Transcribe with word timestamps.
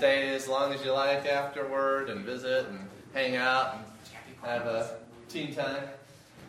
stay 0.00 0.34
as 0.34 0.48
long 0.48 0.72
as 0.72 0.82
you 0.82 0.90
like 0.92 1.26
afterward 1.26 2.08
and 2.08 2.24
visit 2.24 2.66
and 2.70 2.78
hang 3.12 3.36
out 3.36 3.74
and 3.74 4.50
have 4.50 4.64
a 4.64 4.96
teen 5.28 5.54
time. 5.54 5.82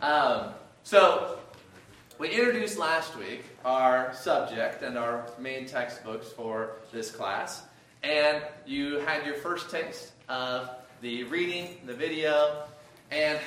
Um, 0.01 0.53
so, 0.83 1.37
we 2.17 2.29
introduced 2.29 2.79
last 2.79 3.17
week 3.17 3.43
our 3.65 4.13
subject 4.13 4.83
and 4.83 4.97
our 4.97 5.29
main 5.37 5.65
textbooks 5.65 6.29
for 6.29 6.77
this 6.93 7.11
class, 7.11 7.63
and 8.03 8.41
you 8.65 8.99
had 8.99 9.25
your 9.25 9.35
first 9.35 9.69
taste 9.69 10.13
of 10.29 10.69
the 11.01 11.25
reading, 11.25 11.75
the 11.85 11.93
video, 11.93 12.63
and 13.11 13.37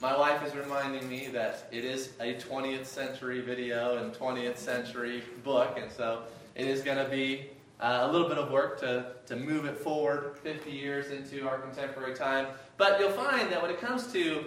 my 0.00 0.16
wife 0.16 0.42
is 0.46 0.54
reminding 0.54 1.06
me 1.06 1.28
that 1.28 1.68
it 1.70 1.84
is 1.84 2.14
a 2.18 2.32
20th 2.36 2.86
century 2.86 3.42
video 3.42 3.98
and 3.98 4.14
20th 4.14 4.56
century 4.56 5.22
book, 5.42 5.78
and 5.78 5.92
so 5.92 6.22
it 6.54 6.66
is 6.66 6.80
going 6.80 6.96
to 6.96 7.10
be 7.10 7.50
uh, 7.80 8.06
a 8.08 8.12
little 8.12 8.28
bit 8.28 8.38
of 8.38 8.50
work 8.50 8.80
to, 8.80 9.12
to 9.26 9.36
move 9.36 9.64
it 9.64 9.76
forward 9.78 10.38
50 10.42 10.70
years 10.70 11.10
into 11.10 11.48
our 11.48 11.58
contemporary 11.58 12.14
time. 12.14 12.46
But 12.76 13.00
you'll 13.00 13.10
find 13.10 13.50
that 13.50 13.60
when 13.60 13.70
it 13.70 13.80
comes 13.80 14.12
to 14.12 14.44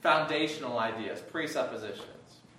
foundational 0.00 0.78
ideas, 0.78 1.20
presuppositions, 1.20 2.06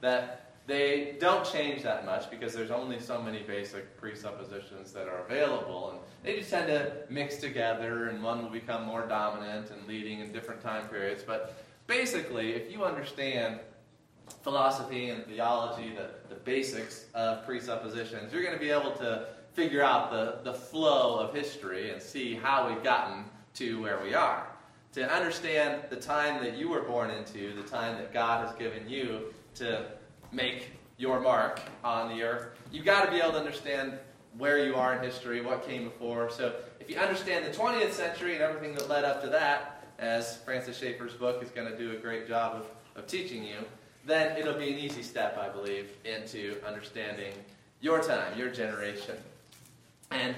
that 0.01 0.51
they 0.65 1.17
don't 1.19 1.45
change 1.45 1.83
that 1.83 2.05
much 2.05 2.29
because 2.29 2.53
there's 2.53 2.71
only 2.71 2.99
so 2.99 3.21
many 3.21 3.41
basic 3.41 3.97
presuppositions 3.97 4.93
that 4.93 5.07
are 5.07 5.25
available, 5.25 5.91
and 5.91 5.99
they 6.23 6.39
just 6.39 6.49
tend 6.49 6.67
to 6.67 6.93
mix 7.09 7.37
together, 7.37 8.07
and 8.07 8.23
one 8.23 8.43
will 8.43 8.49
become 8.49 8.85
more 8.85 9.05
dominant 9.05 9.71
and 9.71 9.85
leading 9.87 10.21
in 10.21 10.31
different 10.31 10.61
time 10.61 10.87
periods. 10.87 11.21
But 11.21 11.55
basically, 11.87 12.53
if 12.53 12.71
you 12.71 12.85
understand 12.85 13.59
philosophy 14.41 15.09
and 15.09 15.25
theology, 15.25 15.93
the, 15.95 16.11
the 16.33 16.39
basics 16.41 17.05
of 17.13 17.45
presuppositions, 17.45 18.31
you're 18.31 18.43
going 18.43 18.53
to 18.53 18.59
be 18.59 18.71
able 18.71 18.91
to 18.91 19.27
figure 19.53 19.83
out 19.83 20.11
the, 20.11 20.39
the 20.43 20.53
flow 20.53 21.19
of 21.19 21.33
history 21.33 21.91
and 21.91 22.01
see 22.01 22.35
how 22.35 22.67
we've 22.67 22.83
gotten 22.83 23.25
to 23.55 23.81
where 23.81 23.99
we 24.03 24.13
are. 24.13 24.47
To 24.93 25.11
understand 25.11 25.83
the 25.89 25.95
time 25.95 26.43
that 26.43 26.57
you 26.57 26.69
were 26.69 26.81
born 26.81 27.09
into, 27.09 27.53
the 27.55 27.67
time 27.67 27.97
that 27.97 28.13
God 28.13 28.47
has 28.47 28.55
given 28.57 28.87
you 28.89 29.33
to 29.55 29.85
make 30.31 30.71
your 30.97 31.19
mark 31.19 31.61
on 31.83 32.15
the 32.15 32.23
earth, 32.23 32.49
you've 32.71 32.85
got 32.85 33.05
to 33.05 33.11
be 33.11 33.17
able 33.17 33.31
to 33.31 33.37
understand 33.39 33.93
where 34.37 34.65
you 34.65 34.75
are 34.75 34.95
in 34.95 35.03
history, 35.03 35.41
what 35.41 35.65
came 35.65 35.83
before. 35.83 36.29
So 36.29 36.55
if 36.79 36.89
you 36.89 36.97
understand 36.97 37.45
the 37.45 37.55
20th 37.55 37.91
century 37.91 38.33
and 38.33 38.41
everything 38.41 38.73
that 38.75 38.89
led 38.89 39.03
up 39.03 39.21
to 39.23 39.29
that, 39.29 39.83
as 39.99 40.37
Francis 40.37 40.77
Schaeffer's 40.77 41.13
book 41.13 41.43
is 41.43 41.49
going 41.49 41.71
to 41.71 41.77
do 41.77 41.91
a 41.91 41.95
great 41.95 42.27
job 42.27 42.55
of, 42.55 42.65
of 42.95 43.07
teaching 43.07 43.43
you, 43.43 43.57
then 44.05 44.35
it'll 44.37 44.57
be 44.57 44.71
an 44.71 44.79
easy 44.79 45.03
step, 45.03 45.37
I 45.37 45.49
believe, 45.49 45.91
into 46.03 46.57
understanding 46.65 47.33
your 47.79 48.01
time, 48.01 48.37
your 48.37 48.49
generation. 48.49 49.15
And 50.13 50.35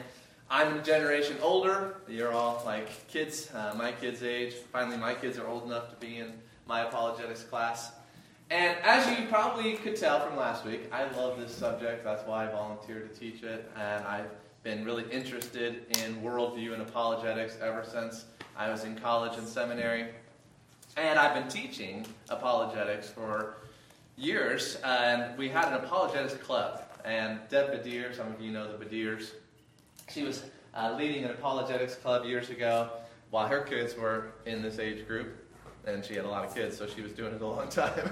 I'm 0.50 0.78
a 0.78 0.82
generation 0.82 1.36
older. 1.42 1.98
You're 2.08 2.32
all 2.32 2.64
like 2.66 3.08
kids, 3.10 3.50
uh, 3.54 3.74
my 3.78 3.92
kids' 3.92 4.24
age. 4.24 4.54
Finally, 4.72 4.98
my 4.98 5.14
kids 5.14 5.38
are 5.38 5.46
old 5.46 5.66
enough 5.66 5.90
to 5.90 5.96
be 5.98 6.20
in 6.20 6.32
my 6.66 6.88
apologetics 6.88 7.44
class. 7.44 7.92
And 8.50 8.78
as 8.84 9.20
you 9.20 9.26
probably 9.28 9.74
could 9.74 9.98
tell 9.98 10.26
from 10.26 10.38
last 10.38 10.66
week, 10.66 10.88
I 10.94 11.10
love 11.18 11.38
this 11.38 11.54
subject. 11.54 12.06
That's 12.06 12.26
why 12.26 12.48
I 12.48 12.52
volunteered 12.52 13.14
to 13.14 13.20
teach 13.20 13.44
it. 13.44 13.70
And 13.76 14.06
I've 14.06 14.30
been 14.64 14.86
really 14.86 15.04
interested 15.12 15.94
in 16.04 16.22
worldview 16.22 16.74
and 16.74 16.82
apologetics 16.82 17.58
ever 17.62 17.84
since 17.84 18.26
I 18.56 18.70
was 18.70 18.86
in 18.86 18.96
college 18.96 19.38
and 19.38 19.48
seminary. 19.48 20.06
And 20.96 21.20
I've 21.20 21.34
been 21.34 21.50
teaching 21.50 22.06
apologetics 22.30 23.10
for 23.10 23.58
years. 24.16 24.78
And 24.86 25.38
we 25.38 25.50
had 25.50 25.68
an 25.68 25.74
apologetics 25.74 26.36
club. 26.36 26.84
And 27.04 27.40
Deb 27.50 27.72
Badir, 27.72 28.16
some 28.16 28.28
of 28.32 28.40
you 28.40 28.52
know 28.52 28.72
the 28.72 28.84
Badirs, 28.84 29.32
she 30.10 30.24
was 30.24 30.44
uh, 30.74 30.96
leading 30.98 31.24
an 31.24 31.32
apologetics 31.32 31.96
club 31.96 32.26
years 32.26 32.50
ago 32.50 32.90
while 33.30 33.48
her 33.48 33.62
kids 33.62 33.96
were 33.96 34.34
in 34.46 34.62
this 34.62 34.80
age 34.80 35.08
group. 35.08 35.42
And 35.86 36.04
she 36.04 36.16
had 36.16 36.26
a 36.26 36.30
lot 36.30 36.46
of 36.46 36.56
kids, 36.56 36.78
so 36.78 36.88
she 36.88 37.02
was 37.02 37.12
doing 37.12 37.34
it 37.34 37.42
a 37.42 37.48
long 37.48 37.70
time. 37.70 38.12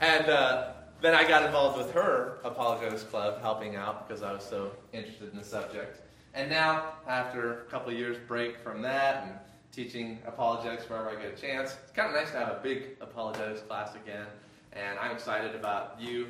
and 0.00 0.28
uh, 0.28 0.72
then 1.00 1.14
I 1.14 1.26
got 1.26 1.44
involved 1.44 1.78
with 1.78 1.92
her 1.92 2.38
apologetics 2.44 3.02
club, 3.02 3.40
helping 3.40 3.74
out 3.76 4.06
because 4.06 4.22
I 4.22 4.32
was 4.32 4.44
so 4.44 4.72
interested 4.92 5.32
in 5.32 5.38
the 5.38 5.44
subject. 5.44 6.02
And 6.34 6.48
now, 6.48 6.94
after 7.08 7.62
a 7.62 7.64
couple 7.64 7.92
years 7.92 8.16
break 8.28 8.58
from 8.58 8.82
that 8.82 9.24
and 9.24 9.32
teaching 9.72 10.20
apologetics 10.26 10.88
wherever 10.88 11.10
I 11.10 11.16
get 11.16 11.36
a 11.36 11.40
chance, 11.40 11.76
it's 11.82 11.92
kind 11.92 12.08
of 12.08 12.14
nice 12.14 12.30
to 12.30 12.38
have 12.38 12.48
a 12.48 12.60
big 12.62 12.96
apologetics 13.00 13.62
class 13.62 13.94
again. 13.94 14.26
And 14.72 14.98
I'm 14.98 15.10
excited 15.10 15.56
about 15.56 15.96
you 15.98 16.28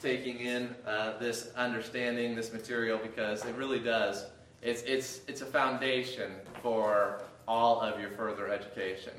taking 0.00 0.38
in 0.38 0.74
uh, 0.86 1.18
this 1.18 1.50
understanding, 1.56 2.36
this 2.36 2.52
material, 2.52 2.98
because 2.98 3.44
it 3.44 3.54
really 3.56 3.80
does. 3.80 4.26
It's, 4.62 4.82
it's, 4.82 5.20
it's 5.26 5.40
a 5.40 5.46
foundation 5.46 6.32
for 6.62 7.22
all 7.48 7.80
of 7.80 8.00
your 8.00 8.10
further 8.10 8.48
education. 8.48 9.14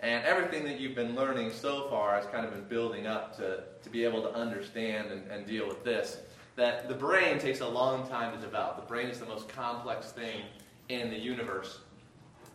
And 0.00 0.24
everything 0.24 0.64
that 0.64 0.78
you've 0.78 0.94
been 0.94 1.14
learning 1.14 1.52
so 1.52 1.88
far 1.88 2.14
has 2.14 2.26
kind 2.26 2.44
of 2.44 2.52
been 2.52 2.64
building 2.64 3.06
up 3.06 3.36
to, 3.38 3.64
to 3.82 3.90
be 3.90 4.04
able 4.04 4.22
to 4.22 4.32
understand 4.32 5.10
and, 5.10 5.30
and 5.30 5.46
deal 5.46 5.66
with 5.66 5.82
this. 5.84 6.18
That 6.54 6.88
the 6.88 6.94
brain 6.94 7.38
takes 7.38 7.60
a 7.60 7.68
long 7.68 8.08
time 8.08 8.34
to 8.34 8.40
develop. 8.40 8.76
The 8.76 8.86
brain 8.86 9.08
is 9.08 9.18
the 9.18 9.26
most 9.26 9.48
complex 9.48 10.12
thing 10.12 10.42
in 10.88 11.10
the 11.10 11.18
universe. 11.18 11.80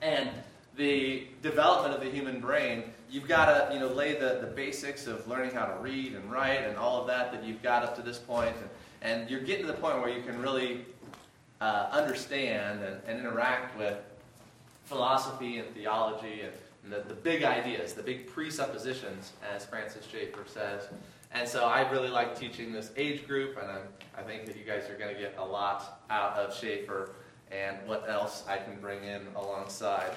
And 0.01 0.29
the 0.77 1.27
development 1.41 1.93
of 1.93 2.01
the 2.01 2.09
human 2.09 2.39
brain, 2.39 2.85
you've 3.09 3.27
got 3.27 3.45
to 3.45 3.73
you 3.73 3.79
know, 3.79 3.87
lay 3.87 4.13
the, 4.13 4.39
the 4.41 4.51
basics 4.55 5.05
of 5.05 5.27
learning 5.27 5.51
how 5.51 5.65
to 5.65 5.79
read 5.81 6.13
and 6.13 6.31
write 6.31 6.63
and 6.63 6.77
all 6.77 7.01
of 7.01 7.07
that 7.07 7.31
that 7.31 7.43
you've 7.43 7.61
got 7.61 7.83
up 7.83 7.95
to 7.97 8.01
this 8.01 8.17
point. 8.17 8.55
And, 8.55 8.69
and 9.01 9.29
you're 9.29 9.41
getting 9.41 9.65
to 9.65 9.71
the 9.71 9.77
point 9.77 9.99
where 9.99 10.09
you 10.09 10.21
can 10.21 10.39
really 10.41 10.85
uh, 11.61 11.87
understand 11.91 12.83
and, 12.83 12.99
and 13.07 13.19
interact 13.19 13.77
with 13.77 13.97
philosophy 14.85 15.59
and 15.59 15.73
theology 15.73 16.41
and 16.83 16.91
the, 16.91 17.01
the 17.07 17.13
big 17.13 17.43
ideas, 17.43 17.93
the 17.93 18.03
big 18.03 18.27
presuppositions, 18.27 19.31
as 19.53 19.65
Francis 19.65 20.05
Schaeffer 20.11 20.43
says. 20.47 20.89
And 21.33 21.47
so 21.47 21.65
I 21.65 21.89
really 21.89 22.09
like 22.09 22.37
teaching 22.37 22.73
this 22.73 22.91
age 22.97 23.25
group, 23.25 23.57
and 23.61 23.71
I'm, 23.71 23.83
I 24.17 24.21
think 24.21 24.45
that 24.47 24.57
you 24.57 24.65
guys 24.65 24.89
are 24.89 24.97
going 24.97 25.13
to 25.13 25.21
get 25.21 25.35
a 25.37 25.45
lot 25.45 26.01
out 26.09 26.35
of 26.37 26.53
Schaeffer 26.53 27.11
and 27.51 27.77
what 27.85 28.09
else 28.09 28.43
I 28.47 28.57
can 28.57 28.79
bring 28.81 29.03
in 29.03 29.21
alongside. 29.35 30.11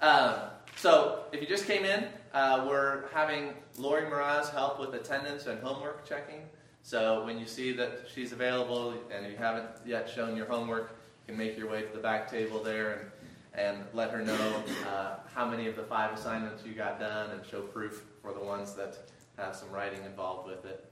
Um, 0.00 0.34
so 0.76 1.24
if 1.32 1.40
you 1.40 1.46
just 1.46 1.66
came 1.66 1.84
in, 1.84 2.06
uh, 2.32 2.64
we're 2.68 3.08
having 3.12 3.54
Lori 3.76 4.02
Mraz 4.02 4.50
help 4.50 4.78
with 4.78 4.94
attendance 4.94 5.46
and 5.46 5.60
homework 5.60 6.08
checking. 6.08 6.42
So 6.88 7.22
when 7.26 7.38
you 7.38 7.44
see 7.44 7.72
that 7.72 8.06
she's 8.14 8.32
available 8.32 8.94
and 9.14 9.30
you 9.30 9.36
haven't 9.36 9.66
yet 9.84 10.08
shown 10.08 10.34
your 10.34 10.46
homework, 10.46 10.96
you 11.26 11.34
can 11.34 11.36
make 11.36 11.54
your 11.58 11.68
way 11.68 11.82
to 11.82 11.92
the 11.92 11.98
back 11.98 12.30
table 12.30 12.62
there 12.62 12.92
and 12.92 13.10
and 13.52 13.84
let 13.92 14.10
her 14.10 14.24
know 14.24 14.62
uh, 14.86 15.16
how 15.34 15.46
many 15.46 15.66
of 15.66 15.76
the 15.76 15.82
five 15.82 16.16
assignments 16.16 16.64
you 16.64 16.72
got 16.72 16.98
done 16.98 17.30
and 17.32 17.44
show 17.44 17.60
proof 17.60 18.04
for 18.22 18.32
the 18.32 18.40
ones 18.40 18.74
that 18.74 18.96
have 19.36 19.54
some 19.54 19.70
writing 19.70 20.02
involved 20.06 20.48
with 20.48 20.64
it. 20.64 20.90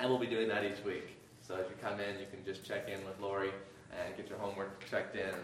And 0.00 0.08
we'll 0.08 0.18
be 0.18 0.26
doing 0.26 0.48
that 0.48 0.64
each 0.64 0.82
week. 0.82 1.16
So 1.42 1.56
as 1.56 1.66
you 1.68 1.76
come 1.82 2.00
in, 2.00 2.18
you 2.18 2.26
can 2.30 2.42
just 2.46 2.64
check 2.64 2.88
in 2.88 3.04
with 3.04 3.20
Lori 3.20 3.50
and 3.92 4.16
get 4.16 4.30
your 4.30 4.38
homework 4.38 4.88
checked 4.88 5.14
in. 5.14 5.34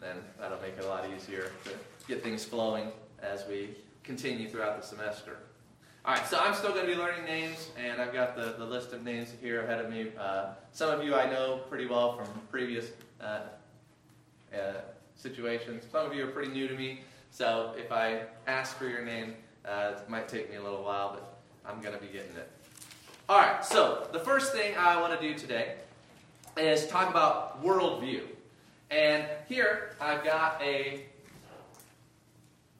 Then 0.00 0.16
that'll 0.40 0.60
make 0.62 0.78
it 0.78 0.84
a 0.84 0.88
lot 0.88 1.04
easier 1.14 1.50
to 1.64 1.70
get 2.08 2.22
things 2.22 2.46
flowing 2.46 2.92
as 3.22 3.44
we 3.46 3.76
continue 4.04 4.48
throughout 4.48 4.80
the 4.80 4.86
semester. 4.86 5.36
All 6.06 6.12
right, 6.12 6.26
so 6.26 6.38
I'm 6.38 6.52
still 6.52 6.72
going 6.72 6.84
to 6.84 6.92
be 6.92 6.98
learning 6.98 7.24
names, 7.24 7.70
and 7.78 7.98
I've 7.98 8.12
got 8.12 8.36
the, 8.36 8.56
the 8.58 8.64
list 8.66 8.92
of 8.92 9.02
names 9.02 9.32
here 9.40 9.62
ahead 9.62 9.82
of 9.82 9.90
me. 9.90 10.12
Uh, 10.20 10.48
some 10.70 10.90
of 10.90 11.02
you 11.02 11.14
I 11.14 11.30
know 11.30 11.62
pretty 11.70 11.86
well 11.86 12.14
from 12.14 12.26
previous 12.50 12.90
uh, 13.22 13.40
uh, 14.52 14.58
situations. 15.16 15.84
Some 15.90 16.04
of 16.04 16.14
you 16.14 16.24
are 16.24 16.30
pretty 16.30 16.52
new 16.52 16.68
to 16.68 16.74
me, 16.74 17.00
so 17.30 17.72
if 17.78 17.90
I 17.90 18.24
ask 18.46 18.76
for 18.76 18.86
your 18.86 19.02
name, 19.02 19.32
uh, 19.64 19.92
it 19.96 20.10
might 20.10 20.28
take 20.28 20.50
me 20.50 20.56
a 20.56 20.62
little 20.62 20.84
while, 20.84 21.12
but 21.14 21.38
I'm 21.64 21.80
going 21.80 21.94
to 21.94 22.00
be 22.00 22.08
getting 22.08 22.36
it. 22.36 22.50
All 23.26 23.38
right, 23.38 23.64
so 23.64 24.06
the 24.12 24.20
first 24.20 24.52
thing 24.52 24.74
I 24.76 25.00
want 25.00 25.18
to 25.18 25.26
do 25.26 25.32
today 25.38 25.76
is 26.58 26.86
talk 26.86 27.08
about 27.08 27.64
worldview. 27.64 28.24
And 28.90 29.24
here 29.48 29.96
I've 30.02 30.22
got 30.22 30.60
a 30.60 31.06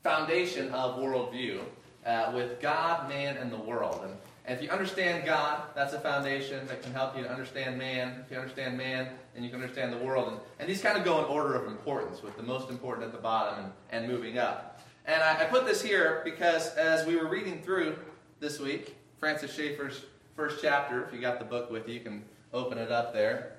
foundation 0.03 0.71
of 0.73 0.99
worldview 0.99 1.63
uh, 2.07 2.33
with 2.35 2.61
God, 2.61 3.09
man, 3.09 3.37
and 3.37 3.53
the 3.53 3.59
world. 3.59 4.01
And 4.05 4.15
and 4.47 4.59
if 4.59 4.63
you 4.63 4.71
understand 4.71 5.25
God, 5.25 5.63
that's 5.75 5.95
a 5.95 6.01
foundation 6.01 6.67
that 6.67 6.83
can 6.83 6.93
help 6.93 7.17
you 7.17 7.23
to 7.23 7.31
understand 7.31 7.79
man. 7.79 8.23
If 8.25 8.31
you 8.31 8.37
understand 8.37 8.77
man, 8.77 9.09
then 9.35 9.43
you 9.43 9.49
can 9.49 9.63
understand 9.63 9.91
the 9.91 10.05
world. 10.05 10.29
And, 10.29 10.41
and 10.59 10.69
these 10.69 10.83
kind 10.83 10.99
of 10.99 11.05
go 11.05 11.19
in 11.21 11.25
order 11.25 11.55
of 11.55 11.67
importance, 11.67 12.23
with 12.23 12.37
the 12.37 12.43
most 12.43 12.69
important 12.69 13.07
at 13.07 13.13
the 13.13 13.19
bottom 13.19 13.65
and, 13.65 13.73
and 13.91 14.13
moving 14.13 14.39
up. 14.39 14.83
And 15.07 15.23
I, 15.23 15.43
I 15.43 15.45
put 15.47 15.65
this 15.65 15.81
here 15.81 16.21
because 16.25 16.75
as 16.75 17.07
we 17.07 17.17
were 17.17 17.29
reading 17.29 17.63
through 17.63 17.97
this 18.39 18.61
week, 18.61 18.97
Francis 19.19 19.55
Schaeffer's 19.55 20.05
first 20.37 20.61
chapter, 20.61 21.05
if 21.05 21.15
you 21.15 21.21
got 21.21 21.39
the 21.39 21.45
book 21.47 21.71
with 21.71 21.89
you, 21.89 21.95
you 21.95 22.01
can 22.01 22.23
open 22.53 22.77
it 22.77 22.93
up 22.93 23.15
there. 23.15 23.53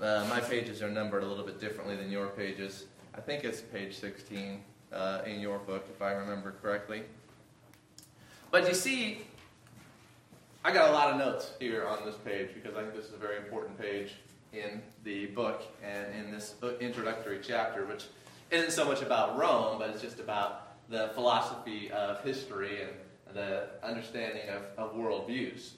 Uh, 0.00 0.26
my 0.28 0.40
pages 0.40 0.82
are 0.82 0.90
numbered 0.90 1.22
a 1.22 1.26
little 1.26 1.44
bit 1.44 1.60
differently 1.60 1.94
than 1.94 2.10
your 2.10 2.26
pages. 2.28 2.86
I 3.14 3.20
think 3.20 3.44
it's 3.44 3.60
page 3.60 3.94
16 3.94 4.60
uh, 4.92 5.22
in 5.26 5.40
your 5.40 5.58
book, 5.58 5.86
if 5.94 6.02
I 6.02 6.12
remember 6.12 6.54
correctly. 6.62 7.02
But 8.50 8.68
you 8.68 8.74
see, 8.74 9.22
I 10.64 10.72
got 10.72 10.90
a 10.90 10.92
lot 10.92 11.10
of 11.10 11.18
notes 11.18 11.52
here 11.58 11.86
on 11.86 12.04
this 12.04 12.16
page 12.16 12.50
because 12.54 12.76
I 12.76 12.82
think 12.82 12.94
this 12.94 13.06
is 13.06 13.14
a 13.14 13.18
very 13.18 13.38
important 13.38 13.80
page 13.80 14.14
in 14.52 14.82
the 15.04 15.26
book 15.26 15.62
and 15.82 16.14
in 16.14 16.30
this 16.30 16.54
introductory 16.80 17.40
chapter, 17.42 17.86
which 17.86 18.04
isn't 18.50 18.70
so 18.70 18.84
much 18.84 19.00
about 19.00 19.38
Rome, 19.38 19.78
but 19.78 19.90
it's 19.90 20.02
just 20.02 20.20
about 20.20 20.88
the 20.90 21.10
philosophy 21.14 21.90
of 21.90 22.22
history 22.22 22.82
and 22.82 22.92
the 23.34 23.70
understanding 23.82 24.48
of, 24.50 24.62
of 24.76 24.94
worldviews. 24.94 25.70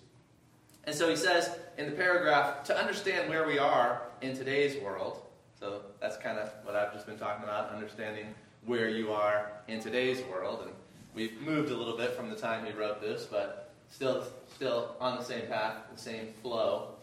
And 0.82 0.94
so 0.94 1.08
he 1.08 1.16
says 1.16 1.56
in 1.78 1.86
the 1.86 1.92
paragraph 1.92 2.64
to 2.64 2.76
understand 2.76 3.28
where 3.28 3.46
we 3.46 3.58
are 3.58 4.02
in 4.20 4.36
today's 4.36 4.82
world, 4.82 5.22
so 5.58 5.82
that's 6.00 6.16
kind 6.16 6.38
of 6.38 6.50
what 6.64 6.74
I've 6.74 6.92
just 6.92 7.06
been 7.06 7.16
talking 7.16 7.44
about, 7.44 7.70
understanding 7.70 8.34
where 8.66 8.88
you 8.88 9.12
are 9.12 9.52
in 9.68 9.80
today's 9.80 10.22
world. 10.24 10.60
And 10.62 10.72
we've 11.14 11.40
moved 11.40 11.70
a 11.70 11.76
little 11.76 11.96
bit 11.96 12.12
from 12.12 12.30
the 12.30 12.36
time 12.36 12.64
he 12.64 12.72
wrote 12.72 13.00
this, 13.00 13.24
but 13.24 13.72
still, 13.90 14.24
still 14.54 14.96
on 15.00 15.18
the 15.18 15.24
same 15.24 15.46
path, 15.46 15.76
the 15.92 16.00
same 16.00 16.28
flow. 16.42 16.94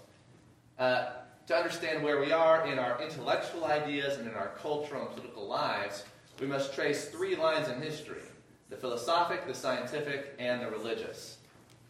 Uh, 0.80 1.10
to 1.48 1.56
understand 1.56 2.04
where 2.04 2.20
we 2.20 2.32
are 2.32 2.66
in 2.68 2.80
our 2.80 3.02
intellectual 3.02 3.66
ideas 3.66 4.18
and 4.18 4.28
in 4.28 4.36
our 4.36 4.50
cultural 4.62 5.08
and 5.08 5.16
political 5.16 5.48
lives, 5.48 6.06
we 6.40 6.48
must 6.48 6.74
trace 6.74 7.10
three 7.10 7.36
lines 7.36 7.68
in 7.68 7.82
history 7.82 8.22
the 8.70 8.78
philosophic, 8.78 9.46
the 9.46 9.54
scientific, 9.54 10.34
and 10.40 10.62
the 10.62 10.72
religious. 10.72 11.40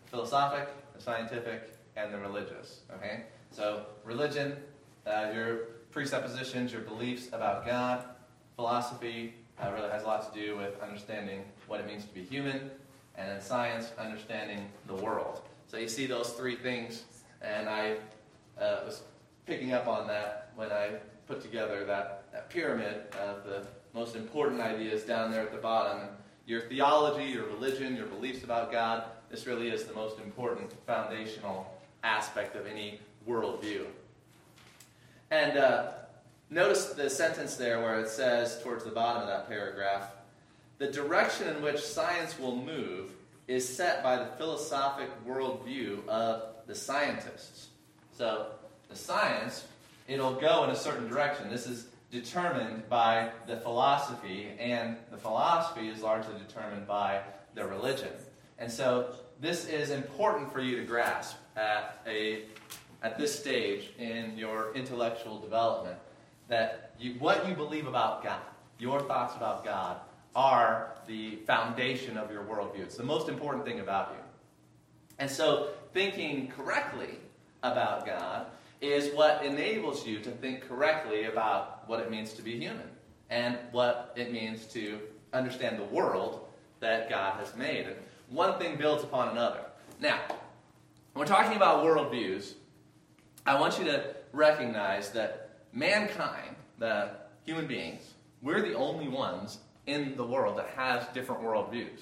Philosophic, 0.08 0.68
the 0.96 1.02
scientific, 1.02 1.78
and 1.96 2.12
the 2.12 2.18
religious. 2.18 2.80
Okay? 2.96 3.26
So, 3.52 3.86
religion, 4.04 4.58
uh, 5.06 5.30
your 5.32 5.58
presuppositions, 5.92 6.72
your 6.72 6.82
beliefs 6.82 7.28
about 7.28 7.68
God. 7.68 8.04
Philosophy 8.56 9.36
uh, 9.62 9.72
really 9.74 9.90
has 9.90 10.04
a 10.04 10.08
lot 10.08 10.34
to 10.34 10.40
do 10.40 10.58
with 10.58 10.82
understanding 10.82 11.44
what 11.68 11.80
it 11.80 11.88
means 11.88 12.06
to 12.06 12.14
be 12.14 12.24
human. 12.24 12.72
And 13.16 13.30
then 13.30 13.42
science, 13.42 13.92
understanding 13.98 14.70
the 14.88 14.96
world. 14.96 15.42
So, 15.68 15.78
you 15.78 15.88
see 15.88 16.06
those 16.06 16.30
three 16.32 16.56
things, 16.56 17.04
and 17.42 17.70
I 17.70 17.98
uh, 18.60 18.80
was 18.86 19.04
picking 19.46 19.74
up 19.74 19.88
on 19.88 20.08
that 20.08 20.52
when 20.56 20.72
I 20.72 20.92
put 21.28 21.42
together 21.42 21.86
that, 21.86 22.26
that 22.32 22.50
pyramid 22.50 23.04
of 23.22 23.44
the 23.46 23.66
most 23.94 24.16
important 24.16 24.62
ideas 24.62 25.04
down 25.04 25.32
there 25.32 25.42
at 25.42 25.52
the 25.52 25.58
bottom. 25.58 26.08
Your 26.46 26.62
theology, 26.62 27.26
your 27.26 27.46
religion, 27.46 27.96
your 27.96 28.08
beliefs 28.08 28.44
about 28.44 28.72
God, 28.72 29.04
this 29.30 29.46
really 29.46 29.70
is 29.70 29.86
the 29.86 29.94
most 29.94 30.20
important 30.20 30.72
foundational 30.86 31.80
aspect 32.04 32.56
of 32.56 32.66
any 32.66 33.00
worldview. 33.28 33.86
And 35.30 35.58
uh, 35.58 35.92
notice 36.52 36.88
the 36.88 37.10
sentence 37.10 37.56
there 37.56 37.82
where 37.82 38.00
it 38.00 38.10
says, 38.10 38.62
towards 38.62 38.84
the 38.84 38.92
bottom 38.92 39.24
of 39.24 39.28
that 39.30 39.48
paragraph, 39.48 40.12
the 40.78 40.88
direction 40.88 41.48
in 41.48 41.62
which 41.62 41.80
science 41.80 42.38
will 42.38 42.56
move 42.56 43.12
is 43.48 43.68
set 43.68 44.04
by 44.04 44.18
the 44.18 44.26
philosophic 44.38 45.10
worldview 45.26 46.06
of 46.08 46.44
the 46.68 46.76
scientists. 46.76 47.70
So, 48.12 48.48
the 48.90 48.96
science, 48.96 49.66
it'll 50.08 50.36
go 50.36 50.66
in 50.66 50.70
a 50.70 50.76
certain 50.76 51.08
direction. 51.08 51.50
This 51.50 51.66
is 51.66 51.88
determined 52.12 52.88
by 52.90 53.32
the 53.48 53.58
philosophy, 53.58 54.50
and 54.60 54.98
the 55.10 55.18
philosophy 55.18 55.88
is 55.88 56.02
largely 56.02 56.34
determined 56.46 56.86
by 56.86 57.22
the 57.56 57.66
religion. 57.66 58.12
And 58.60 58.70
so, 58.72 59.16
this 59.40 59.66
is 59.68 59.90
important 59.90 60.52
for 60.52 60.60
you 60.60 60.78
to 60.78 60.84
grasp 60.84 61.38
at, 61.56 62.02
a, 62.06 62.44
at 63.02 63.18
this 63.18 63.38
stage 63.38 63.92
in 63.98 64.38
your 64.38 64.74
intellectual 64.76 65.40
development 65.40 65.98
that 66.52 66.92
you, 67.00 67.14
what 67.14 67.48
you 67.48 67.56
believe 67.56 67.88
about 67.88 68.24
God, 68.24 68.42
your 68.78 69.00
thoughts 69.00 69.36
about 69.38 69.64
God, 69.64 69.98
are 70.36 70.98
the 71.08 71.38
foundation 71.48 72.18
of 72.18 72.30
your 72.30 72.44
worldview. 72.44 72.82
It's 72.82 72.98
the 72.98 73.04
most 73.04 73.30
important 73.30 73.64
thing 73.64 73.80
about 73.80 74.10
you. 74.12 74.24
And 75.18 75.32
so, 75.32 75.70
thinking 75.94 76.50
correctly 76.50 77.20
about 77.64 78.06
God 78.06 78.48
is 78.82 79.14
what 79.16 79.46
enables 79.46 80.06
you 80.06 80.20
to 80.20 80.30
think 80.30 80.68
correctly 80.68 81.24
about 81.24 81.88
what 81.88 82.02
it 82.02 82.12
means 82.12 82.34
to 82.34 82.42
be 82.42 82.60
human 82.60 82.90
and 83.30 83.58
what 83.72 84.14
it 84.18 84.34
means 84.34 84.66
to 84.66 85.00
understand 85.32 85.80
the 85.80 85.86
world 85.86 86.50
that 86.82 87.10
God 87.10 87.40
has 87.40 87.56
made. 87.56 87.86
And 87.86 87.96
one 88.28 88.60
thing 88.60 88.76
builds 88.76 89.04
upon 89.04 89.30
another. 89.30 89.62
Now, 90.02 90.20
when 91.14 91.26
we're 91.26 91.26
talking 91.26 91.56
about 91.56 91.86
worldviews, 91.86 92.56
I 93.46 93.58
want 93.58 93.80
you 93.80 93.86
to 93.86 94.16
recognize 94.34 95.12
that 95.12 95.41
mankind, 95.74 96.56
the 96.78 97.12
human 97.44 97.68
beings, 97.68 98.14
we're 98.42 98.62
the 98.62 98.74
only 98.74 99.08
ones 99.08 99.60
in 99.88 100.16
the 100.16 100.26
world 100.26 100.58
that 100.58 100.70
has 100.76 101.06
different 101.14 101.42
worldviews. 101.42 102.02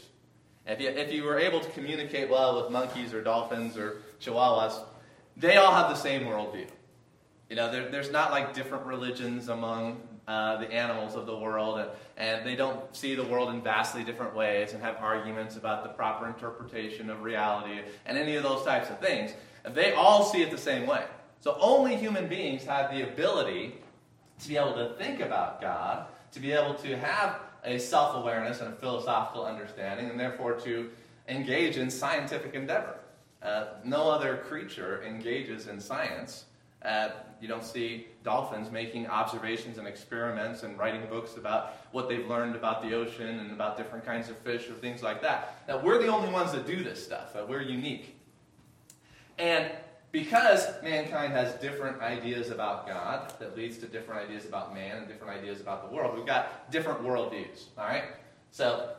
If 0.65 0.79
you, 0.79 0.89
if 0.89 1.11
you 1.11 1.23
were 1.23 1.39
able 1.39 1.59
to 1.59 1.69
communicate 1.71 2.29
well 2.29 2.61
with 2.61 2.71
monkeys 2.71 3.13
or 3.13 3.21
dolphins 3.21 3.77
or 3.77 4.01
chihuahuas, 4.21 4.83
they 5.35 5.57
all 5.57 5.73
have 5.73 5.89
the 5.89 5.95
same 5.95 6.23
worldview. 6.23 6.67
You 7.49 7.55
know, 7.55 7.71
there, 7.71 7.89
there's 7.89 8.11
not 8.11 8.31
like 8.31 8.53
different 8.53 8.85
religions 8.85 9.49
among 9.49 10.01
uh, 10.27 10.57
the 10.57 10.71
animals 10.71 11.15
of 11.15 11.25
the 11.25 11.35
world, 11.35 11.79
and, 11.79 11.89
and 12.17 12.45
they 12.45 12.55
don't 12.55 12.95
see 12.95 13.15
the 13.15 13.23
world 13.23 13.49
in 13.49 13.61
vastly 13.61 14.03
different 14.03 14.35
ways 14.35 14.73
and 14.73 14.83
have 14.83 14.97
arguments 14.97 15.55
about 15.55 15.81
the 15.81 15.89
proper 15.89 16.27
interpretation 16.27 17.09
of 17.09 17.23
reality 17.23 17.81
and 18.05 18.17
any 18.17 18.35
of 18.35 18.43
those 18.43 18.63
types 18.63 18.91
of 18.91 18.99
things. 18.99 19.31
They 19.73 19.93
all 19.93 20.23
see 20.23 20.43
it 20.43 20.51
the 20.51 20.57
same 20.57 20.85
way. 20.85 21.03
So 21.41 21.57
only 21.59 21.95
human 21.95 22.27
beings 22.27 22.65
have 22.65 22.91
the 22.91 23.03
ability 23.03 23.75
to 24.39 24.47
be 24.47 24.57
able 24.57 24.73
to 24.73 24.93
think 24.97 25.19
about 25.21 25.61
God, 25.61 26.07
to 26.31 26.39
be 26.39 26.51
able 26.51 26.73
to 26.75 26.97
have 26.97 27.39
a 27.63 27.77
self 27.77 28.15
awareness 28.15 28.61
and 28.61 28.73
a 28.73 28.75
philosophical 28.75 29.45
understanding, 29.45 30.09
and 30.09 30.19
therefore 30.19 30.53
to 30.61 30.89
engage 31.27 31.77
in 31.77 31.89
scientific 31.89 32.53
endeavor. 32.53 32.95
Uh, 33.41 33.65
no 33.83 34.09
other 34.09 34.37
creature 34.37 35.03
engages 35.03 35.67
in 35.67 35.79
science. 35.79 36.45
Uh, 36.83 37.09
you 37.41 37.47
don't 37.47 37.63
see 37.63 38.07
dolphins 38.23 38.71
making 38.71 39.07
observations 39.07 39.77
and 39.77 39.87
experiments 39.87 40.63
and 40.63 40.77
writing 40.77 41.05
books 41.09 41.35
about 41.35 41.73
what 41.91 42.09
they've 42.09 42.27
learned 42.27 42.55
about 42.55 42.81
the 42.81 42.93
ocean 42.93 43.39
and 43.39 43.51
about 43.51 43.77
different 43.77 44.05
kinds 44.05 44.29
of 44.29 44.37
fish 44.37 44.69
or 44.69 44.73
things 44.73 45.01
like 45.01 45.21
that. 45.21 45.61
Now, 45.67 45.77
we're 45.77 46.01
the 46.01 46.07
only 46.07 46.29
ones 46.31 46.51
that 46.51 46.65
do 46.65 46.83
this 46.83 47.03
stuff. 47.03 47.35
Uh, 47.35 47.45
we're 47.47 47.61
unique. 47.61 48.17
And 49.37 49.71
because 50.11 50.65
mankind 50.81 51.33
has 51.33 51.53
different 51.55 52.01
ideas 52.01 52.49
about 52.49 52.87
God 52.87 53.33
that 53.39 53.55
leads 53.55 53.77
to 53.79 53.87
different 53.87 54.21
ideas 54.27 54.45
about 54.45 54.73
man 54.73 54.97
and 54.97 55.07
different 55.07 55.37
ideas 55.37 55.61
about 55.61 55.87
the 55.87 55.95
world, 55.95 56.15
we've 56.17 56.25
got 56.25 56.71
different 56.71 57.03
worldviews. 57.03 57.65
All 57.77 57.85
right? 57.85 58.05
So 58.51 58.91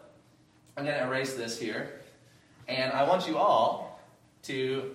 I'm 0.76 0.84
going 0.84 0.96
to 0.96 1.04
erase 1.04 1.34
this 1.34 1.58
here. 1.58 2.00
And 2.68 2.92
I 2.92 3.02
want 3.02 3.26
you 3.26 3.38
all 3.38 4.00
to 4.44 4.94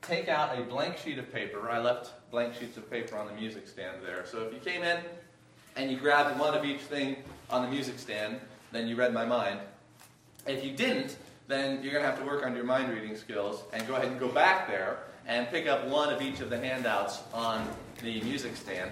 take 0.00 0.28
out 0.28 0.58
a 0.58 0.62
blank 0.62 0.96
sheet 0.96 1.18
of 1.18 1.30
paper. 1.32 1.70
I 1.70 1.78
left 1.78 2.30
blank 2.30 2.54
sheets 2.54 2.76
of 2.76 2.90
paper 2.90 3.16
on 3.16 3.26
the 3.26 3.34
music 3.34 3.68
stand 3.68 3.98
there. 4.04 4.24
So 4.26 4.42
if 4.42 4.52
you 4.52 4.58
came 4.58 4.82
in 4.82 4.98
and 5.76 5.90
you 5.90 5.98
grabbed 5.98 6.38
one 6.38 6.54
of 6.54 6.64
each 6.64 6.80
thing 6.80 7.16
on 7.50 7.62
the 7.62 7.70
music 7.70 7.98
stand, 7.98 8.40
then 8.72 8.88
you 8.88 8.96
read 8.96 9.12
my 9.12 9.26
mind. 9.26 9.60
If 10.46 10.64
you 10.64 10.72
didn't, 10.72 11.16
then 11.48 11.82
you're 11.82 11.92
going 11.92 12.04
to 12.04 12.10
have 12.10 12.18
to 12.18 12.24
work 12.24 12.44
on 12.46 12.54
your 12.54 12.64
mind 12.64 12.92
reading 12.92 13.16
skills 13.16 13.62
and 13.72 13.86
go 13.86 13.94
ahead 13.94 14.08
and 14.08 14.18
go 14.18 14.28
back 14.28 14.68
there 14.68 14.98
and 15.26 15.48
pick 15.48 15.66
up 15.66 15.86
one 15.86 16.12
of 16.12 16.22
each 16.22 16.40
of 16.40 16.50
the 16.50 16.58
handouts 16.58 17.20
on 17.32 17.68
the 18.02 18.20
music 18.22 18.56
stand. 18.56 18.90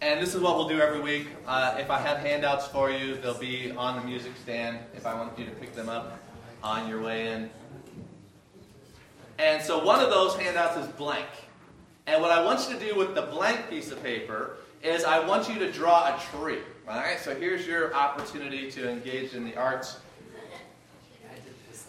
And 0.00 0.20
this 0.20 0.34
is 0.34 0.40
what 0.40 0.56
we'll 0.56 0.68
do 0.68 0.80
every 0.80 1.00
week. 1.00 1.28
Uh, 1.46 1.76
if 1.78 1.88
I 1.88 1.98
have 1.98 2.18
handouts 2.18 2.66
for 2.66 2.90
you, 2.90 3.14
they'll 3.16 3.38
be 3.38 3.70
on 3.70 4.00
the 4.00 4.06
music 4.06 4.32
stand 4.42 4.78
if 4.96 5.06
I 5.06 5.14
want 5.14 5.38
you 5.38 5.44
to 5.44 5.52
pick 5.52 5.74
them 5.74 5.88
up 5.88 6.18
on 6.62 6.88
your 6.88 7.00
way 7.00 7.28
in. 7.28 7.48
And 9.38 9.62
so 9.62 9.82
one 9.84 10.00
of 10.00 10.10
those 10.10 10.34
handouts 10.36 10.76
is 10.76 10.88
blank. 10.94 11.26
And 12.06 12.20
what 12.20 12.32
I 12.32 12.44
want 12.44 12.68
you 12.68 12.76
to 12.76 12.84
do 12.84 12.98
with 12.98 13.14
the 13.14 13.22
blank 13.22 13.70
piece 13.70 13.92
of 13.92 14.02
paper 14.02 14.56
is 14.82 15.04
I 15.04 15.24
want 15.24 15.48
you 15.48 15.58
to 15.60 15.70
draw 15.70 16.16
a 16.16 16.20
tree. 16.36 16.58
All 16.88 16.96
right, 16.96 17.20
so 17.20 17.34
here's 17.34 17.64
your 17.64 17.94
opportunity 17.94 18.70
to 18.72 18.90
engage 18.90 19.34
in 19.34 19.44
the 19.44 19.56
arts. 19.56 19.98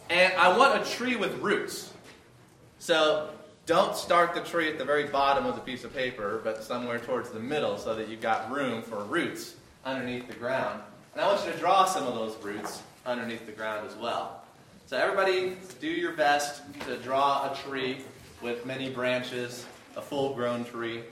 And 0.09 0.33
I 0.33 0.57
want 0.57 0.81
a 0.81 0.91
tree 0.91 1.15
with 1.15 1.39
roots. 1.39 1.91
So 2.79 3.29
don't 3.65 3.95
start 3.95 4.33
the 4.33 4.41
tree 4.41 4.69
at 4.69 4.77
the 4.77 4.85
very 4.85 5.05
bottom 5.05 5.45
of 5.45 5.55
the 5.55 5.61
piece 5.61 5.83
of 5.83 5.93
paper, 5.93 6.41
but 6.43 6.63
somewhere 6.63 6.99
towards 6.99 7.29
the 7.29 7.39
middle 7.39 7.77
so 7.77 7.95
that 7.95 8.09
you've 8.09 8.21
got 8.21 8.51
room 8.51 8.81
for 8.81 9.03
roots 9.05 9.55
underneath 9.85 10.27
the 10.27 10.33
ground. 10.33 10.81
And 11.13 11.21
I 11.21 11.27
want 11.27 11.45
you 11.45 11.51
to 11.51 11.57
draw 11.57 11.85
some 11.85 12.05
of 12.05 12.15
those 12.15 12.35
roots 12.43 12.81
underneath 13.05 13.45
the 13.45 13.51
ground 13.51 13.87
as 13.87 13.95
well. 13.95 14.43
So 14.85 14.97
everybody 14.97 15.55
do 15.79 15.87
your 15.87 16.11
best 16.13 16.61
to 16.87 16.97
draw 16.97 17.51
a 17.51 17.55
tree 17.55 17.99
with 18.41 18.65
many 18.65 18.89
branches, 18.89 19.65
a 19.95 20.01
full-grown 20.01 20.65
tree. 20.65 21.03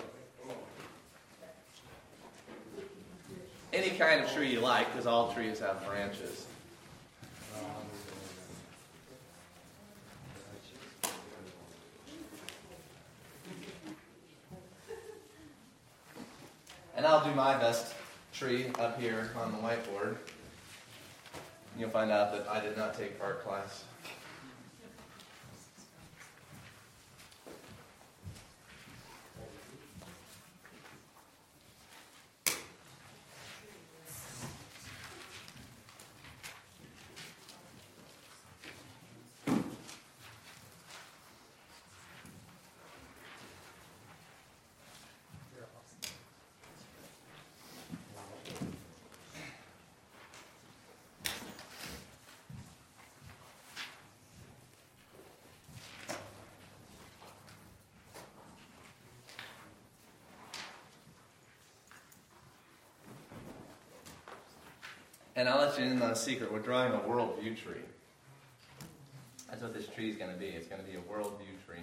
Any 3.72 3.92
kind 3.92 4.22
of 4.22 4.30
tree 4.34 4.52
you 4.52 4.60
like, 4.60 4.92
because 4.92 5.08
all 5.08 5.34
trees 5.34 5.60
have 5.60 5.86
branches. 5.88 6.48
And 17.02 17.08
I'll 17.08 17.26
do 17.26 17.34
my 17.34 17.58
best 17.58 17.96
tree 18.32 18.68
up 18.78 19.02
here 19.02 19.32
on 19.36 19.52
the 19.52 19.58
whiteboard 19.58 20.18
you'll 21.76 21.90
find 21.90 22.12
out 22.12 22.32
that 22.32 22.48
I 22.48 22.60
did 22.60 22.78
not 22.78 22.94
take 22.96 23.20
art 23.20 23.44
class. 23.44 23.86
And 65.34 65.48
I'll 65.48 65.62
let 65.62 65.80
you 65.80 65.86
in 65.86 66.02
on 66.02 66.12
a 66.12 66.16
secret. 66.16 66.52
We're 66.52 66.60
drawing 66.60 66.94
a 66.94 67.00
worldview 67.00 67.58
tree. 67.58 67.82
That's 69.50 69.62
what 69.62 69.74
this 69.74 69.88
tree 69.88 70.10
is 70.10 70.18
going 70.18 70.32
to 70.32 70.38
be. 70.38 70.48
It's 70.48 70.68
going 70.68 70.82
to 70.84 70.88
be 70.88 70.98
a 70.98 71.02
worldview 71.02 71.56
tree. 71.66 71.80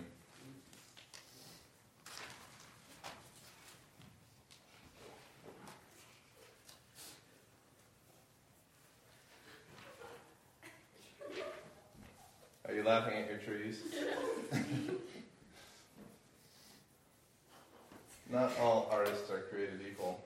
Are 12.66 12.74
you 12.74 12.82
laughing 12.82 13.14
at 13.16 13.30
your 13.30 13.38
trees? 13.38 13.80
Not 18.30 18.52
all 18.60 18.88
artists 18.92 19.30
are 19.30 19.40
created 19.40 19.80
equal. 19.90 20.20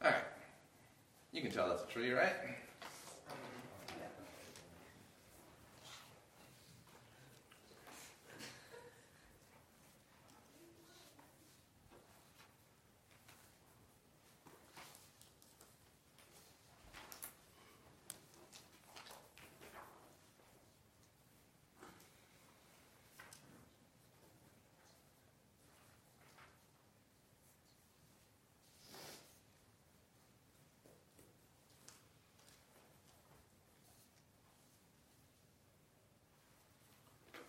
All 0.00 0.08
right. 0.12 0.22
You 1.38 1.44
can 1.44 1.52
tell 1.52 1.68
that's 1.68 1.84
a 1.84 1.86
tree, 1.86 2.10
right? 2.10 2.32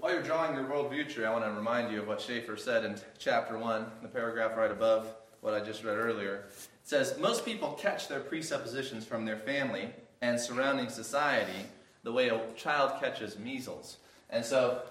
While 0.09 0.17
you're 0.17 0.25
drawing 0.25 0.55
your 0.55 0.63
worldview 0.63 1.07
tree, 1.07 1.23
I 1.23 1.31
want 1.31 1.45
to 1.45 1.51
remind 1.51 1.91
you 1.91 2.01
of 2.01 2.07
what 2.07 2.19
Schaeffer 2.19 2.57
said 2.57 2.83
in 2.83 2.95
chapter 3.19 3.59
1, 3.59 3.85
the 4.01 4.07
paragraph 4.07 4.57
right 4.57 4.71
above 4.71 5.13
what 5.41 5.53
I 5.53 5.59
just 5.59 5.83
read 5.83 5.99
earlier. 5.99 6.45
It 6.47 6.69
says, 6.81 7.19
Most 7.19 7.45
people 7.45 7.73
catch 7.73 8.07
their 8.07 8.19
presuppositions 8.19 9.05
from 9.05 9.23
their 9.23 9.37
family 9.37 9.91
and 10.21 10.39
surrounding 10.39 10.89
society 10.89 11.67
the 12.01 12.11
way 12.11 12.29
a 12.29 12.41
child 12.57 12.99
catches 12.99 13.37
measles. 13.37 13.97
And 14.31 14.43
so 14.43 14.81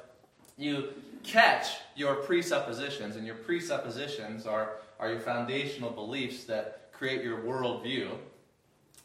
you 0.56 0.90
catch 1.24 1.66
your 1.96 2.14
presuppositions, 2.14 3.16
and 3.16 3.26
your 3.26 3.34
presuppositions 3.34 4.46
are, 4.46 4.76
are 5.00 5.10
your 5.10 5.20
foundational 5.20 5.90
beliefs 5.90 6.44
that 6.44 6.92
create 6.92 7.24
your 7.24 7.40
worldview. 7.40 8.08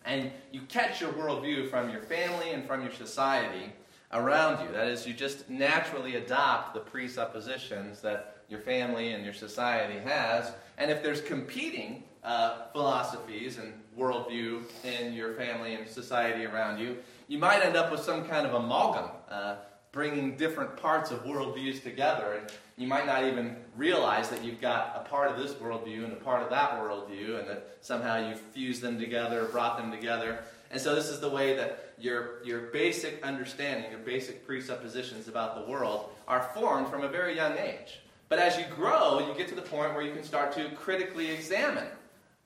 And 0.06 0.32
you 0.52 0.62
catch 0.70 1.02
your 1.02 1.12
worldview 1.14 1.72
from 1.72 1.90
your 1.90 2.02
family 2.02 2.52
and 2.52 2.68
from 2.68 2.84
your 2.84 2.94
society 2.94 3.74
around 4.14 4.66
you. 4.66 4.72
That 4.74 4.88
is, 4.88 5.06
you 5.08 5.14
just 5.14 5.50
naturally 5.50 6.16
adopt 6.16 6.74
the 6.74 6.80
presuppositions 6.80 8.02
that 8.02 8.38
your 8.50 8.60
family 8.60 9.14
and 9.14 9.24
your 9.24 9.34
society 9.34 10.00
has. 10.00 10.52
And 10.78 10.92
if 10.92 11.02
there's 11.02 11.22
competing 11.22 12.04
uh, 12.24 12.68
philosophies 12.72 13.58
and 13.58 13.74
worldview 13.98 14.64
in 14.84 15.14
your 15.14 15.34
family 15.34 15.76
and 15.76 15.88
society 15.88 16.46
around 16.46 16.80
you, 16.80 16.98
you 17.28 17.38
might 17.38 17.64
end 17.64 17.76
up 17.76 17.92
with 17.92 18.02
some 18.02 18.26
kind 18.26 18.46
of 18.46 18.54
amalgam, 18.54 19.10
uh, 19.30 19.56
bringing 19.92 20.36
different 20.38 20.76
parts 20.78 21.12
of 21.12 21.24
worldviews 21.26 21.82
together. 21.84 22.38
And 22.40 22.52
you 22.78 22.88
might 22.88 23.06
not 23.06 23.24
even 23.24 23.56
realize 23.76 24.30
that 24.30 24.44
you've 24.44 24.62
got 24.62 24.94
a 24.96 25.08
part 25.08 25.32
of 25.32 25.38
this 25.38 25.54
worldview 25.54 26.04
and 26.04 26.14
a 26.14 26.18
part 26.18 26.42
of 26.42 26.50
that 26.50 26.72
worldview, 26.80 27.40
and 27.40 27.48
that 27.48 27.78
somehow 27.82 28.28
you've 28.28 28.40
fused 28.40 28.82
them 28.82 29.00
together, 29.00 29.46
brought 29.46 29.78
them 29.78 29.92
together. 29.92 30.44
And 30.74 30.82
so 30.82 30.96
this 30.96 31.10
is 31.10 31.20
the 31.20 31.30
way 31.30 31.56
that 31.56 31.94
your, 32.00 32.44
your 32.44 32.62
basic 32.62 33.24
understanding, 33.24 33.92
your 33.92 34.00
basic 34.00 34.44
presuppositions 34.44 35.28
about 35.28 35.56
the 35.56 35.72
world 35.72 36.10
are 36.28 36.50
formed 36.56 36.88
from 36.88 37.04
a 37.04 37.08
very 37.08 37.36
young 37.36 37.56
age. 37.60 38.00
But 38.28 38.40
as 38.40 38.58
you 38.58 38.66
grow, 38.76 39.20
you 39.20 39.38
get 39.38 39.48
to 39.50 39.56
the 39.56 39.62
point 39.62 39.94
where 39.94 40.02
you 40.02 40.12
can 40.12 40.24
start 40.24 40.52
to 40.54 40.72
critically 40.72 41.30
examine 41.30 41.90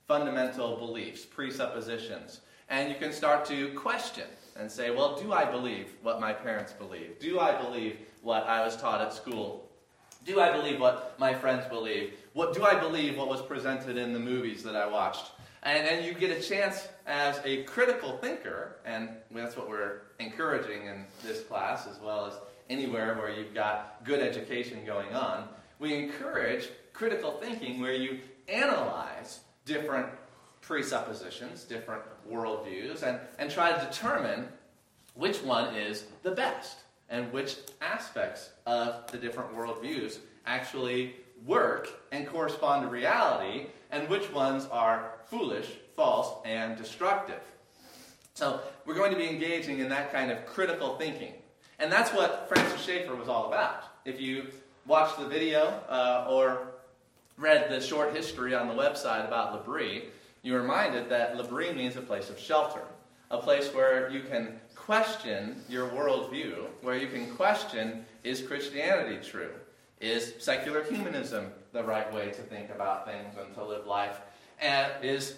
fundamental 0.09 0.75
beliefs, 0.75 1.23
presuppositions. 1.23 2.41
And 2.67 2.89
you 2.89 2.95
can 2.95 3.13
start 3.13 3.45
to 3.45 3.69
question 3.75 4.27
and 4.57 4.69
say, 4.69 4.91
well, 4.91 5.15
do 5.15 5.31
I 5.31 5.45
believe 5.45 5.93
what 6.01 6.19
my 6.19 6.33
parents 6.33 6.73
believe? 6.73 7.19
Do 7.19 7.39
I 7.39 7.55
believe 7.55 7.95
what 8.23 8.43
I 8.43 8.65
was 8.65 8.75
taught 8.75 8.99
at 8.99 9.13
school? 9.13 9.69
Do 10.25 10.41
I 10.41 10.51
believe 10.51 10.81
what 10.81 11.17
my 11.17 11.33
friends 11.33 11.65
believe? 11.69 12.15
What, 12.33 12.53
do 12.53 12.65
I 12.65 12.77
believe 12.77 13.17
what 13.17 13.29
was 13.29 13.41
presented 13.41 13.95
in 13.95 14.11
the 14.11 14.19
movies 14.19 14.63
that 14.63 14.75
I 14.75 14.85
watched? 14.85 15.31
And, 15.63 15.87
and 15.87 16.05
you 16.05 16.13
get 16.13 16.31
a 16.31 16.41
chance 16.41 16.87
as 17.05 17.39
a 17.43 17.63
critical 17.63 18.17
thinker, 18.17 18.77
and 18.85 19.09
that's 19.31 19.57
what 19.57 19.69
we're 19.69 20.01
encouraging 20.19 20.85
in 20.85 21.05
this 21.23 21.43
class 21.43 21.87
as 21.87 21.99
well 21.99 22.25
as 22.25 22.33
anywhere 22.69 23.15
where 23.15 23.29
you've 23.29 23.53
got 23.53 24.03
good 24.03 24.21
education 24.21 24.85
going 24.85 25.13
on. 25.13 25.47
We 25.79 25.95
encourage 25.95 26.69
critical 26.93 27.31
thinking 27.31 27.81
where 27.81 27.93
you 27.93 28.19
analyze 28.47 29.39
different 29.65 30.07
presuppositions, 30.61 31.63
different 31.63 32.03
worldviews, 32.29 33.03
and, 33.03 33.19
and 33.39 33.49
try 33.49 33.71
to 33.71 33.85
determine 33.85 34.47
which 35.15 35.41
one 35.41 35.75
is 35.75 36.05
the 36.23 36.31
best 36.31 36.77
and 37.09 37.31
which 37.31 37.57
aspects 37.81 38.49
of 38.65 39.09
the 39.11 39.17
different 39.17 39.55
worldviews 39.55 40.17
actually 40.45 41.15
work 41.45 41.89
and 42.11 42.27
correspond 42.27 42.83
to 42.83 42.89
reality 42.89 43.67
and 43.91 44.09
which 44.09 44.31
ones 44.31 44.67
are 44.71 45.11
foolish, 45.29 45.67
false, 45.95 46.35
and 46.45 46.77
destructive. 46.77 47.41
So 48.33 48.59
we're 48.85 48.95
going 48.95 49.11
to 49.11 49.17
be 49.17 49.27
engaging 49.27 49.79
in 49.79 49.89
that 49.89 50.11
kind 50.11 50.31
of 50.31 50.45
critical 50.45 50.95
thinking. 50.97 51.33
And 51.79 51.91
that's 51.91 52.11
what 52.11 52.47
Francis 52.47 52.81
Schaeffer 52.81 53.15
was 53.15 53.27
all 53.27 53.47
about. 53.47 53.83
If 54.05 54.21
you 54.21 54.47
watched 54.85 55.19
the 55.19 55.27
video 55.27 55.81
uh, 55.89 56.27
or 56.29 56.67
read 57.37 57.69
the 57.69 57.81
short 57.81 58.15
history 58.15 58.55
on 58.55 58.67
the 58.67 58.73
website 58.73 59.27
about 59.27 59.53
L'Abri, 59.53 60.05
you're 60.41 60.61
reminded 60.61 61.09
that 61.09 61.35
L'Abri 61.37 61.73
means 61.73 61.95
a 61.95 62.01
place 62.01 62.29
of 62.29 62.39
shelter, 62.39 62.81
a 63.31 63.37
place 63.37 63.73
where 63.73 64.09
you 64.09 64.21
can 64.21 64.59
question 64.75 65.61
your 65.67 65.89
worldview, 65.89 66.65
where 66.81 66.97
you 66.97 67.07
can 67.07 67.35
question 67.35 68.05
is 68.23 68.41
Christianity 68.41 69.17
true? 69.23 69.51
Is 69.99 70.33
secular 70.39 70.83
humanism 70.83 71.47
the 71.73 71.83
right 71.83 72.11
way 72.13 72.27
to 72.27 72.41
think 72.41 72.69
about 72.69 73.05
things 73.05 73.35
and 73.37 73.53
to 73.55 73.65
live 73.65 73.85
life? 73.85 74.19
Is 74.61 75.35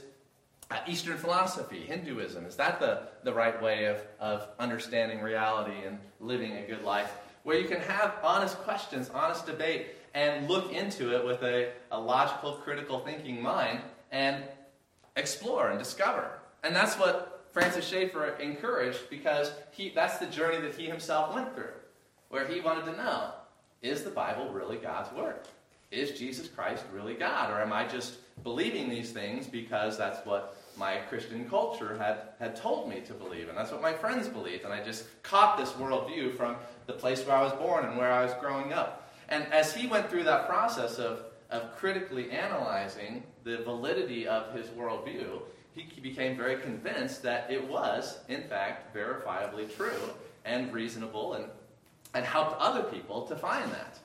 uh, 0.72 0.78
Eastern 0.88 1.18
philosophy, 1.18 1.80
Hinduism, 1.80 2.46
is 2.46 2.56
that 2.58 2.80
the, 2.80 3.08
the 3.24 3.34
right 3.34 3.62
way 3.62 3.86
of, 3.86 3.98
of 4.20 4.48
understanding 4.60 5.20
reality 5.22 5.86
and 5.86 5.98
living 6.20 6.58
a 6.58 6.62
good 6.62 6.84
life? 6.84 7.12
Where 7.44 7.58
you 7.58 7.68
can 7.68 7.82
have 7.82 8.16
honest 8.24 8.58
questions, 8.58 9.10
honest 9.14 9.46
debate, 9.46 9.88
and 10.14 10.48
look 10.48 10.72
into 10.72 11.16
it 11.16 11.26
with 11.26 11.44
a, 11.44 11.72
a 11.92 12.00
logical, 12.00 12.54
critical 12.54 13.00
thinking 13.00 13.42
mind 13.42 13.82
and 14.12 14.44
explore 15.16 15.70
and 15.70 15.80
discover. 15.80 16.40
And 16.64 16.76
that's 16.76 16.96
what 16.96 17.48
Francis 17.52 17.88
Schaeffer 17.88 18.36
encouraged 18.38 19.10
because 19.10 19.52
he, 19.72 19.90
that's 19.90 20.18
the 20.18 20.28
journey 20.28 20.62
that 20.62 20.76
he 20.76 20.86
himself 20.86 21.34
went 21.34 21.56
through, 21.56 21.74
where 22.30 22.48
he 22.48 22.60
wanted 22.60 22.86
to 22.86 22.98
know 22.98 23.32
is 23.82 24.04
the 24.04 24.10
Bible 24.10 24.52
really 24.52 24.78
God's 24.78 25.12
Word? 25.14 25.40
Is 25.92 26.12
Jesus 26.12 26.48
Christ 26.48 26.84
really 26.94 27.16
God? 27.16 27.52
Or 27.52 27.62
am 27.62 27.74
I 27.74 27.88
just 27.88 28.18
believing 28.44 28.90
these 28.90 29.12
things 29.12 29.48
because 29.48 29.98
that's 29.98 30.26
what 30.26 30.56
my 30.78 30.98
Christian 31.10 31.50
culture 31.50 31.98
had, 31.98 32.30
had 32.40 32.56
told 32.56 32.90
me 32.90 33.02
to 33.02 33.14
believe, 33.14 33.50
and 33.50 33.58
that's 33.58 33.72
what 33.72 33.82
my 33.82 33.92
friends 33.94 34.28
believed, 34.30 34.64
and 34.64 34.74
I 34.74 34.82
just 34.82 35.06
caught 35.24 35.58
this 35.58 35.72
worldview 35.74 36.38
from 36.38 36.56
the 36.88 36.94
place 36.94 37.26
where 37.26 37.36
I 37.36 37.44
was 37.44 37.52
born 37.54 37.86
and 37.86 37.98
where 37.98 38.12
I 38.12 38.24
was 38.24 38.34
growing 38.40 38.72
up. 38.72 39.12
And 39.28 39.46
as 39.52 39.76
he 39.76 39.88
went 39.88 40.10
through 40.10 40.24
that 40.24 40.48
process 40.48 40.98
of, 40.98 41.24
of 41.50 41.76
critically 41.76 42.32
analyzing 42.32 43.24
the 43.44 43.58
validity 43.58 44.26
of 44.26 44.54
his 44.54 44.68
worldview, 44.68 45.42
he 45.74 46.02
became 46.02 46.36
very 46.36 46.58
convinced 46.58 47.24
that 47.24 47.50
it 47.52 47.68
was, 47.68 48.20
in 48.28 48.44
fact, 48.44 48.96
verifiably 48.96 49.74
true 49.76 50.12
and 50.46 50.74
reasonable 50.74 51.34
and, 51.34 51.46
and 52.14 52.26
helped 52.26 52.60
other 52.60 52.84
people 52.84 53.26
to 53.28 53.36
find 53.36 53.70
that. 53.72 54.00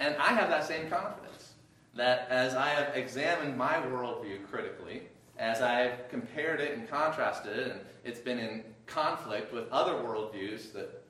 And 0.00 0.16
I 0.16 0.32
have 0.32 0.48
that 0.48 0.66
same 0.66 0.88
confidence. 0.88 1.52
that 1.94 2.28
as 2.30 2.54
I 2.54 2.68
have 2.68 2.96
examined 2.96 3.58
my 3.58 3.74
worldview 3.74 4.48
critically, 4.48 5.02
as 5.38 5.60
I've 5.60 6.08
compared 6.08 6.60
it 6.60 6.76
and 6.76 6.88
contrasted 6.88 7.58
it, 7.58 7.72
and 7.72 7.80
it's 8.04 8.20
been 8.20 8.38
in 8.38 8.64
conflict 8.86 9.52
with 9.52 9.68
other 9.70 9.92
worldviews 9.92 10.72
that 10.72 11.02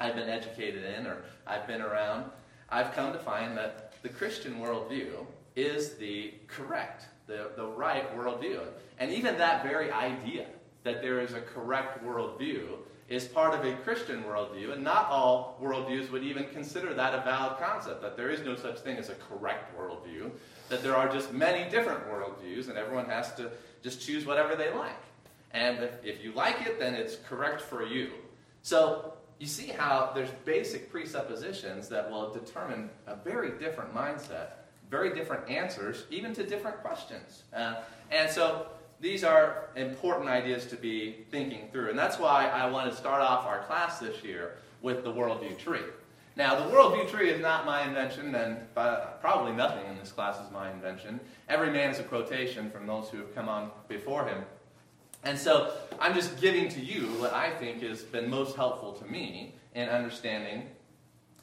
I've 0.00 0.16
been 0.16 0.28
educated 0.28 0.84
in 0.84 1.06
or 1.06 1.18
I've 1.46 1.66
been 1.66 1.82
around, 1.82 2.24
I've 2.70 2.92
come 2.94 3.12
to 3.12 3.18
find 3.18 3.56
that 3.56 3.94
the 4.02 4.08
Christian 4.08 4.54
worldview 4.58 5.26
is 5.54 5.94
the 5.94 6.34
correct, 6.48 7.04
the, 7.26 7.50
the 7.56 7.66
right 7.66 8.16
worldview. 8.16 8.62
And 8.98 9.12
even 9.12 9.36
that 9.38 9.62
very 9.62 9.92
idea 9.92 10.46
that 10.82 11.02
there 11.02 11.20
is 11.20 11.34
a 11.34 11.40
correct 11.40 12.04
worldview 12.04 12.78
is 13.12 13.26
part 13.26 13.52
of 13.52 13.62
a 13.66 13.74
Christian 13.76 14.24
worldview, 14.24 14.72
and 14.72 14.82
not 14.82 15.06
all 15.10 15.58
worldviews 15.62 16.10
would 16.10 16.22
even 16.22 16.44
consider 16.44 16.94
that 16.94 17.14
a 17.14 17.20
valid 17.20 17.58
concept, 17.58 18.00
that 18.00 18.16
there 18.16 18.30
is 18.30 18.40
no 18.40 18.56
such 18.56 18.78
thing 18.78 18.96
as 18.96 19.10
a 19.10 19.14
correct 19.14 19.78
worldview, 19.78 20.30
that 20.70 20.82
there 20.82 20.96
are 20.96 21.12
just 21.12 21.30
many 21.30 21.68
different 21.68 22.08
worldviews, 22.08 22.70
and 22.70 22.78
everyone 22.78 23.04
has 23.04 23.34
to 23.34 23.50
just 23.82 24.00
choose 24.00 24.24
whatever 24.24 24.56
they 24.56 24.72
like. 24.72 24.96
And 25.50 25.84
if, 25.84 25.92
if 26.02 26.24
you 26.24 26.32
like 26.32 26.66
it, 26.66 26.78
then 26.78 26.94
it's 26.94 27.16
correct 27.28 27.60
for 27.60 27.84
you. 27.84 28.12
So 28.62 29.12
you 29.38 29.46
see 29.46 29.66
how 29.66 30.12
there's 30.14 30.30
basic 30.46 30.90
presuppositions 30.90 31.90
that 31.90 32.10
will 32.10 32.32
determine 32.32 32.88
a 33.06 33.14
very 33.14 33.50
different 33.58 33.94
mindset, 33.94 34.52
very 34.90 35.14
different 35.14 35.50
answers, 35.50 36.04
even 36.10 36.32
to 36.32 36.44
different 36.44 36.78
questions. 36.78 37.42
Uh, 37.52 37.82
and 38.10 38.30
so 38.30 38.68
these 39.02 39.24
are 39.24 39.68
important 39.74 40.30
ideas 40.30 40.64
to 40.66 40.76
be 40.76 41.26
thinking 41.30 41.68
through. 41.72 41.90
And 41.90 41.98
that's 41.98 42.18
why 42.18 42.46
I 42.46 42.70
want 42.70 42.88
to 42.88 42.96
start 42.96 43.20
off 43.20 43.44
our 43.44 43.64
class 43.64 43.98
this 43.98 44.22
year 44.22 44.56
with 44.80 45.02
the 45.02 45.12
worldview 45.12 45.58
tree. 45.58 45.82
Now, 46.36 46.54
the 46.54 46.74
worldview 46.74 47.10
tree 47.10 47.28
is 47.28 47.40
not 47.42 47.66
my 47.66 47.86
invention, 47.86 48.34
and 48.34 48.56
probably 48.74 49.52
nothing 49.52 49.86
in 49.90 49.98
this 49.98 50.12
class 50.12 50.38
is 50.42 50.50
my 50.50 50.70
invention. 50.70 51.20
Every 51.48 51.70
man 51.70 51.90
is 51.90 51.98
a 51.98 52.04
quotation 52.04 52.70
from 52.70 52.86
those 52.86 53.10
who 53.10 53.18
have 53.18 53.34
come 53.34 53.48
on 53.48 53.70
before 53.88 54.24
him. 54.24 54.38
And 55.24 55.38
so 55.38 55.72
I'm 56.00 56.14
just 56.14 56.40
giving 56.40 56.68
to 56.70 56.80
you 56.80 57.08
what 57.20 57.34
I 57.34 57.50
think 57.50 57.82
has 57.82 58.02
been 58.02 58.30
most 58.30 58.56
helpful 58.56 58.92
to 58.92 59.04
me 59.04 59.54
in 59.74 59.88
understanding 59.88 60.68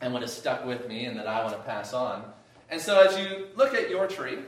and 0.01 0.13
what 0.13 0.21
has 0.21 0.35
stuck 0.35 0.65
with 0.65 0.87
me 0.87 1.05
and 1.05 1.19
that 1.19 1.27
I 1.27 1.43
want 1.43 1.57
to 1.57 1.63
pass 1.63 1.93
on. 1.93 2.23
And 2.69 2.79
so 2.79 2.99
as 3.01 3.17
you 3.19 3.47
look 3.55 3.73
at 3.73 3.89
your 3.89 4.07
tree, 4.07 4.39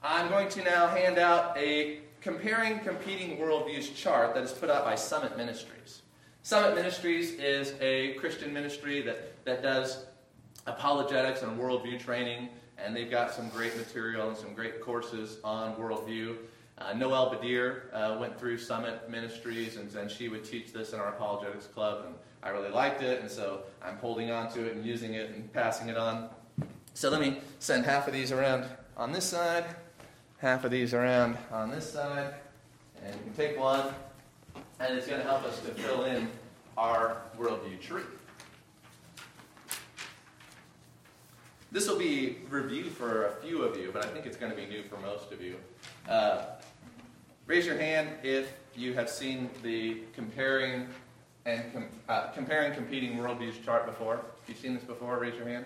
I'm 0.00 0.28
going 0.28 0.48
to 0.50 0.62
now 0.62 0.86
hand 0.88 1.18
out 1.18 1.56
a 1.58 2.01
comparing 2.22 2.78
competing 2.80 3.36
worldviews 3.36 3.94
chart 3.96 4.32
that 4.34 4.44
is 4.44 4.52
put 4.52 4.70
out 4.70 4.84
by 4.84 4.94
Summit 4.94 5.36
Ministries. 5.36 6.02
Summit 6.44 6.76
Ministries 6.76 7.32
is 7.32 7.74
a 7.80 8.14
Christian 8.14 8.52
ministry 8.52 9.02
that, 9.02 9.44
that 9.44 9.62
does 9.62 10.06
apologetics 10.66 11.42
and 11.42 11.58
worldview 11.58 11.98
training, 11.98 12.48
and 12.78 12.94
they've 12.94 13.10
got 13.10 13.32
some 13.32 13.48
great 13.48 13.76
material 13.76 14.28
and 14.28 14.36
some 14.36 14.54
great 14.54 14.80
courses 14.80 15.38
on 15.42 15.74
worldview. 15.74 16.36
Uh, 16.78 16.92
Noelle 16.94 17.34
Badir 17.34 17.92
uh, 17.92 18.16
went 18.18 18.38
through 18.38 18.58
Summit 18.58 19.10
Ministries, 19.10 19.76
and, 19.76 19.92
and 19.94 20.10
she 20.10 20.28
would 20.28 20.44
teach 20.44 20.72
this 20.72 20.92
in 20.92 21.00
our 21.00 21.08
apologetics 21.08 21.66
club, 21.66 22.04
and 22.06 22.14
I 22.42 22.50
really 22.50 22.70
liked 22.70 23.02
it, 23.02 23.20
and 23.20 23.30
so 23.30 23.62
I'm 23.84 23.96
holding 23.96 24.30
on 24.30 24.50
to 24.52 24.64
it 24.64 24.76
and 24.76 24.84
using 24.84 25.14
it 25.14 25.30
and 25.30 25.52
passing 25.52 25.88
it 25.88 25.96
on. 25.96 26.28
So 26.94 27.10
let 27.10 27.20
me 27.20 27.40
send 27.58 27.84
half 27.84 28.06
of 28.06 28.14
these 28.14 28.30
around 28.30 28.66
on 28.96 29.10
this 29.12 29.24
side, 29.24 29.64
half 30.42 30.64
of 30.64 30.72
these 30.72 30.92
around 30.92 31.38
on 31.52 31.70
this 31.70 31.90
side, 31.90 32.34
and 33.02 33.14
you 33.14 33.20
can 33.22 33.32
take 33.34 33.58
one, 33.58 33.94
and 34.80 34.98
it's 34.98 35.06
going 35.06 35.20
to 35.20 35.26
help 35.26 35.44
us 35.44 35.60
to 35.60 35.68
fill 35.68 36.04
in 36.04 36.28
our 36.76 37.16
worldview 37.38 37.80
tree. 37.80 38.02
This 41.70 41.88
will 41.88 41.96
be 41.96 42.38
review 42.50 42.90
for 42.90 43.28
a 43.28 43.36
few 43.36 43.62
of 43.62 43.78
you, 43.78 43.90
but 43.92 44.04
I 44.04 44.08
think 44.08 44.26
it's 44.26 44.36
going 44.36 44.50
to 44.50 44.56
be 44.56 44.66
new 44.66 44.82
for 44.82 44.96
most 44.98 45.30
of 45.30 45.40
you. 45.40 45.56
Uh, 46.08 46.42
raise 47.46 47.64
your 47.64 47.78
hand 47.78 48.08
if 48.24 48.52
you 48.74 48.94
have 48.94 49.08
seen 49.08 49.48
the 49.62 50.02
comparing 50.12 50.88
and 51.46 51.72
com- 51.72 51.88
uh, 52.08 52.26
comparing 52.28 52.74
competing 52.74 53.16
worldviews 53.16 53.64
chart 53.64 53.86
before. 53.86 54.20
If 54.42 54.48
you've 54.48 54.58
seen 54.58 54.74
this 54.74 54.84
before, 54.84 55.18
raise 55.18 55.34
your 55.36 55.46
hand. 55.46 55.64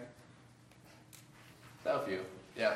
A 1.87 2.01
few. 2.01 2.21
Yeah. 2.57 2.75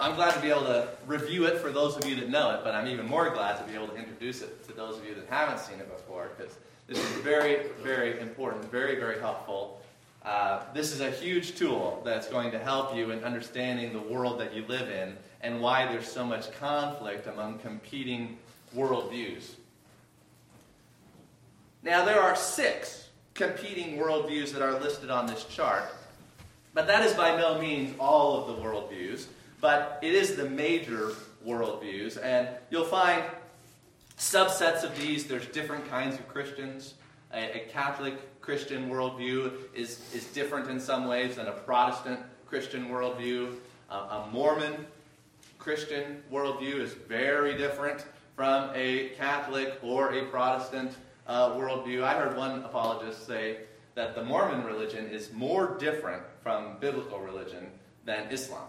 I'm 0.00 0.14
glad 0.14 0.32
to 0.32 0.40
be 0.40 0.48
able 0.48 0.62
to 0.62 0.88
review 1.06 1.44
it 1.44 1.58
for 1.58 1.70
those 1.70 1.94
of 1.94 2.06
you 2.06 2.16
that 2.16 2.30
know 2.30 2.52
it, 2.52 2.60
but 2.64 2.74
I'm 2.74 2.86
even 2.86 3.06
more 3.06 3.28
glad 3.28 3.58
to 3.58 3.64
be 3.64 3.74
able 3.74 3.88
to 3.88 3.96
introduce 3.96 4.40
it 4.40 4.66
to 4.66 4.72
those 4.72 4.96
of 4.96 5.04
you 5.04 5.14
that 5.14 5.26
haven't 5.28 5.60
seen 5.60 5.78
it 5.78 5.94
before, 5.94 6.30
because 6.34 6.56
this 6.86 6.98
is 6.98 7.10
very, 7.22 7.66
very 7.82 8.18
important, 8.18 8.64
very, 8.70 8.96
very 8.96 9.20
helpful. 9.20 9.82
Uh, 10.24 10.62
this 10.72 10.92
is 10.92 11.00
a 11.00 11.10
huge 11.10 11.54
tool 11.54 12.00
that's 12.02 12.28
going 12.28 12.50
to 12.50 12.58
help 12.58 12.96
you 12.96 13.10
in 13.10 13.22
understanding 13.24 13.92
the 13.92 14.00
world 14.00 14.40
that 14.40 14.54
you 14.54 14.64
live 14.68 14.88
in 14.88 15.14
and 15.42 15.60
why 15.60 15.84
there's 15.84 16.10
so 16.10 16.24
much 16.24 16.50
conflict 16.52 17.26
among 17.26 17.58
competing 17.58 18.38
worldviews. 18.74 19.50
Now, 21.82 22.06
there 22.06 22.20
are 22.20 22.36
six 22.36 23.10
competing 23.34 23.98
worldviews 23.98 24.50
that 24.52 24.62
are 24.62 24.80
listed 24.80 25.10
on 25.10 25.26
this 25.26 25.44
chart, 25.44 25.84
but 26.72 26.86
that 26.86 27.04
is 27.04 27.12
by 27.12 27.36
no 27.36 27.58
means 27.58 27.94
all 27.98 28.40
of 28.40 28.46
the 28.46 28.62
worldviews 28.62 29.26
but 29.60 29.98
it 30.02 30.14
is 30.14 30.36
the 30.36 30.48
major 30.48 31.12
worldviews. 31.46 32.22
And 32.22 32.48
you'll 32.70 32.84
find 32.84 33.22
subsets 34.18 34.84
of 34.84 34.98
these. 34.98 35.26
There's 35.26 35.46
different 35.46 35.88
kinds 35.88 36.16
of 36.16 36.28
Christians. 36.28 36.94
A, 37.32 37.62
a, 37.62 37.68
Catholic 37.68 38.40
Christian 38.40 38.90
worldview 38.90 39.52
is, 39.74 40.02
is 40.12 40.26
different 40.26 40.68
in 40.68 40.80
some 40.80 41.06
ways 41.06 41.36
than 41.36 41.46
a 41.46 41.52
Protestant 41.52 42.20
Christian 42.46 42.88
worldview. 42.88 43.54
Uh, 43.90 44.24
a 44.24 44.30
Mormon 44.32 44.86
Christian 45.58 46.22
worldview 46.32 46.80
is 46.80 46.92
very 46.92 47.56
different 47.56 48.04
from 48.34 48.70
a 48.74 49.10
Catholic 49.10 49.78
or 49.82 50.12
a 50.14 50.24
Protestant 50.26 50.92
uh, 51.26 51.50
worldview. 51.50 52.02
I 52.02 52.14
heard 52.14 52.36
one 52.36 52.64
apologist 52.64 53.26
say 53.26 53.58
that 53.94 54.14
the 54.14 54.24
Mormon 54.24 54.64
religion 54.64 55.06
is 55.08 55.32
more 55.32 55.76
different 55.78 56.22
from 56.42 56.78
biblical 56.80 57.20
religion 57.20 57.66
than 58.04 58.30
Islam. 58.30 58.66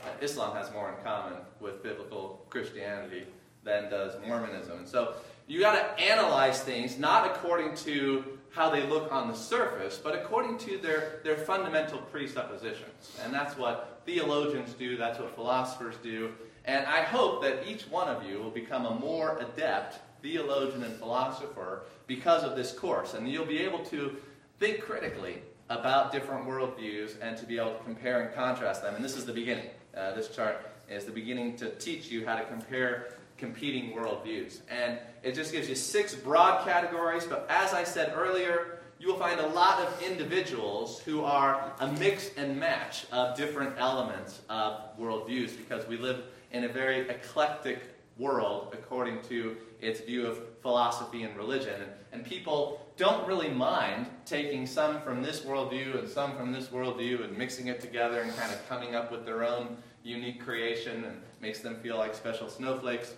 Uh, 0.00 0.06
Islam 0.20 0.56
has 0.56 0.72
more 0.72 0.88
in 0.90 1.04
common 1.04 1.38
with 1.60 1.82
biblical 1.82 2.44
Christianity 2.50 3.26
than 3.64 3.90
does 3.90 4.14
Mormonism. 4.26 4.78
And 4.78 4.88
so 4.88 5.14
you 5.46 5.60
got 5.60 5.74
to 5.74 6.02
analyze 6.02 6.60
things 6.60 6.98
not 6.98 7.26
according 7.26 7.74
to 7.76 8.24
how 8.50 8.70
they 8.70 8.86
look 8.86 9.12
on 9.12 9.28
the 9.28 9.34
surface, 9.34 9.98
but 10.02 10.14
according 10.14 10.58
to 10.58 10.78
their, 10.78 11.20
their 11.24 11.36
fundamental 11.36 11.98
presuppositions. 11.98 13.18
And 13.22 13.32
that's 13.32 13.56
what 13.56 14.02
theologians 14.06 14.74
do, 14.74 14.96
that's 14.96 15.18
what 15.18 15.34
philosophers 15.34 15.96
do. 16.02 16.32
And 16.64 16.86
I 16.86 17.02
hope 17.02 17.42
that 17.42 17.66
each 17.66 17.82
one 17.82 18.08
of 18.08 18.24
you 18.24 18.38
will 18.38 18.50
become 18.50 18.86
a 18.86 18.94
more 18.94 19.38
adept 19.38 20.00
theologian 20.22 20.82
and 20.82 20.94
philosopher 20.96 21.82
because 22.06 22.42
of 22.42 22.56
this 22.56 22.72
course. 22.72 23.14
And 23.14 23.28
you'll 23.28 23.46
be 23.46 23.60
able 23.60 23.84
to 23.86 24.16
think 24.58 24.80
critically 24.80 25.42
about 25.70 26.12
different 26.12 26.46
worldviews 26.46 27.14
and 27.20 27.36
to 27.36 27.46
be 27.46 27.58
able 27.58 27.74
to 27.74 27.84
compare 27.84 28.22
and 28.22 28.34
contrast 28.34 28.82
them. 28.82 28.94
And 28.94 29.04
this 29.04 29.16
is 29.16 29.24
the 29.24 29.32
beginning. 29.32 29.68
Uh, 29.96 30.14
this 30.14 30.28
chart 30.28 30.70
is 30.90 31.04
the 31.04 31.12
beginning 31.12 31.56
to 31.56 31.70
teach 31.76 32.10
you 32.10 32.24
how 32.24 32.36
to 32.36 32.44
compare 32.44 33.14
competing 33.36 33.92
worldviews. 33.92 34.60
And 34.68 34.98
it 35.22 35.34
just 35.34 35.52
gives 35.52 35.68
you 35.68 35.74
six 35.74 36.14
broad 36.14 36.64
categories, 36.64 37.24
but 37.24 37.46
as 37.48 37.72
I 37.72 37.84
said 37.84 38.12
earlier, 38.14 38.80
you 38.98 39.06
will 39.06 39.18
find 39.18 39.38
a 39.38 39.46
lot 39.46 39.80
of 39.80 40.02
individuals 40.02 41.00
who 41.00 41.22
are 41.22 41.72
a 41.78 41.86
mix 41.92 42.30
and 42.36 42.58
match 42.58 43.06
of 43.12 43.36
different 43.36 43.76
elements 43.78 44.40
of 44.48 44.98
worldviews 44.98 45.56
because 45.56 45.86
we 45.86 45.96
live 45.96 46.24
in 46.50 46.64
a 46.64 46.68
very 46.68 47.08
eclectic 47.08 47.80
world 48.18 48.70
according 48.72 49.22
to 49.22 49.56
its 49.80 50.00
view 50.00 50.26
of 50.26 50.40
philosophy 50.62 51.22
and 51.22 51.36
religion. 51.36 51.74
And, 51.80 51.90
and 52.12 52.24
people 52.24 52.87
don't 52.98 53.26
really 53.28 53.48
mind 53.48 54.06
taking 54.26 54.66
some 54.66 55.00
from 55.00 55.22
this 55.22 55.40
worldview 55.40 55.98
and 55.98 56.08
some 56.08 56.36
from 56.36 56.52
this 56.52 56.66
worldview 56.66 57.24
and 57.24 57.38
mixing 57.38 57.68
it 57.68 57.80
together 57.80 58.20
and 58.20 58.36
kind 58.36 58.52
of 58.52 58.68
coming 58.68 58.96
up 58.96 59.10
with 59.12 59.24
their 59.24 59.44
own 59.44 59.76
unique 60.02 60.44
creation 60.44 61.04
and 61.04 61.22
makes 61.40 61.60
them 61.60 61.76
feel 61.76 61.96
like 61.96 62.14
special 62.14 62.48
snowflakes. 62.48 63.14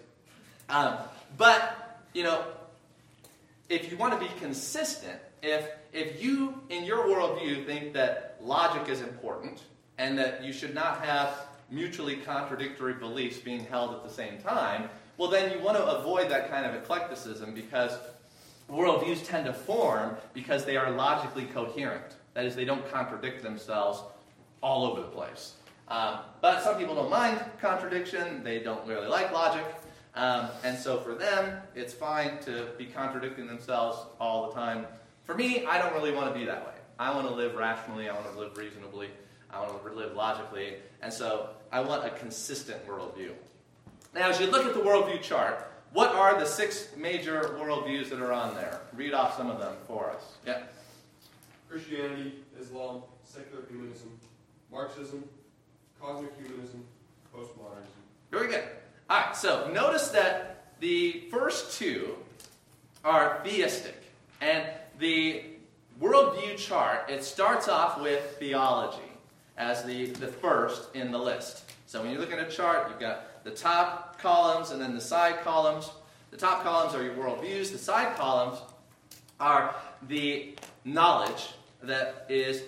Um, 0.68 0.98
but, 1.38 1.98
you 2.12 2.22
know, 2.22 2.44
if 3.70 3.90
you 3.90 3.96
want 3.96 4.12
to 4.12 4.20
be 4.20 4.30
consistent, 4.38 5.18
if, 5.42 5.66
if 5.94 6.22
you, 6.22 6.60
in 6.68 6.84
your 6.84 7.06
worldview, 7.06 7.64
think 7.64 7.94
that 7.94 8.36
logic 8.42 8.88
is 8.88 9.00
important 9.00 9.62
and 9.96 10.18
that 10.18 10.44
you 10.44 10.52
should 10.52 10.74
not 10.74 11.02
have 11.02 11.46
mutually 11.70 12.16
contradictory 12.16 12.94
beliefs 12.94 13.38
being 13.38 13.64
held 13.64 13.94
at 13.94 14.02
the 14.02 14.10
same 14.10 14.38
time, 14.42 14.90
well, 15.16 15.30
then 15.30 15.50
you 15.56 15.64
want 15.64 15.78
to 15.78 15.84
avoid 15.84 16.28
that 16.30 16.50
kind 16.50 16.66
of 16.66 16.74
eclecticism 16.74 17.54
because 17.54 17.96
worldviews 18.70 19.26
tend 19.26 19.46
to 19.46 19.52
form 19.52 20.16
because 20.32 20.64
they 20.64 20.76
are 20.76 20.90
logically 20.90 21.44
coherent. 21.46 22.16
That 22.34 22.44
is, 22.44 22.54
they 22.54 22.64
don't 22.64 22.88
contradict 22.90 23.42
themselves 23.42 24.02
all 24.62 24.84
over 24.84 25.00
the 25.00 25.08
place. 25.08 25.54
Um, 25.88 26.18
but 26.40 26.62
some 26.62 26.78
people 26.78 26.94
don't 26.94 27.10
mind 27.10 27.42
contradiction, 27.60 28.44
they 28.44 28.60
don't 28.60 28.86
really 28.86 29.08
like 29.08 29.32
logic. 29.32 29.64
Um, 30.14 30.48
and 30.64 30.78
so 30.78 30.98
for 30.98 31.14
them, 31.14 31.60
it's 31.74 31.92
fine 31.92 32.38
to 32.40 32.68
be 32.78 32.86
contradicting 32.86 33.46
themselves 33.46 33.98
all 34.20 34.48
the 34.48 34.54
time. 34.54 34.86
For 35.24 35.34
me, 35.34 35.64
I 35.66 35.78
don't 35.78 35.92
really 35.92 36.12
want 36.12 36.32
to 36.32 36.38
be 36.38 36.44
that 36.46 36.66
way. 36.66 36.74
I 36.98 37.14
want 37.14 37.26
to 37.28 37.34
live 37.34 37.54
rationally, 37.54 38.08
I 38.08 38.14
want 38.14 38.32
to 38.32 38.38
live 38.38 38.56
reasonably. 38.56 39.08
I 39.52 39.60
want 39.60 39.84
to 39.84 39.92
live 39.92 40.14
logically. 40.14 40.76
And 41.02 41.12
so 41.12 41.50
I 41.72 41.80
want 41.80 42.04
a 42.04 42.10
consistent 42.10 42.86
worldview. 42.86 43.32
Now, 44.14 44.28
as 44.28 44.40
you 44.40 44.46
look 44.46 44.66
at 44.66 44.74
the 44.74 44.80
worldview 44.80 45.22
chart, 45.22 45.69
what 45.92 46.14
are 46.14 46.38
the 46.38 46.46
six 46.46 46.88
major 46.96 47.56
worldviews 47.60 48.10
that 48.10 48.20
are 48.20 48.32
on 48.32 48.54
there? 48.54 48.80
Read 48.94 49.12
off 49.12 49.36
some 49.36 49.50
of 49.50 49.58
them 49.58 49.74
for 49.86 50.10
us. 50.10 50.34
Yeah. 50.46 50.62
Christianity, 51.68 52.34
Islam, 52.60 53.02
secular 53.24 53.64
humanism, 53.68 54.10
Marxism, 54.70 55.24
cosmic 56.00 56.32
humanism, 56.36 56.84
postmodernism. 57.34 58.00
Very 58.30 58.48
good. 58.48 58.64
All 59.08 59.20
right, 59.20 59.36
so 59.36 59.70
notice 59.72 60.08
that 60.08 60.64
the 60.80 61.24
first 61.30 61.78
two 61.78 62.16
are 63.04 63.40
theistic. 63.44 63.96
And 64.40 64.64
the 64.98 65.42
worldview 66.00 66.56
chart, 66.56 67.10
it 67.10 67.24
starts 67.24 67.68
off 67.68 68.00
with 68.00 68.36
theology 68.38 68.98
as 69.56 69.84
the, 69.84 70.06
the 70.06 70.28
first 70.28 70.94
in 70.94 71.10
the 71.10 71.18
list. 71.18 71.70
So 71.86 72.02
when 72.02 72.12
you 72.12 72.18
look 72.18 72.32
at 72.32 72.38
a 72.38 72.50
chart, 72.50 72.88
you've 72.88 73.00
got 73.00 73.44
the 73.44 73.50
top 73.50 74.09
columns 74.20 74.70
and 74.70 74.80
then 74.80 74.94
the 74.94 75.00
side 75.00 75.40
columns. 75.42 75.90
The 76.30 76.36
top 76.36 76.62
columns 76.62 76.94
are 76.94 77.02
your 77.02 77.14
worldviews, 77.14 77.72
the 77.72 77.78
side 77.78 78.16
columns 78.16 78.60
are 79.40 79.74
the 80.08 80.54
knowledge 80.84 81.48
that 81.82 82.26
is 82.28 82.62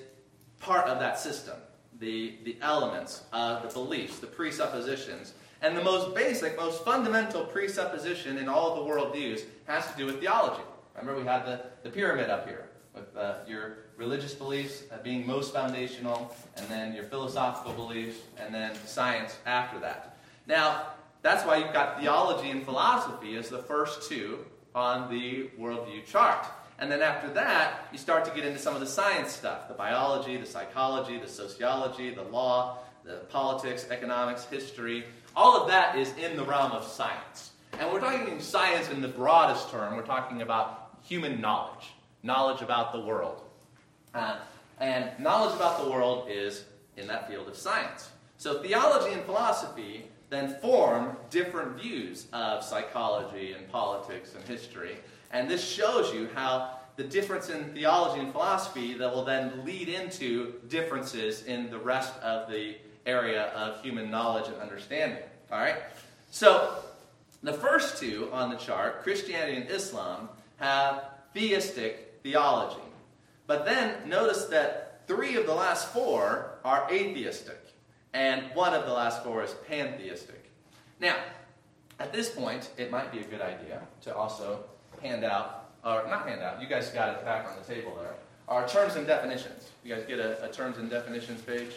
part 0.59 0.87
of 0.87 0.99
that 0.99 1.19
system, 1.19 1.55
the, 2.01 2.35
the 2.45 2.57
elements, 2.61 3.23
uh, 3.33 3.61
the 3.61 3.69
beliefs, 3.69 4.19
the 4.19 4.27
presuppositions. 4.27 5.35
And 5.61 5.77
the 5.77 5.85
most 5.85 6.15
basic, 6.15 6.57
most 6.57 6.85
fundamental 6.85 7.45
presupposition 7.45 8.39
in 8.39 8.49
all 8.49 8.75
the 8.75 8.91
worldviews 8.91 9.43
has 9.67 9.89
to 9.93 9.97
do 9.97 10.07
with 10.07 10.19
theology. 10.19 10.63
Remember, 10.97 11.21
we 11.21 11.27
had 11.27 11.47
the, 11.47 11.61
the 11.85 11.91
pyramid 11.91 12.31
up 12.31 12.47
here 12.49 12.69
with 12.95 13.17
uh, 13.17 13.37
your 13.47 13.79
religious 13.97 14.35
beliefs 14.35 14.83
uh, 14.93 14.99
being 15.03 15.27
most 15.27 15.55
foundational, 15.55 16.35
and 16.57 16.67
then 16.69 16.93
your 16.93 17.05
philosophical 17.05 17.73
beliefs, 17.73 18.19
and 18.39 18.53
then 18.55 18.75
science 18.87 19.39
after 19.47 19.79
that. 19.79 20.17
Now, 20.47 20.89
that's 21.23 21.47
why 21.47 21.57
you've 21.57 21.73
got 21.73 22.01
theology 22.01 22.51
and 22.51 22.65
philosophy 22.65 23.37
as 23.37 23.49
the 23.49 23.59
first 23.59 24.09
two 24.09 24.41
on 24.75 25.11
the 25.11 25.51
worldview 25.59 26.05
chart. 26.05 26.47
And 26.79 26.91
then 26.91 27.01
after 27.01 27.29
that, 27.35 27.87
you 27.93 27.99
start 27.99 28.25
to 28.25 28.33
get 28.33 28.45
into 28.45 28.59
some 28.59 28.75
of 28.75 28.81
the 28.81 28.87
science 28.87 29.33
stuff 29.33 29.69
the 29.69 29.75
biology, 29.75 30.37
the 30.37 30.47
psychology, 30.47 31.19
the 31.19 31.29
sociology, 31.29 32.13
the 32.13 32.23
law, 32.23 32.79
the 33.05 33.19
politics, 33.31 33.87
economics, 33.91 34.45
history. 34.47 35.05
All 35.37 35.61
of 35.61 35.69
that 35.69 35.97
is 35.97 36.13
in 36.17 36.37
the 36.37 36.45
realm 36.45 36.73
of 36.73 36.85
science. 36.85 37.53
And 37.79 37.91
we're 37.91 38.01
talking 38.01 38.41
science 38.41 38.91
in 38.91 39.01
the 39.01 39.09
broadest 39.09 39.71
term. 39.71 39.97
We're 39.97 40.03
talking 40.03 40.43
about 40.43 40.91
human 41.03 41.41
knowledge, 41.41 41.93
knowledge 42.23 42.63
about 42.63 42.93
the 42.93 43.01
world. 43.01 43.43
Uh, 44.15 44.37
and 44.81 45.11
knowledge 45.19 45.55
about 45.55 45.83
the 45.83 45.91
world 45.91 46.29
is 46.29 46.65
in 46.97 47.07
that 47.07 47.29
field 47.29 47.49
of 47.49 47.57
science. 47.57 48.11
So 48.37 48.61
theology 48.61 49.13
and 49.13 49.23
philosophy 49.23 50.07
then 50.33 50.57
form 50.61 51.17
different 51.31 51.81
views 51.81 52.27
of 52.33 52.65
psychology 52.65 53.53
and 53.53 53.69
politics 53.71 54.35
and 54.35 54.43
history. 54.45 54.97
And 55.31 55.51
this 55.51 55.63
shows 55.63 56.13
you 56.15 56.29
how 56.35 56.79
the 56.97 57.05
difference 57.05 57.51
in 57.51 57.73
theology 57.73 58.21
and 58.21 58.33
philosophy 58.33 58.95
that 58.95 59.15
will 59.15 59.25
then 59.25 59.65
lead 59.65 59.89
into 59.89 60.55
differences 60.69 61.45
in 61.45 61.71
the 61.71 61.79
rest 61.79 62.19
of 62.21 62.51
the 62.51 62.77
area 63.07 63.45
of 63.49 63.83
human 63.83 64.11
knowledge 64.11 64.49
and 64.49 64.57
understanding. 64.57 65.23
All 65.51 65.59
right? 65.59 65.77
So, 66.31 66.77
the 67.43 67.53
first 67.53 67.99
two 67.99 68.29
on 68.33 68.51
the 68.51 68.57
chart, 68.57 69.03
Christianity 69.03 69.57
and 69.57 69.71
Islam, 69.71 70.29
have 70.59 71.05
theistic 71.35 72.21
theology. 72.23 72.81
But 73.47 73.65
then 73.65 74.09
notice 74.09 74.45
that 74.47 75.03
three 75.07 75.37
of 75.37 75.47
the 75.47 75.55
last 75.55 75.89
four 75.89 76.53
are 76.65 76.87
atheistic, 76.91 77.59
and 78.15 78.43
one 78.55 78.75
of 78.75 78.87
the 78.87 78.93
last 78.93 79.23
four 79.25 79.43
is 79.43 79.55
pantheistic. 79.69 80.45
Now, 81.01 81.17
at 81.99 82.13
this 82.13 82.31
point, 82.31 82.71
it 82.77 82.91
might 82.91 83.13
be 83.13 83.21
a 83.21 83.25
good 83.25 83.41
idea 83.41 83.81
to 84.03 84.15
also 84.15 84.65
hand 85.01 85.25
out, 85.25 85.71
or 85.85 86.05
not 86.09 86.29
hand 86.29 86.43
out, 86.43 86.61
you 86.61 86.69
guys 86.69 86.89
got 86.91 87.17
it 87.17 87.25
back 87.25 87.47
on 87.49 87.57
the 87.57 87.75
table 87.75 87.97
there, 88.01 88.15
our 88.49 88.67
terms 88.69 88.97
and 88.97 89.07
definitions. 89.07 89.71
You 89.85 89.95
guys 89.95 90.05
get 90.07 90.19
a, 90.19 90.45
a 90.45 90.49
terms 90.49 90.79
and 90.79 90.91
definitions 90.91 91.43
page? 91.43 91.71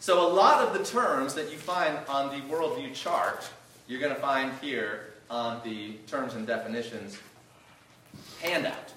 So, 0.00 0.26
a 0.26 0.30
lot 0.32 0.66
of 0.66 0.76
the 0.76 0.84
terms 0.84 1.34
that 1.34 1.52
you 1.52 1.58
find 1.58 1.96
on 2.08 2.28
the 2.28 2.44
worldview 2.52 2.92
chart, 2.94 3.48
you're 3.86 4.00
going 4.00 4.14
to 4.14 4.20
find 4.20 4.52
here 4.60 5.14
on 5.30 5.60
the 5.64 5.92
terms 6.08 6.34
and 6.34 6.46
definitions 6.46 7.18
handout. 8.40 8.92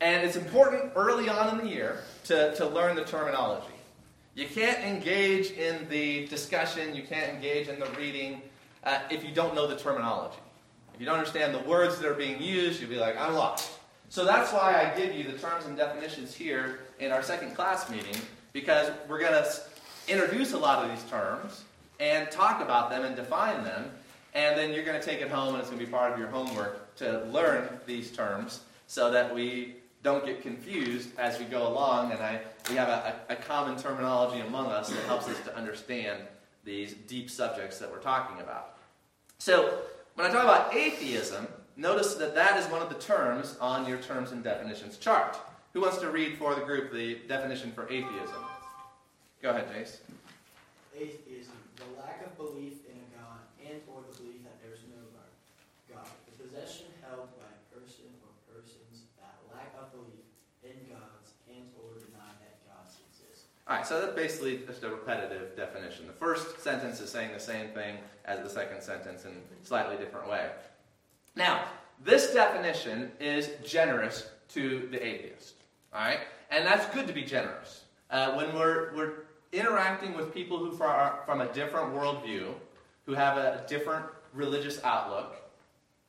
And 0.00 0.26
it's 0.26 0.36
important 0.36 0.92
early 0.96 1.28
on 1.28 1.58
in 1.58 1.66
the 1.66 1.70
year 1.70 2.02
to, 2.24 2.54
to 2.56 2.66
learn 2.66 2.96
the 2.96 3.04
terminology. 3.04 3.75
You 4.36 4.46
can't 4.46 4.78
engage 4.84 5.52
in 5.52 5.88
the 5.88 6.26
discussion, 6.26 6.94
you 6.94 7.02
can't 7.02 7.32
engage 7.32 7.68
in 7.68 7.80
the 7.80 7.86
reading 7.98 8.42
uh, 8.84 8.98
if 9.10 9.24
you 9.24 9.30
don't 9.30 9.54
know 9.54 9.66
the 9.66 9.76
terminology. 9.76 10.36
If 10.92 11.00
you 11.00 11.06
don't 11.06 11.16
understand 11.16 11.54
the 11.54 11.60
words 11.60 11.98
that 11.98 12.06
are 12.06 12.12
being 12.12 12.42
used, 12.42 12.78
you'll 12.78 12.90
be 12.90 12.98
like, 12.98 13.18
I'm 13.18 13.32
lost. 13.32 13.70
So 14.10 14.26
that's 14.26 14.52
why 14.52 14.74
I 14.74 14.94
give 14.94 15.14
you 15.14 15.24
the 15.24 15.38
terms 15.38 15.64
and 15.64 15.74
definitions 15.74 16.34
here 16.34 16.80
in 16.98 17.12
our 17.12 17.22
second 17.22 17.54
class 17.54 17.88
meeting, 17.88 18.14
because 18.52 18.90
we're 19.08 19.20
going 19.20 19.42
to 19.42 19.50
introduce 20.06 20.52
a 20.52 20.58
lot 20.58 20.84
of 20.84 20.90
these 20.90 21.08
terms 21.10 21.64
and 21.98 22.30
talk 22.30 22.60
about 22.60 22.90
them 22.90 23.06
and 23.06 23.16
define 23.16 23.64
them, 23.64 23.90
and 24.34 24.58
then 24.58 24.74
you're 24.74 24.84
going 24.84 25.00
to 25.00 25.06
take 25.06 25.22
it 25.22 25.30
home 25.30 25.54
and 25.54 25.60
it's 25.60 25.70
going 25.70 25.80
to 25.80 25.86
be 25.86 25.90
part 25.90 26.12
of 26.12 26.18
your 26.18 26.28
homework 26.28 26.94
to 26.96 27.24
learn 27.30 27.66
these 27.86 28.12
terms 28.12 28.60
so 28.86 29.10
that 29.10 29.34
we 29.34 29.76
don't 30.06 30.24
get 30.24 30.40
confused 30.40 31.08
as 31.18 31.36
we 31.40 31.44
go 31.46 31.66
along, 31.66 32.12
and 32.12 32.20
I, 32.20 32.40
we 32.70 32.76
have 32.76 32.88
a, 32.88 33.16
a, 33.28 33.34
common 33.34 33.76
terminology 33.76 34.38
among 34.38 34.66
us 34.66 34.88
that 34.88 35.02
helps 35.06 35.26
us 35.26 35.36
to 35.40 35.56
understand 35.56 36.20
these 36.62 36.94
deep 36.94 37.28
subjects 37.28 37.80
that 37.80 37.90
we're 37.90 37.98
talking 37.98 38.40
about. 38.40 38.76
So, 39.38 39.80
when 40.14 40.24
I 40.24 40.30
talk 40.30 40.44
about 40.44 40.72
atheism, 40.72 41.48
notice 41.76 42.14
that 42.14 42.36
that 42.36 42.56
is 42.56 42.70
one 42.70 42.82
of 42.82 42.88
the 42.88 43.00
terms 43.00 43.56
on 43.60 43.84
your 43.88 43.98
terms 43.98 44.30
and 44.30 44.44
definitions 44.44 44.96
chart. 44.96 45.36
Who 45.72 45.80
wants 45.80 45.98
to 45.98 46.08
read 46.08 46.38
for 46.38 46.54
the 46.54 46.60
group 46.60 46.92
the 46.92 47.18
definition 47.26 47.72
for 47.72 47.88
atheism? 47.88 48.44
Go 49.42 49.50
ahead, 49.50 49.66
Jace. 49.74 49.98
Atheism, 50.96 51.58
the 51.74 52.00
lack 52.00 52.24
of 52.24 52.36
belief 52.36 52.74
in 52.86 52.94
a 52.94 53.06
God 53.18 53.42
and 53.58 53.80
or 53.92 54.02
the 54.08 54.22
belief 54.22 54.44
that 54.44 54.62
there 54.62 54.72
is 54.72 54.82
no 54.86 55.02
God. 55.92 56.06
The 56.30 56.44
possession 56.44 56.86
held 57.02 57.26
by 57.40 57.46
All 63.68 63.76
right, 63.76 63.86
so 63.86 64.00
that's 64.00 64.14
basically 64.14 64.60
just 64.64 64.84
a 64.84 64.88
repetitive 64.88 65.56
definition. 65.56 66.06
The 66.06 66.12
first 66.12 66.60
sentence 66.60 67.00
is 67.00 67.10
saying 67.10 67.32
the 67.32 67.40
same 67.40 67.70
thing 67.70 67.96
as 68.24 68.40
the 68.40 68.48
second 68.48 68.80
sentence 68.80 69.24
in 69.24 69.32
a 69.32 69.66
slightly 69.66 69.96
different 69.96 70.30
way. 70.30 70.50
Now, 71.34 71.64
this 72.04 72.32
definition 72.32 73.10
is 73.18 73.50
generous 73.64 74.30
to 74.50 74.88
the 74.92 75.04
atheist. 75.04 75.54
All 75.92 76.00
right? 76.00 76.20
And 76.50 76.64
that's 76.64 76.86
good 76.94 77.08
to 77.08 77.12
be 77.12 77.22
generous. 77.22 77.84
Uh, 78.08 78.34
when 78.34 78.54
we're, 78.54 78.94
we're 78.94 79.12
interacting 79.52 80.14
with 80.14 80.32
people 80.32 80.58
who 80.58 80.80
are 80.84 81.20
from 81.26 81.40
a 81.40 81.52
different 81.52 81.92
worldview, 81.92 82.52
who 83.04 83.14
have 83.14 83.36
a 83.36 83.64
different 83.68 84.04
religious 84.32 84.82
outlook, 84.84 85.36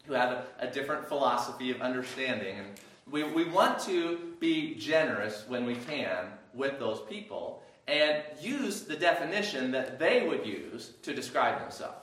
who 0.06 0.14
have 0.14 0.32
a, 0.32 0.46
a 0.60 0.68
different 0.68 1.08
philosophy 1.08 1.72
of 1.72 1.82
understanding, 1.82 2.60
and 2.60 2.68
we, 3.10 3.24
we 3.24 3.46
want 3.46 3.80
to 3.80 4.34
be 4.40 4.76
generous 4.76 5.46
when 5.48 5.66
we 5.66 5.76
can 5.76 6.28
with 6.58 6.80
those 6.80 7.02
people 7.10 7.64
and 7.88 8.22
use 8.42 8.84
the 8.84 8.96
definition 8.96 9.72
that 9.72 9.98
they 9.98 10.28
would 10.28 10.46
use 10.46 10.94
to 11.04 11.14
describe 11.14 11.62
themselves. 11.62 11.96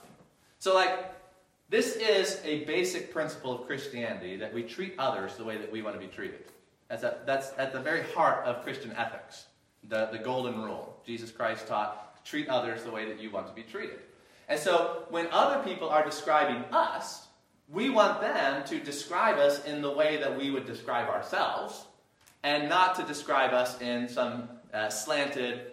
So, 0.58 0.74
like, 0.74 1.12
this 1.68 1.96
is 1.96 2.40
a 2.44 2.64
basic 2.64 3.12
principle 3.12 3.52
of 3.52 3.66
Christianity 3.66 4.36
that 4.36 4.54
we 4.54 4.62
treat 4.62 4.94
others 4.98 5.36
the 5.36 5.44
way 5.44 5.58
that 5.58 5.70
we 5.70 5.82
want 5.82 5.94
to 5.94 6.00
be 6.00 6.10
treated. 6.10 6.44
That's, 6.88 7.04
that's 7.26 7.52
at 7.58 7.72
the 7.72 7.80
very 7.80 8.02
heart 8.14 8.46
of 8.46 8.62
Christian 8.62 8.92
ethics, 8.92 9.46
the, 9.88 10.06
the 10.10 10.18
golden 10.18 10.62
rule. 10.62 10.98
Jesus 11.04 11.30
Christ 11.30 11.68
taught 11.68 12.24
treat 12.24 12.48
others 12.48 12.82
the 12.82 12.90
way 12.90 13.06
that 13.06 13.20
you 13.20 13.30
want 13.30 13.46
to 13.48 13.52
be 13.52 13.62
treated. 13.62 13.98
And 14.48 14.58
so, 14.58 15.04
when 15.10 15.28
other 15.30 15.62
people 15.62 15.90
are 15.90 16.04
describing 16.04 16.64
us, 16.72 17.26
we 17.68 17.90
want 17.90 18.20
them 18.20 18.64
to 18.64 18.78
describe 18.78 19.36
us 19.36 19.64
in 19.64 19.82
the 19.82 19.90
way 19.90 20.16
that 20.18 20.38
we 20.38 20.50
would 20.50 20.66
describe 20.66 21.08
ourselves 21.08 21.84
and 22.44 22.68
not 22.68 22.94
to 22.96 23.02
describe 23.02 23.52
us 23.52 23.80
in 23.80 24.08
some 24.08 24.48
uh, 24.72 24.88
slanted, 24.88 25.72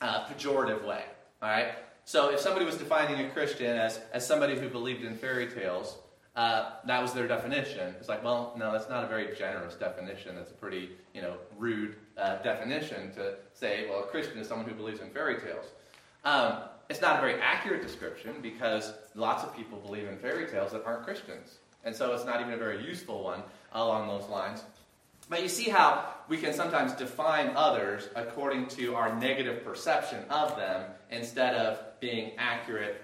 uh, 0.00 0.26
pejorative 0.26 0.86
way. 0.86 1.02
All 1.42 1.48
right? 1.48 1.72
So 2.04 2.30
if 2.30 2.38
somebody 2.38 2.66
was 2.66 2.76
defining 2.76 3.24
a 3.24 3.30
Christian 3.30 3.76
as, 3.76 3.98
as 4.12 4.24
somebody 4.26 4.56
who 4.56 4.68
believed 4.68 5.04
in 5.04 5.16
fairy 5.16 5.48
tales, 5.48 5.96
uh, 6.36 6.72
that 6.86 7.00
was 7.00 7.12
their 7.12 7.26
definition. 7.26 7.94
It's 7.98 8.08
like, 8.08 8.22
well, 8.22 8.54
no, 8.56 8.72
that's 8.72 8.88
not 8.88 9.04
a 9.04 9.06
very 9.06 9.34
generous 9.36 9.74
definition. 9.74 10.34
That's 10.36 10.50
a 10.50 10.54
pretty, 10.54 10.90
you 11.14 11.22
know, 11.22 11.34
rude 11.58 11.96
uh, 12.16 12.36
definition 12.42 13.12
to 13.14 13.36
say, 13.54 13.86
well, 13.88 14.00
a 14.00 14.06
Christian 14.06 14.38
is 14.38 14.48
someone 14.48 14.66
who 14.66 14.74
believes 14.74 15.00
in 15.00 15.10
fairy 15.10 15.40
tales. 15.40 15.66
Um, 16.24 16.62
it's 16.88 17.00
not 17.00 17.18
a 17.18 17.20
very 17.20 17.40
accurate 17.40 17.82
description 17.82 18.36
because 18.42 18.92
lots 19.14 19.44
of 19.44 19.56
people 19.56 19.78
believe 19.78 20.08
in 20.08 20.18
fairy 20.18 20.46
tales 20.46 20.72
that 20.72 20.84
aren't 20.84 21.04
Christians. 21.04 21.58
And 21.84 21.94
so 21.94 22.12
it's 22.12 22.24
not 22.24 22.40
even 22.40 22.52
a 22.52 22.58
very 22.58 22.84
useful 22.84 23.22
one 23.22 23.42
along 23.72 24.08
those 24.08 24.28
lines. 24.28 24.62
But 25.32 25.42
you 25.42 25.48
see 25.48 25.70
how 25.70 26.04
we 26.28 26.36
can 26.36 26.52
sometimes 26.52 26.92
define 26.92 27.52
others 27.56 28.10
according 28.14 28.66
to 28.66 28.94
our 28.94 29.18
negative 29.18 29.64
perception 29.64 30.18
of 30.28 30.58
them 30.58 30.90
instead 31.10 31.54
of 31.54 31.78
being 32.00 32.32
accurate 32.36 33.02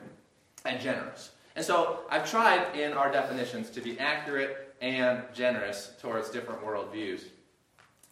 and 0.67 0.79
generous. 0.79 1.31
And 1.57 1.65
so 1.65 2.01
I've 2.11 2.31
tried 2.31 2.77
in 2.77 2.93
our 2.93 3.11
definitions 3.11 3.71
to 3.71 3.81
be 3.81 3.99
accurate 3.99 4.75
and 4.83 5.23
generous 5.33 5.93
towards 6.03 6.29
different 6.29 6.63
worldviews 6.63 7.23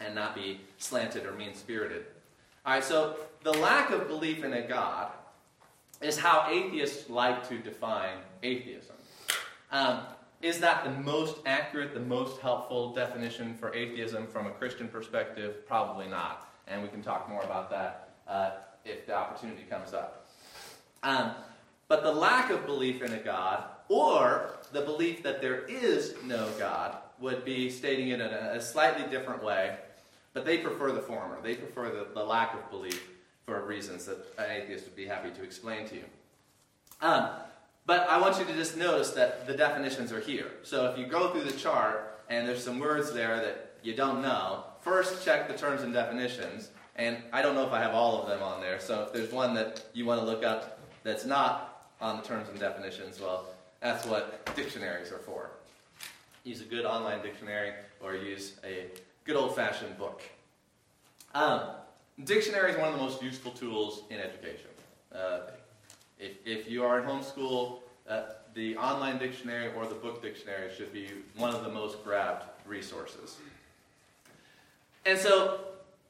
and 0.00 0.14
not 0.14 0.34
be 0.34 0.62
slanted 0.78 1.26
or 1.26 1.32
mean 1.32 1.54
spirited. 1.54 2.06
All 2.64 2.72
right, 2.72 2.82
so 2.82 3.18
the 3.42 3.52
lack 3.52 3.90
of 3.90 4.08
belief 4.08 4.44
in 4.44 4.54
a 4.54 4.66
God 4.66 5.12
is 6.00 6.18
how 6.18 6.48
atheists 6.50 7.10
like 7.10 7.46
to 7.50 7.58
define 7.58 8.16
atheism. 8.42 8.96
Um, 9.70 10.00
is 10.42 10.60
that 10.60 10.84
the 10.84 10.90
most 10.90 11.38
accurate, 11.46 11.94
the 11.94 12.00
most 12.00 12.40
helpful 12.40 12.94
definition 12.94 13.54
for 13.54 13.74
atheism 13.74 14.26
from 14.26 14.46
a 14.46 14.50
Christian 14.50 14.88
perspective? 14.88 15.66
Probably 15.66 16.06
not. 16.06 16.48
And 16.68 16.82
we 16.82 16.88
can 16.88 17.02
talk 17.02 17.28
more 17.28 17.42
about 17.42 17.70
that 17.70 18.10
uh, 18.28 18.50
if 18.84 19.06
the 19.06 19.14
opportunity 19.14 19.62
comes 19.62 19.94
up. 19.94 20.28
Um, 21.02 21.32
but 21.88 22.02
the 22.02 22.12
lack 22.12 22.50
of 22.50 22.66
belief 22.66 23.02
in 23.02 23.12
a 23.12 23.18
God, 23.18 23.64
or 23.88 24.58
the 24.72 24.82
belief 24.82 25.22
that 25.22 25.40
there 25.40 25.64
is 25.66 26.14
no 26.24 26.50
God, 26.58 26.96
would 27.20 27.44
be 27.44 27.70
stating 27.70 28.08
it 28.08 28.20
in 28.20 28.32
a, 28.32 28.52
a 28.54 28.60
slightly 28.60 29.08
different 29.08 29.42
way. 29.42 29.76
But 30.34 30.44
they 30.44 30.58
prefer 30.58 30.92
the 30.92 31.00
former. 31.00 31.38
They 31.42 31.54
prefer 31.54 31.90
the, 31.90 32.08
the 32.12 32.24
lack 32.24 32.52
of 32.54 32.68
belief 32.70 33.08
for 33.46 33.64
reasons 33.64 34.04
that 34.06 34.18
an 34.36 34.50
atheist 34.50 34.84
would 34.84 34.96
be 34.96 35.06
happy 35.06 35.30
to 35.30 35.42
explain 35.42 35.88
to 35.88 35.94
you. 35.94 36.04
Um, 37.00 37.30
but 37.86 38.08
I 38.08 38.20
want 38.20 38.38
you 38.38 38.44
to 38.44 38.52
just 38.52 38.76
notice 38.76 39.10
that 39.12 39.46
the 39.46 39.56
definitions 39.56 40.12
are 40.12 40.20
here. 40.20 40.50
So 40.64 40.86
if 40.86 40.98
you 40.98 41.06
go 41.06 41.30
through 41.30 41.44
the 41.44 41.56
chart 41.56 42.20
and 42.28 42.46
there's 42.46 42.62
some 42.62 42.80
words 42.80 43.12
there 43.12 43.36
that 43.36 43.74
you 43.82 43.94
don't 43.94 44.20
know, 44.20 44.64
first 44.80 45.24
check 45.24 45.46
the 45.48 45.54
terms 45.54 45.82
and 45.82 45.92
definitions. 45.92 46.70
And 46.96 47.18
I 47.32 47.42
don't 47.42 47.54
know 47.54 47.64
if 47.64 47.72
I 47.72 47.80
have 47.80 47.94
all 47.94 48.20
of 48.20 48.28
them 48.28 48.42
on 48.42 48.60
there. 48.60 48.80
So 48.80 49.02
if 49.02 49.12
there's 49.12 49.30
one 49.30 49.54
that 49.54 49.84
you 49.92 50.04
want 50.04 50.20
to 50.20 50.26
look 50.26 50.44
up 50.44 50.80
that's 51.04 51.24
not 51.24 51.90
on 52.00 52.16
the 52.16 52.22
terms 52.22 52.48
and 52.48 52.58
definitions, 52.58 53.20
well, 53.20 53.46
that's 53.80 54.04
what 54.06 54.54
dictionaries 54.56 55.12
are 55.12 55.18
for. 55.18 55.50
Use 56.42 56.60
a 56.60 56.64
good 56.64 56.84
online 56.84 57.22
dictionary 57.22 57.72
or 58.00 58.16
use 58.16 58.54
a 58.64 58.86
good 59.24 59.36
old 59.36 59.54
fashioned 59.54 59.96
book. 59.98 60.22
Um, 61.34 61.60
dictionary 62.24 62.72
is 62.72 62.78
one 62.78 62.88
of 62.88 62.94
the 62.94 63.00
most 63.00 63.22
useful 63.22 63.52
tools 63.52 64.02
in 64.10 64.18
education. 64.18 64.70
Uh, 65.14 65.40
if, 66.18 66.32
if 66.44 66.70
you 66.70 66.84
are 66.84 67.00
in 67.00 67.06
homeschool, 67.06 67.80
uh, 68.08 68.22
the 68.54 68.76
online 68.76 69.18
dictionary 69.18 69.70
or 69.74 69.86
the 69.86 69.94
book 69.94 70.22
dictionary 70.22 70.70
should 70.74 70.92
be 70.92 71.08
one 71.36 71.54
of 71.54 71.62
the 71.62 71.70
most 71.70 72.02
grabbed 72.02 72.44
resources. 72.64 73.36
And 75.04 75.18
so, 75.18 75.60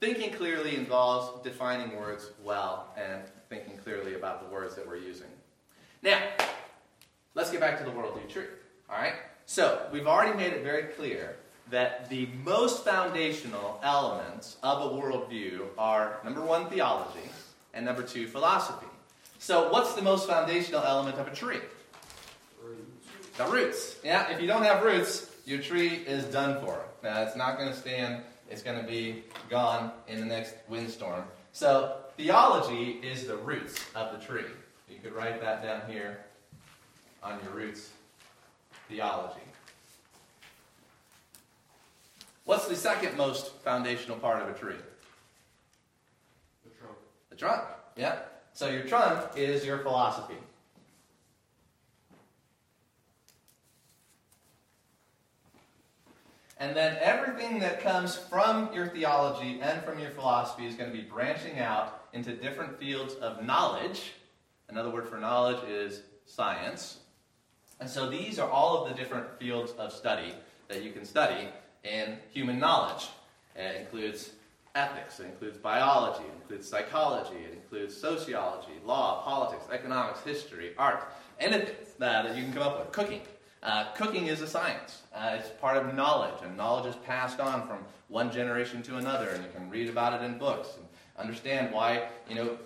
thinking 0.01 0.33
clearly 0.33 0.77
involves 0.77 1.43
defining 1.43 1.97
words 1.97 2.31
well 2.45 2.95
and 2.97 3.23
thinking 3.49 3.77
clearly 3.79 4.15
about 4.15 4.47
the 4.47 4.55
words 4.55 4.75
that 4.77 4.87
we're 4.87 4.97
using. 4.97 5.27
Now, 6.03 6.21
let's 7.35 7.51
get 7.51 7.61
back 7.61 7.79
to 7.79 7.85
the 7.85 7.91
worldview 7.91 8.29
tree. 8.29 8.45
All 8.89 8.97
right? 8.97 9.15
So, 9.47 9.87
we've 9.93 10.07
already 10.07 10.37
made 10.37 10.53
it 10.53 10.63
very 10.63 10.85
clear 10.85 11.37
that 11.71 12.09
the 12.09 12.29
most 12.45 12.85
foundational 12.85 13.81
elements 13.83 14.57
of 14.63 14.93
a 14.93 14.95
worldview 14.95 15.67
are 15.77 16.21
number 16.25 16.41
one, 16.41 16.71
theology, 16.71 17.29
and 17.75 17.85
number 17.85 18.03
two, 18.03 18.29
philosophy. 18.29 18.87
So, 19.39 19.71
what's 19.71 19.95
the 19.95 20.03
most 20.03 20.29
foundational 20.29 20.83
element 20.83 21.19
of 21.19 21.29
a 21.29 21.35
tree? 21.35 21.61
Roots. 22.63 23.07
The 23.37 23.45
roots. 23.45 23.97
Yeah, 24.03 24.31
if 24.31 24.41
you 24.41 24.47
don't 24.47 24.63
have 24.63 24.83
roots, 24.83 25.31
your 25.45 25.61
tree 25.61 25.89
is 25.89 26.25
done 26.25 26.65
for. 26.65 26.85
Now, 27.03 27.23
it's 27.23 27.37
not 27.37 27.59
going 27.59 27.71
to 27.71 27.77
stand, 27.77 28.23
it's 28.51 28.63
going 28.63 28.81
to 28.81 28.87
be 28.87 29.25
gone 29.49 29.93
in 30.09 30.19
the 30.19 30.27
next 30.27 30.55
windstorm. 30.69 31.25
So, 31.53 31.97
theology 32.17 32.99
is 33.03 33.27
the 33.27 33.37
roots 33.37 33.79
of 33.95 34.19
the 34.19 34.25
tree. 34.25 34.45
You 34.89 34.99
could 35.03 35.13
write 35.13 35.41
that 35.41 35.63
down 35.63 35.83
here 35.89 36.21
on 37.23 37.39
your 37.43 37.53
roots 37.53 37.91
theology. 38.89 39.41
What's 42.45 42.69
the 42.69 42.77
second 42.77 43.17
most 43.17 43.53
foundational 43.65 44.17
part 44.19 44.41
of 44.41 44.49
a 44.49 44.59
tree? 44.59 44.77
The 46.65 46.71
trunk. 46.79 46.97
The 47.31 47.37
trunk. 47.37 47.63
Yeah. 47.97 48.19
So 48.57 48.71
your 48.71 48.85
trunk 48.85 49.37
is 49.37 49.67
your 49.67 49.81
philosophy. 49.81 50.39
And 56.59 56.75
then 56.75 56.97
everything 57.03 57.59
that 57.59 57.83
comes 57.83 58.17
from 58.17 58.73
your 58.73 58.87
theology 58.87 59.61
and 59.61 59.83
from 59.83 59.99
your 59.99 60.09
philosophy 60.13 60.65
is 60.65 60.75
going 60.75 60.91
to 60.91 60.97
be 60.97 61.03
branching 61.03 61.59
out 61.59 62.07
into 62.15 62.33
different 62.33 62.81
fields 62.81 63.13
of 63.17 63.45
knowledge. 63.45 64.15
Another 64.71 64.89
word 64.89 65.07
for 65.07 65.19
knowledge 65.19 65.63
is 65.69 66.01
science. 66.25 67.01
And 67.79 67.91
so 67.91 68.09
these 68.09 68.39
are 68.39 68.49
all 68.49 68.83
of 68.83 68.89
the 68.89 68.95
different 68.95 69.39
fields 69.39 69.73
of 69.73 69.93
study 69.93 70.33
that 70.69 70.83
you 70.83 70.93
can 70.93 71.05
study 71.05 71.49
in 71.85 72.17
human 72.33 72.59
knowledge. 72.59 73.09
It 73.55 73.83
includes 73.83 74.31
ethics, 74.77 75.19
it 75.19 75.27
includes 75.27 75.57
biology, 75.57 76.23
it 76.25 76.35
includes 76.43 76.69
psychology, 76.69 77.37
it 77.37 77.55
includes 77.55 77.97
sociology, 77.97 78.73
law, 78.85 79.23
politics, 79.23 79.65
economics, 79.73 80.21
history, 80.23 80.73
art, 80.79 81.09
anything 81.41 81.75
that 81.99 82.37
you 82.37 82.43
can 82.45 82.53
come 82.53 82.63
up 82.63 82.79
with. 82.79 82.93
Cooking. 82.93 83.23
Uh, 83.63 83.91
cooking 83.95 84.27
is 84.27 84.43
a 84.43 84.47
science. 84.47 85.03
Uh, 85.15 85.37
it's 85.39 85.49
part 85.61 85.77
of 85.77 85.95
knowledge, 85.95 86.41
and 86.45 86.57
knowledge 86.57 86.87
is 86.87 86.97
passed 87.05 87.41
on 87.41 87.67
from 87.67 87.79
one 88.09 88.31
generation 88.31 88.83
to 88.83 88.99
another, 88.99 89.31
and 89.31 89.43
you 89.43 89.51
can 89.57 89.69
read 89.71 89.89
about 89.89 90.21
it 90.21 90.25
in 90.25 90.39
books 90.39 90.69
and 90.77 90.87
understand 91.19 91.73
why, 91.73 92.07
you 92.29 92.37
know, 92.37 92.57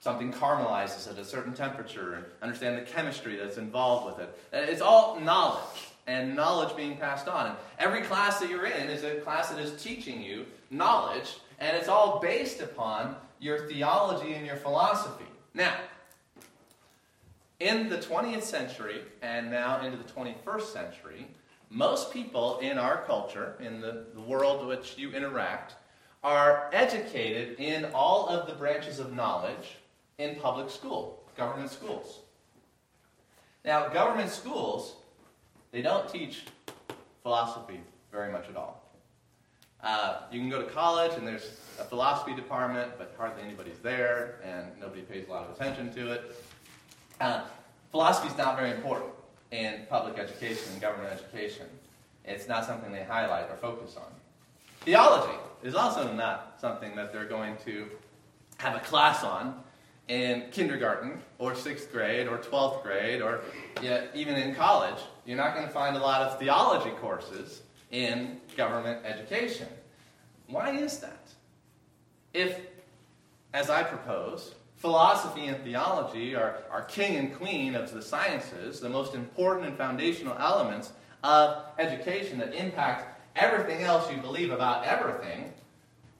something 0.00 0.32
caramelizes 0.32 1.10
at 1.10 1.18
a 1.18 1.24
certain 1.24 1.54
temperature 1.54 2.14
and 2.14 2.24
understand 2.42 2.76
the 2.76 2.82
chemistry 2.82 3.34
that's 3.36 3.56
involved 3.56 4.06
with 4.06 4.28
it. 4.28 4.38
Uh, 4.52 4.58
It's 4.70 4.82
all 4.82 5.18
knowledge 5.18 5.90
and 6.06 6.36
knowledge 6.36 6.76
being 6.76 6.96
passed 6.96 7.26
on. 7.26 7.46
And 7.46 7.56
every 7.78 8.02
class 8.02 8.38
that 8.38 8.48
you're 8.48 8.66
in 8.66 8.88
is 8.88 9.02
a 9.02 9.16
class 9.22 9.48
that 9.48 9.58
is 9.58 9.82
teaching 9.82 10.22
you 10.22 10.46
knowledge, 10.70 11.38
and 11.58 11.76
it's 11.76 11.88
all 11.88 12.20
based 12.20 12.60
upon 12.60 13.16
your 13.38 13.66
theology 13.68 14.34
and 14.34 14.46
your 14.46 14.56
philosophy. 14.56 15.24
Now, 15.54 15.74
in 17.60 17.88
the 17.88 17.98
20th 17.98 18.42
century 18.42 19.02
and 19.22 19.50
now 19.50 19.80
into 19.84 19.96
the 19.96 20.04
21st 20.04 20.72
century, 20.72 21.26
most 21.70 22.12
people 22.12 22.58
in 22.58 22.78
our 22.78 23.02
culture, 23.02 23.56
in 23.60 23.80
the, 23.80 24.04
the 24.14 24.20
world 24.20 24.66
which 24.66 24.96
you 24.96 25.12
interact, 25.12 25.74
are 26.22 26.70
educated 26.72 27.58
in 27.58 27.86
all 27.94 28.28
of 28.28 28.46
the 28.46 28.54
branches 28.54 28.98
of 28.98 29.12
knowledge 29.12 29.76
in 30.18 30.36
public 30.36 30.70
school, 30.70 31.22
government 31.36 31.70
schools. 31.70 32.20
Now, 33.64 33.88
government 33.88 34.30
schools, 34.30 34.96
they 35.72 35.82
don't 35.82 36.08
teach 36.08 36.44
philosophy 37.22 37.80
very 38.12 38.30
much 38.30 38.48
at 38.48 38.56
all. 38.56 38.85
Uh, 39.86 40.22
you 40.32 40.40
can 40.40 40.50
go 40.50 40.60
to 40.60 40.68
college 40.68 41.12
and 41.16 41.24
there's 41.24 41.60
a 41.78 41.84
philosophy 41.84 42.34
department, 42.34 42.90
but 42.98 43.14
hardly 43.16 43.40
anybody's 43.44 43.78
there, 43.78 44.40
and 44.44 44.66
nobody 44.80 45.02
pays 45.02 45.28
a 45.28 45.30
lot 45.30 45.48
of 45.48 45.54
attention 45.54 45.94
to 45.94 46.10
it. 46.10 46.44
Uh, 47.20 47.42
philosophy 47.92 48.26
is 48.26 48.36
not 48.36 48.58
very 48.58 48.72
important 48.72 49.12
in 49.52 49.86
public 49.88 50.18
education 50.18 50.72
and 50.72 50.80
government 50.80 51.12
education. 51.12 51.66
It's 52.24 52.48
not 52.48 52.64
something 52.64 52.90
they 52.90 53.04
highlight 53.04 53.48
or 53.48 53.56
focus 53.58 53.96
on. 53.96 54.12
Theology 54.80 55.38
is 55.62 55.76
also 55.76 56.12
not 56.12 56.56
something 56.60 56.96
that 56.96 57.12
they're 57.12 57.24
going 57.24 57.56
to 57.64 57.86
have 58.56 58.74
a 58.74 58.80
class 58.80 59.22
on 59.22 59.62
in 60.08 60.46
kindergarten 60.50 61.22
or 61.38 61.54
sixth 61.54 61.92
grade 61.92 62.26
or 62.26 62.38
12th 62.38 62.82
grade 62.82 63.22
or 63.22 63.40
yeah, 63.80 64.06
even 64.14 64.34
in 64.34 64.52
college. 64.52 64.98
You're 65.24 65.36
not 65.36 65.54
going 65.54 65.66
to 65.66 65.72
find 65.72 65.96
a 65.96 66.00
lot 66.00 66.22
of 66.22 66.40
theology 66.40 66.90
courses 67.00 67.62
in 67.96 68.38
government 68.58 69.00
education. 69.06 69.68
Why 70.48 70.70
is 70.70 70.98
that? 70.98 71.28
If, 72.34 72.60
as 73.54 73.70
I 73.70 73.82
propose, 73.84 74.54
philosophy 74.76 75.46
and 75.46 75.56
theology 75.64 76.34
are, 76.34 76.58
are 76.70 76.82
king 76.82 77.16
and 77.16 77.34
queen 77.34 77.74
of 77.74 77.90
the 77.92 78.02
sciences, 78.02 78.80
the 78.80 78.90
most 78.90 79.14
important 79.14 79.66
and 79.66 79.78
foundational 79.78 80.36
elements 80.38 80.92
of 81.24 81.64
education 81.78 82.38
that 82.38 82.54
impact 82.54 83.18
everything 83.34 83.82
else 83.82 84.10
you 84.10 84.18
believe 84.18 84.50
about 84.50 84.84
everything, 84.84 85.54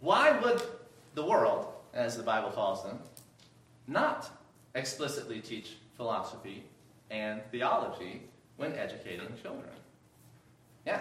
why 0.01 0.39
would 0.41 0.63
the 1.15 1.25
world, 1.25 1.67
as 1.93 2.17
the 2.17 2.23
Bible 2.23 2.51
calls 2.51 2.85
them, 2.85 2.99
not 3.87 4.31
explicitly 4.75 5.41
teach 5.41 5.77
philosophy 5.95 6.65
and 7.11 7.43
theology 7.51 8.23
when 8.57 8.73
educating 8.73 9.29
children? 9.43 9.69
Yeah. 10.87 11.01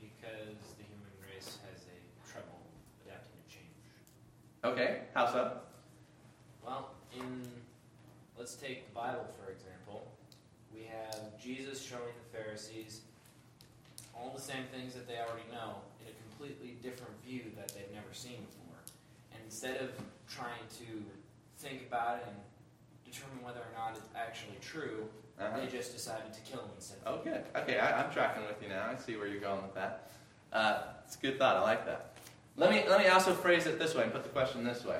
Because 0.00 0.58
the 0.78 0.84
human 0.84 1.14
race 1.22 1.58
has 1.70 1.82
a 1.86 2.30
trouble 2.30 2.58
adapting 3.04 3.38
to 3.46 3.54
change. 3.54 3.70
Okay. 4.64 5.00
How 5.14 5.26
so? 5.30 5.52
Well, 6.64 6.90
in 7.16 7.42
let's 8.38 8.54
take 8.54 8.88
the 8.88 8.94
Bible 8.94 9.26
for 9.42 9.50
example. 9.52 10.06
We 10.74 10.82
have 10.84 11.38
Jesus 11.40 11.80
showing 11.82 12.12
the 12.30 12.38
Pharisees 12.38 13.02
all 14.14 14.32
the 14.34 14.40
same 14.42 14.64
things 14.72 14.94
that 14.94 15.06
they 15.08 15.14
already 15.14 15.46
know 15.52 15.76
in 16.00 16.08
a 16.12 16.14
completely 16.28 16.76
different 16.82 17.12
view 17.24 17.42
that 17.56 17.68
they've 17.68 17.92
never 17.94 18.12
seen 18.12 18.36
before. 18.46 18.78
And 19.32 19.40
instead 19.44 19.76
of 19.80 19.90
trying 20.28 20.66
to 20.78 21.04
think 21.58 21.82
about 21.88 22.18
it 22.18 22.24
and 22.26 22.36
determine 23.10 23.42
whether 23.44 23.60
or 23.60 23.72
not 23.76 23.96
it's 23.96 24.08
actually 24.16 24.58
true, 24.60 25.06
Uh-huh. 25.38 25.56
they 25.60 25.66
just 25.66 25.92
decided 25.92 26.32
to 26.34 26.40
kill 26.40 26.60
him 26.60 26.70
instead. 26.76 26.98
Oh, 27.06 27.18
good. 27.22 27.42
Okay, 27.56 27.78
I, 27.78 28.02
I'm 28.02 28.10
tracking 28.12 28.42
with 28.44 28.60
you 28.62 28.68
now. 28.68 28.86
I 28.90 28.96
see 28.96 29.16
where 29.16 29.26
you're 29.28 29.40
going 29.40 29.62
with 29.62 29.74
that. 29.74 30.10
Uh, 30.52 30.82
it's 31.06 31.16
a 31.16 31.20
good 31.20 31.38
thought. 31.38 31.56
I 31.56 31.60
like 31.62 31.86
that. 31.86 32.17
Let 32.58 32.70
me 32.70 32.82
let 32.88 33.00
me 33.00 33.06
also 33.06 33.32
phrase 33.32 33.66
it 33.66 33.78
this 33.78 33.94
way 33.94 34.02
and 34.02 34.12
put 34.12 34.24
the 34.24 34.30
question 34.30 34.64
this 34.64 34.84
way. 34.84 34.98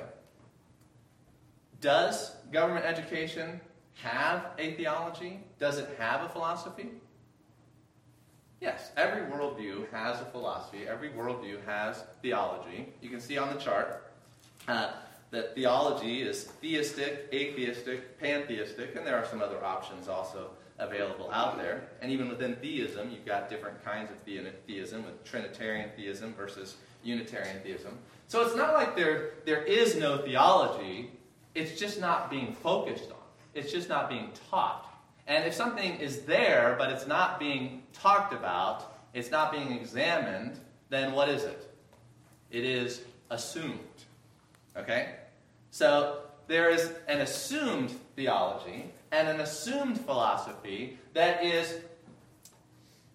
Does 1.81 2.35
government 2.53 2.85
education 2.85 3.59
have 4.01 4.47
a 4.57 4.73
theology? 4.75 5.41
Does 5.59 5.77
it 5.77 5.89
have 5.99 6.23
a 6.23 6.29
philosophy? 6.29 6.89
Yes, 8.61 8.91
every 8.95 9.23
worldview 9.23 9.89
has 9.91 10.21
a 10.21 10.25
philosophy. 10.25 10.87
Every 10.87 11.09
worldview 11.09 11.65
has 11.65 12.03
theology. 12.21 12.93
You 13.01 13.09
can 13.09 13.19
see 13.19 13.37
on 13.37 13.53
the 13.53 13.59
chart 13.59 14.11
uh, 14.67 14.91
that 15.31 15.55
theology 15.55 16.21
is 16.21 16.45
theistic, 16.45 17.29
atheistic, 17.33 18.19
pantheistic, 18.19 18.95
and 18.95 19.05
there 19.05 19.17
are 19.17 19.25
some 19.25 19.41
other 19.41 19.63
options 19.63 20.07
also 20.07 20.51
available 20.77 21.29
out 21.31 21.57
there. 21.57 21.89
And 22.01 22.11
even 22.11 22.29
within 22.29 22.55
theism, 22.55 23.11
you've 23.11 23.25
got 23.25 23.49
different 23.49 23.83
kinds 23.83 24.11
of 24.11 24.23
the- 24.25 24.51
theism, 24.65 25.05
with 25.05 25.23
Trinitarian 25.23 25.91
theism 25.95 26.33
versus 26.33 26.75
Unitarian 27.03 27.59
theism. 27.61 27.97
So 28.27 28.45
it's 28.45 28.55
not 28.55 28.73
like 28.73 28.95
there, 28.95 29.31
there 29.45 29.63
is 29.63 29.95
no 29.95 30.17
theology, 30.19 31.11
it's 31.55 31.79
just 31.79 31.99
not 31.99 32.29
being 32.29 32.53
focused 32.53 33.09
on, 33.09 33.17
it's 33.53 33.71
just 33.71 33.89
not 33.89 34.09
being 34.09 34.31
taught. 34.49 34.85
And 35.27 35.45
if 35.45 35.53
something 35.53 35.95
is 35.97 36.21
there, 36.21 36.75
but 36.77 36.91
it's 36.91 37.07
not 37.07 37.39
being 37.39 37.83
talked 37.93 38.33
about, 38.33 38.97
it's 39.13 39.31
not 39.31 39.51
being 39.51 39.71
examined, 39.71 40.59
then 40.89 41.13
what 41.13 41.29
is 41.29 41.43
it? 41.43 41.73
It 42.51 42.65
is 42.65 43.01
assumed. 43.29 43.79
Okay? 44.75 45.15
So 45.71 46.21
there 46.47 46.69
is 46.69 46.93
an 47.07 47.21
assumed 47.21 47.91
theology 48.15 48.91
and 49.11 49.27
an 49.27 49.39
assumed 49.39 49.99
philosophy 50.01 50.97
that 51.13 51.43
is 51.43 51.79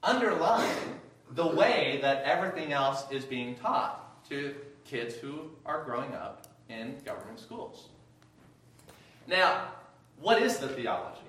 underlying 0.03 1.01
the 1.35 1.47
way 1.47 1.99
that 2.03 2.23
everything 2.25 2.73
else 2.73 3.05
is 3.11 3.25
being 3.25 3.57
taught 3.57 4.25
to 4.29 4.55
kids 4.85 5.15
who 5.17 5.51
are 5.67 5.83
growing 5.85 6.15
up 6.15 6.47
in 6.69 6.97
government 7.05 7.41
schools. 7.41 7.89
Now, 9.27 9.69
what 10.21 10.41
is 10.41 10.59
the 10.59 10.69
theology? 10.69 11.21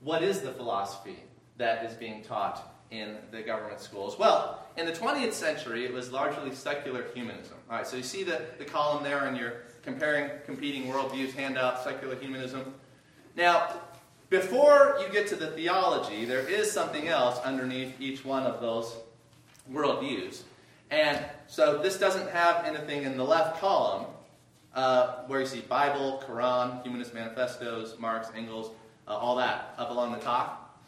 What 0.00 0.22
is 0.22 0.40
the 0.40 0.52
philosophy 0.52 1.22
that 1.58 1.84
is 1.84 1.94
being 1.94 2.22
taught 2.22 2.74
in 2.90 3.16
the 3.30 3.42
government 3.42 3.80
schools? 3.80 4.18
Well, 4.18 4.66
in 4.76 4.86
the 4.86 4.92
20th 4.92 5.32
century, 5.32 5.84
it 5.84 5.92
was 5.92 6.10
largely 6.10 6.52
secular 6.54 7.04
humanism. 7.14 7.56
All 7.70 7.76
right, 7.76 7.86
so 7.86 7.96
you 7.96 8.02
see 8.02 8.24
the, 8.24 8.42
the 8.58 8.64
column 8.64 9.04
there 9.04 9.26
and 9.26 9.36
you're 9.36 9.62
comparing 9.82 10.30
competing 10.44 10.84
worldviews, 10.84 11.32
handout, 11.34 11.84
secular 11.84 12.16
humanism. 12.16 12.74
Now, 13.36 13.80
before 14.30 14.98
you 15.00 15.12
get 15.12 15.26
to 15.28 15.36
the 15.36 15.48
theology, 15.48 16.24
there 16.24 16.48
is 16.48 16.70
something 16.70 17.08
else 17.08 17.38
underneath 17.40 18.00
each 18.00 18.24
one 18.24 18.44
of 18.44 18.60
those 18.60 18.96
worldviews. 19.72 20.42
And 20.90 21.24
so 21.46 21.78
this 21.78 21.98
doesn't 21.98 22.30
have 22.30 22.64
anything 22.64 23.04
in 23.04 23.16
the 23.16 23.24
left 23.24 23.60
column 23.60 24.06
uh, 24.74 25.24
where 25.26 25.40
you 25.40 25.46
see 25.46 25.60
Bible, 25.60 26.22
Quran, 26.26 26.82
Humanist 26.82 27.14
Manifestos, 27.14 27.98
Marx, 27.98 28.28
Engels, 28.36 28.70
uh, 29.08 29.16
all 29.16 29.36
that 29.36 29.74
up 29.78 29.90
along 29.90 30.12
the 30.12 30.18
top. 30.18 30.80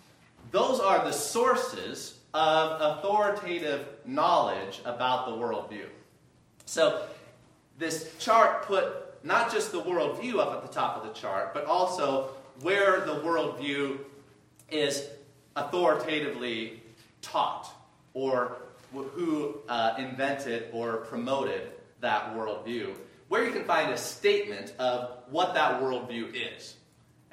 Those 0.50 0.80
are 0.80 1.04
the 1.04 1.12
sources 1.12 2.18
of 2.34 2.98
authoritative 2.98 3.86
knowledge 4.04 4.80
about 4.84 5.26
the 5.26 5.32
worldview. 5.32 5.86
So 6.66 7.02
this 7.78 8.14
chart 8.18 8.64
put 8.64 8.84
not 9.24 9.50
just 9.50 9.72
the 9.72 9.80
worldview 9.80 10.38
up 10.38 10.52
at 10.52 10.62
the 10.62 10.72
top 10.72 10.96
of 10.96 11.08
the 11.08 11.18
chart, 11.18 11.54
but 11.54 11.64
also 11.64 12.30
where 12.60 13.00
the 13.00 13.14
worldview 13.16 13.98
is 14.70 15.08
authoritatively 15.56 16.82
taught 17.22 17.72
or 18.12 18.58
who 19.02 19.60
uh, 19.68 19.94
invented 19.98 20.68
or 20.72 20.98
promoted 20.98 21.72
that 22.00 22.34
worldview. 22.34 22.94
Where 23.28 23.44
you 23.44 23.52
can 23.52 23.64
find 23.64 23.90
a 23.92 23.96
statement 23.96 24.74
of 24.78 25.18
what 25.30 25.54
that 25.54 25.80
worldview 25.80 26.34
is. 26.56 26.76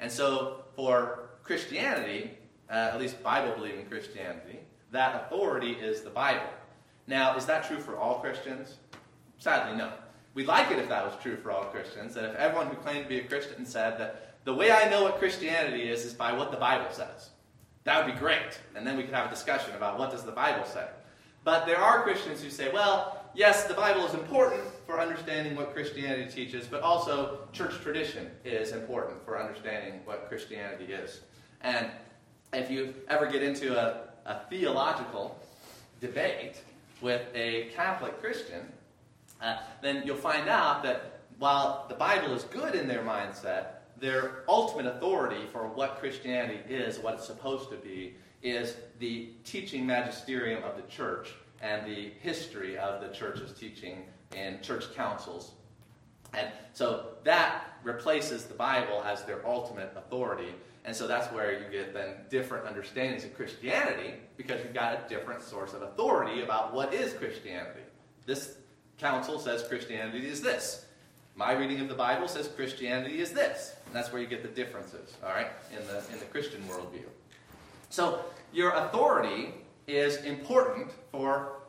And 0.00 0.10
so 0.10 0.64
for 0.74 1.30
Christianity, 1.44 2.30
uh, 2.70 2.90
at 2.92 3.00
least 3.00 3.22
Bible 3.22 3.54
believing 3.54 3.86
Christianity, 3.86 4.60
that 4.90 5.26
authority 5.26 5.72
is 5.72 6.02
the 6.02 6.10
Bible. 6.10 6.48
Now, 7.06 7.36
is 7.36 7.46
that 7.46 7.64
true 7.64 7.78
for 7.78 7.96
all 7.96 8.20
Christians? 8.20 8.76
Sadly, 9.38 9.76
no. 9.76 9.92
We'd 10.34 10.46
like 10.46 10.70
it 10.70 10.78
if 10.78 10.88
that 10.88 11.04
was 11.04 11.14
true 11.22 11.36
for 11.36 11.50
all 11.50 11.64
Christians, 11.64 12.14
that 12.14 12.24
if 12.24 12.34
everyone 12.36 12.68
who 12.68 12.76
claimed 12.76 13.04
to 13.04 13.08
be 13.08 13.18
a 13.18 13.24
Christian 13.24 13.66
said 13.66 13.98
that 13.98 14.36
the 14.44 14.54
way 14.54 14.70
I 14.70 14.88
know 14.88 15.02
what 15.02 15.18
Christianity 15.18 15.88
is 15.88 16.04
is 16.04 16.14
by 16.14 16.32
what 16.32 16.50
the 16.50 16.56
Bible 16.56 16.90
says. 16.90 17.30
That 17.84 18.04
would 18.04 18.12
be 18.14 18.18
great. 18.18 18.58
And 18.74 18.86
then 18.86 18.96
we 18.96 19.02
could 19.02 19.14
have 19.14 19.26
a 19.26 19.30
discussion 19.30 19.74
about 19.74 19.98
what 19.98 20.10
does 20.10 20.24
the 20.24 20.32
Bible 20.32 20.64
say. 20.64 20.86
But 21.44 21.66
there 21.66 21.78
are 21.78 22.02
Christians 22.02 22.42
who 22.42 22.50
say, 22.50 22.70
well, 22.72 23.24
yes, 23.34 23.64
the 23.64 23.74
Bible 23.74 24.06
is 24.06 24.14
important 24.14 24.62
for 24.86 25.00
understanding 25.00 25.56
what 25.56 25.74
Christianity 25.74 26.30
teaches, 26.30 26.66
but 26.66 26.82
also 26.82 27.48
church 27.52 27.80
tradition 27.80 28.30
is 28.44 28.72
important 28.72 29.24
for 29.24 29.40
understanding 29.40 30.00
what 30.04 30.28
Christianity 30.28 30.92
is. 30.92 31.20
And 31.62 31.90
if 32.52 32.70
you 32.70 32.94
ever 33.08 33.26
get 33.26 33.42
into 33.42 33.78
a, 33.78 34.08
a 34.26 34.40
theological 34.50 35.38
debate 36.00 36.56
with 37.00 37.22
a 37.34 37.70
Catholic 37.74 38.20
Christian, 38.20 38.66
uh, 39.40 39.58
then 39.80 40.02
you'll 40.04 40.16
find 40.16 40.48
out 40.48 40.82
that 40.84 41.20
while 41.38 41.86
the 41.88 41.94
Bible 41.94 42.34
is 42.34 42.44
good 42.44 42.74
in 42.74 42.86
their 42.86 43.02
mindset, 43.02 43.66
their 43.98 44.44
ultimate 44.48 44.86
authority 44.86 45.46
for 45.50 45.66
what 45.66 45.98
Christianity 45.98 46.60
is, 46.72 46.98
what 46.98 47.14
it's 47.14 47.26
supposed 47.26 47.70
to 47.70 47.76
be, 47.76 48.14
is 48.42 48.76
the 48.98 49.28
teaching 49.44 49.86
magisterium 49.86 50.62
of 50.64 50.76
the 50.76 50.82
church 50.82 51.30
and 51.60 51.86
the 51.86 52.10
history 52.20 52.76
of 52.76 53.00
the 53.00 53.08
church's 53.08 53.52
teaching 53.52 54.04
in 54.36 54.60
church 54.62 54.92
councils. 54.94 55.52
And 56.34 56.48
so 56.72 57.08
that 57.24 57.64
replaces 57.84 58.44
the 58.44 58.54
Bible 58.54 59.02
as 59.04 59.24
their 59.24 59.46
ultimate 59.46 59.92
authority. 59.96 60.54
And 60.84 60.96
so 60.96 61.06
that's 61.06 61.32
where 61.32 61.52
you 61.52 61.70
get 61.70 61.94
then 61.94 62.14
different 62.30 62.66
understandings 62.66 63.24
of 63.24 63.36
Christianity 63.36 64.14
because 64.36 64.62
you've 64.64 64.74
got 64.74 64.94
a 64.94 65.08
different 65.08 65.42
source 65.42 65.74
of 65.74 65.82
authority 65.82 66.42
about 66.42 66.74
what 66.74 66.92
is 66.92 67.12
Christianity. 67.12 67.82
This 68.26 68.56
council 68.98 69.38
says 69.38 69.62
Christianity 69.68 70.26
is 70.26 70.40
this. 70.40 70.86
My 71.36 71.52
reading 71.52 71.80
of 71.80 71.88
the 71.88 71.94
Bible 71.94 72.28
says 72.28 72.48
Christianity 72.48 73.20
is 73.20 73.32
this. 73.32 73.76
And 73.86 73.94
that's 73.94 74.12
where 74.12 74.20
you 74.20 74.28
get 74.28 74.42
the 74.42 74.48
differences, 74.48 75.16
all 75.24 75.30
right, 75.30 75.48
in 75.70 75.86
the, 75.86 75.98
in 76.12 76.18
the 76.18 76.26
Christian 76.26 76.62
worldview. 76.62 77.04
So 77.92 78.24
your 78.54 78.70
authority 78.70 79.52
is 79.86 80.16
important 80.24 80.90
for 81.10 81.60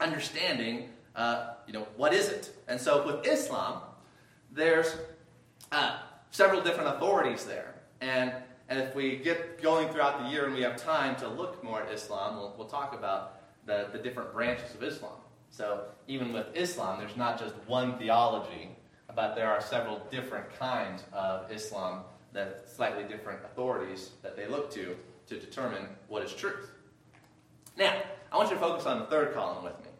understanding, 0.00 0.88
uh, 1.14 1.56
you 1.66 1.74
know, 1.74 1.86
what 1.98 2.14
is 2.14 2.30
it? 2.30 2.56
And 2.68 2.80
so 2.80 3.04
with 3.06 3.26
Islam, 3.26 3.82
there's 4.50 4.96
uh, 5.70 5.98
several 6.30 6.62
different 6.62 6.96
authorities 6.96 7.44
there. 7.44 7.74
And, 8.00 8.32
and 8.70 8.80
if 8.80 8.94
we 8.94 9.16
get 9.16 9.60
going 9.60 9.90
throughout 9.90 10.22
the 10.22 10.30
year 10.30 10.46
and 10.46 10.54
we 10.54 10.62
have 10.62 10.82
time 10.82 11.16
to 11.16 11.28
look 11.28 11.62
more 11.62 11.82
at 11.82 11.92
Islam, 11.92 12.38
we'll, 12.38 12.54
we'll 12.56 12.66
talk 12.66 12.94
about 12.94 13.42
the, 13.66 13.88
the 13.92 13.98
different 13.98 14.32
branches 14.32 14.74
of 14.74 14.82
Islam. 14.82 15.18
So 15.50 15.84
even 16.06 16.32
with 16.32 16.46
Islam, 16.54 16.98
there's 16.98 17.18
not 17.18 17.38
just 17.38 17.54
one 17.66 17.98
theology, 17.98 18.70
but 19.14 19.34
there 19.34 19.50
are 19.50 19.60
several 19.60 20.00
different 20.10 20.46
kinds 20.58 21.02
of 21.12 21.52
Islam 21.52 22.04
that 22.32 22.70
slightly 22.74 23.04
different 23.04 23.40
authorities 23.44 24.12
that 24.22 24.34
they 24.34 24.46
look 24.46 24.70
to 24.72 24.96
to 25.28 25.38
determine 25.38 25.86
what 26.08 26.22
is 26.22 26.32
truth. 26.32 26.70
Now, 27.76 27.94
I 28.32 28.36
want 28.36 28.50
you 28.50 28.56
to 28.56 28.60
focus 28.60 28.86
on 28.86 29.00
the 29.00 29.06
third 29.06 29.34
column 29.34 29.64
with 29.64 29.78
me 29.80 29.90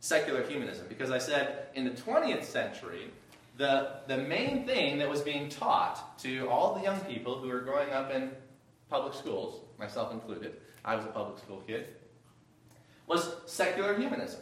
secular 0.00 0.42
humanism, 0.42 0.84
because 0.88 1.12
I 1.12 1.18
said 1.18 1.68
in 1.74 1.84
the 1.84 1.92
20th 1.92 2.42
century, 2.42 3.12
the, 3.56 4.00
the 4.08 4.18
main 4.18 4.66
thing 4.66 4.98
that 4.98 5.08
was 5.08 5.20
being 5.20 5.48
taught 5.48 6.18
to 6.18 6.48
all 6.48 6.74
the 6.74 6.82
young 6.82 6.98
people 7.02 7.38
who 7.38 7.46
were 7.46 7.60
growing 7.60 7.90
up 7.90 8.10
in 8.10 8.32
public 8.90 9.14
schools, 9.14 9.60
myself 9.78 10.12
included, 10.12 10.56
I 10.84 10.96
was 10.96 11.04
a 11.04 11.08
public 11.08 11.38
school 11.38 11.62
kid, 11.68 11.86
was 13.06 13.36
secular 13.46 13.96
humanism. 13.96 14.40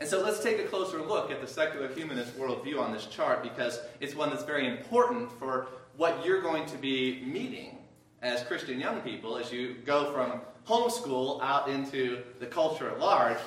And 0.00 0.08
so 0.08 0.22
let's 0.22 0.42
take 0.42 0.58
a 0.58 0.64
closer 0.64 1.00
look 1.00 1.30
at 1.30 1.40
the 1.40 1.46
secular 1.46 1.86
humanist 1.94 2.36
worldview 2.36 2.80
on 2.80 2.92
this 2.92 3.06
chart 3.06 3.44
because 3.44 3.80
it's 4.00 4.16
one 4.16 4.30
that's 4.30 4.42
very 4.42 4.66
important 4.66 5.30
for 5.38 5.68
what 5.96 6.24
you're 6.26 6.42
going 6.42 6.66
to 6.66 6.78
be 6.78 7.22
meeting 7.24 7.78
as 8.22 8.42
Christian 8.42 8.78
young 8.78 9.00
people 9.00 9.36
as 9.36 9.52
you 9.52 9.76
go 9.86 10.12
from 10.12 10.40
homeschool 10.66 11.42
out 11.42 11.68
into 11.68 12.22
the 12.38 12.46
culture 12.46 12.90
at 12.90 12.98
large. 12.98 13.38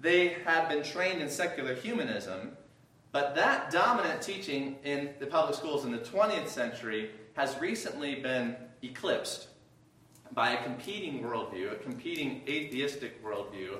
They 0.00 0.36
have 0.44 0.68
been 0.68 0.82
trained 0.82 1.20
in 1.20 1.28
secular 1.28 1.74
humanism, 1.74 2.56
but 3.10 3.34
that 3.34 3.70
dominant 3.70 4.22
teaching 4.22 4.76
in 4.84 5.10
the 5.18 5.26
public 5.26 5.56
schools 5.56 5.84
in 5.84 5.92
the 5.92 5.98
20th 5.98 6.48
century 6.48 7.10
has 7.34 7.58
recently 7.58 8.16
been 8.16 8.56
eclipsed 8.82 9.48
by 10.32 10.50
a 10.50 10.62
competing 10.62 11.22
worldview, 11.22 11.72
a 11.72 11.76
competing 11.76 12.42
atheistic 12.46 13.24
worldview. 13.24 13.78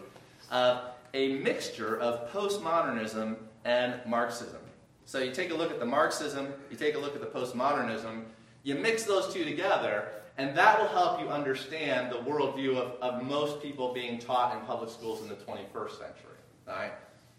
of 0.50 0.92
a 1.14 1.34
mixture 1.38 1.98
of 2.00 2.30
postmodernism 2.30 3.36
and 3.64 3.94
Marxism. 4.06 4.60
So 5.06 5.20
you 5.20 5.32
take 5.32 5.50
a 5.50 5.54
look 5.54 5.70
at 5.70 5.80
the 5.80 5.86
Marxism, 5.86 6.52
you 6.70 6.76
take 6.76 6.94
a 6.94 6.98
look 6.98 7.14
at 7.14 7.20
the 7.20 7.26
postmodernism, 7.26 8.24
you 8.62 8.74
mix 8.74 9.04
those 9.04 9.32
two 9.32 9.44
together, 9.44 10.08
and 10.38 10.56
that 10.56 10.80
will 10.80 10.88
help 10.88 11.20
you 11.20 11.28
understand 11.28 12.12
the 12.12 12.18
worldview 12.18 12.76
of, 12.76 12.92
of 13.02 13.24
most 13.24 13.60
people 13.60 13.92
being 13.92 14.18
taught 14.20 14.56
in 14.56 14.64
public 14.64 14.88
schools 14.88 15.20
in 15.20 15.28
the 15.28 15.34
21st 15.34 15.90
century. 15.90 16.38
Right? 16.66 16.92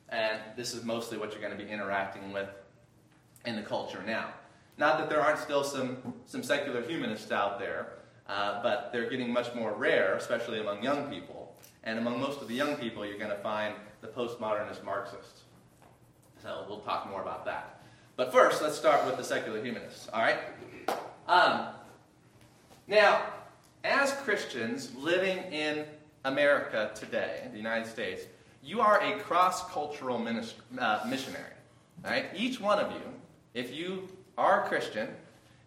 And 0.10 0.40
this 0.58 0.74
is 0.74 0.84
mostly 0.84 1.18
what 1.18 1.32
you're 1.32 1.42
going 1.42 1.58
to 1.58 1.64
be 1.64 1.70
interacting 1.70 2.34
with 2.34 2.50
in 3.46 3.56
the 3.56 3.62
culture 3.62 4.04
now. 4.06 4.34
Not 4.78 4.98
that 4.98 5.10
there 5.10 5.22
aren't 5.22 5.40
still 5.40 5.64
some, 5.64 6.14
some 6.26 6.44
secular 6.44 6.82
humanists 6.82 7.32
out 7.32 7.58
there, 7.58 7.94
uh, 8.28 8.62
but 8.62 8.92
they're 8.92 9.10
getting 9.10 9.32
much 9.32 9.54
more 9.56 9.74
rare, 9.74 10.16
especially 10.16 10.60
among 10.60 10.84
young 10.84 11.10
people. 11.10 11.56
And 11.84 12.00
among 12.00 12.20
most 12.20 12.42
of 12.42 12.48
the 12.48 12.54
young 12.54 12.76
people, 12.76 13.06
you're 13.06 13.18
going 13.18 13.30
to 13.30 13.38
find 13.38 13.76
the 14.02 14.08
postmodernist 14.08 14.84
Marxists. 14.84 15.44
So 16.44 16.66
we'll 16.68 16.80
talk 16.80 17.10
more 17.10 17.22
about 17.22 17.46
that. 17.46 17.82
But 18.18 18.34
first, 18.34 18.62
let's 18.62 18.78
start 18.78 19.06
with 19.06 19.16
the 19.18 19.24
secular 19.24 19.64
humanists. 19.64 20.10
All 20.14 20.22
right? 20.22 20.40
Um, 21.28 21.68
now, 22.90 23.22
as 23.84 24.12
Christians 24.12 24.94
living 24.96 25.38
in 25.54 25.86
America 26.26 26.92
today, 26.96 27.48
the 27.52 27.58
United 27.58 27.88
States, 27.88 28.24
you 28.62 28.82
are 28.82 29.02
a 29.02 29.18
cross 29.20 29.70
cultural 29.72 30.18
uh, 30.78 31.06
missionary. 31.08 31.54
Right? 32.04 32.26
Each 32.36 32.60
one 32.60 32.80
of 32.80 32.92
you, 32.92 33.02
if 33.54 33.74
you 33.74 34.10
are 34.38 34.64
a 34.64 34.68
Christian 34.68 35.10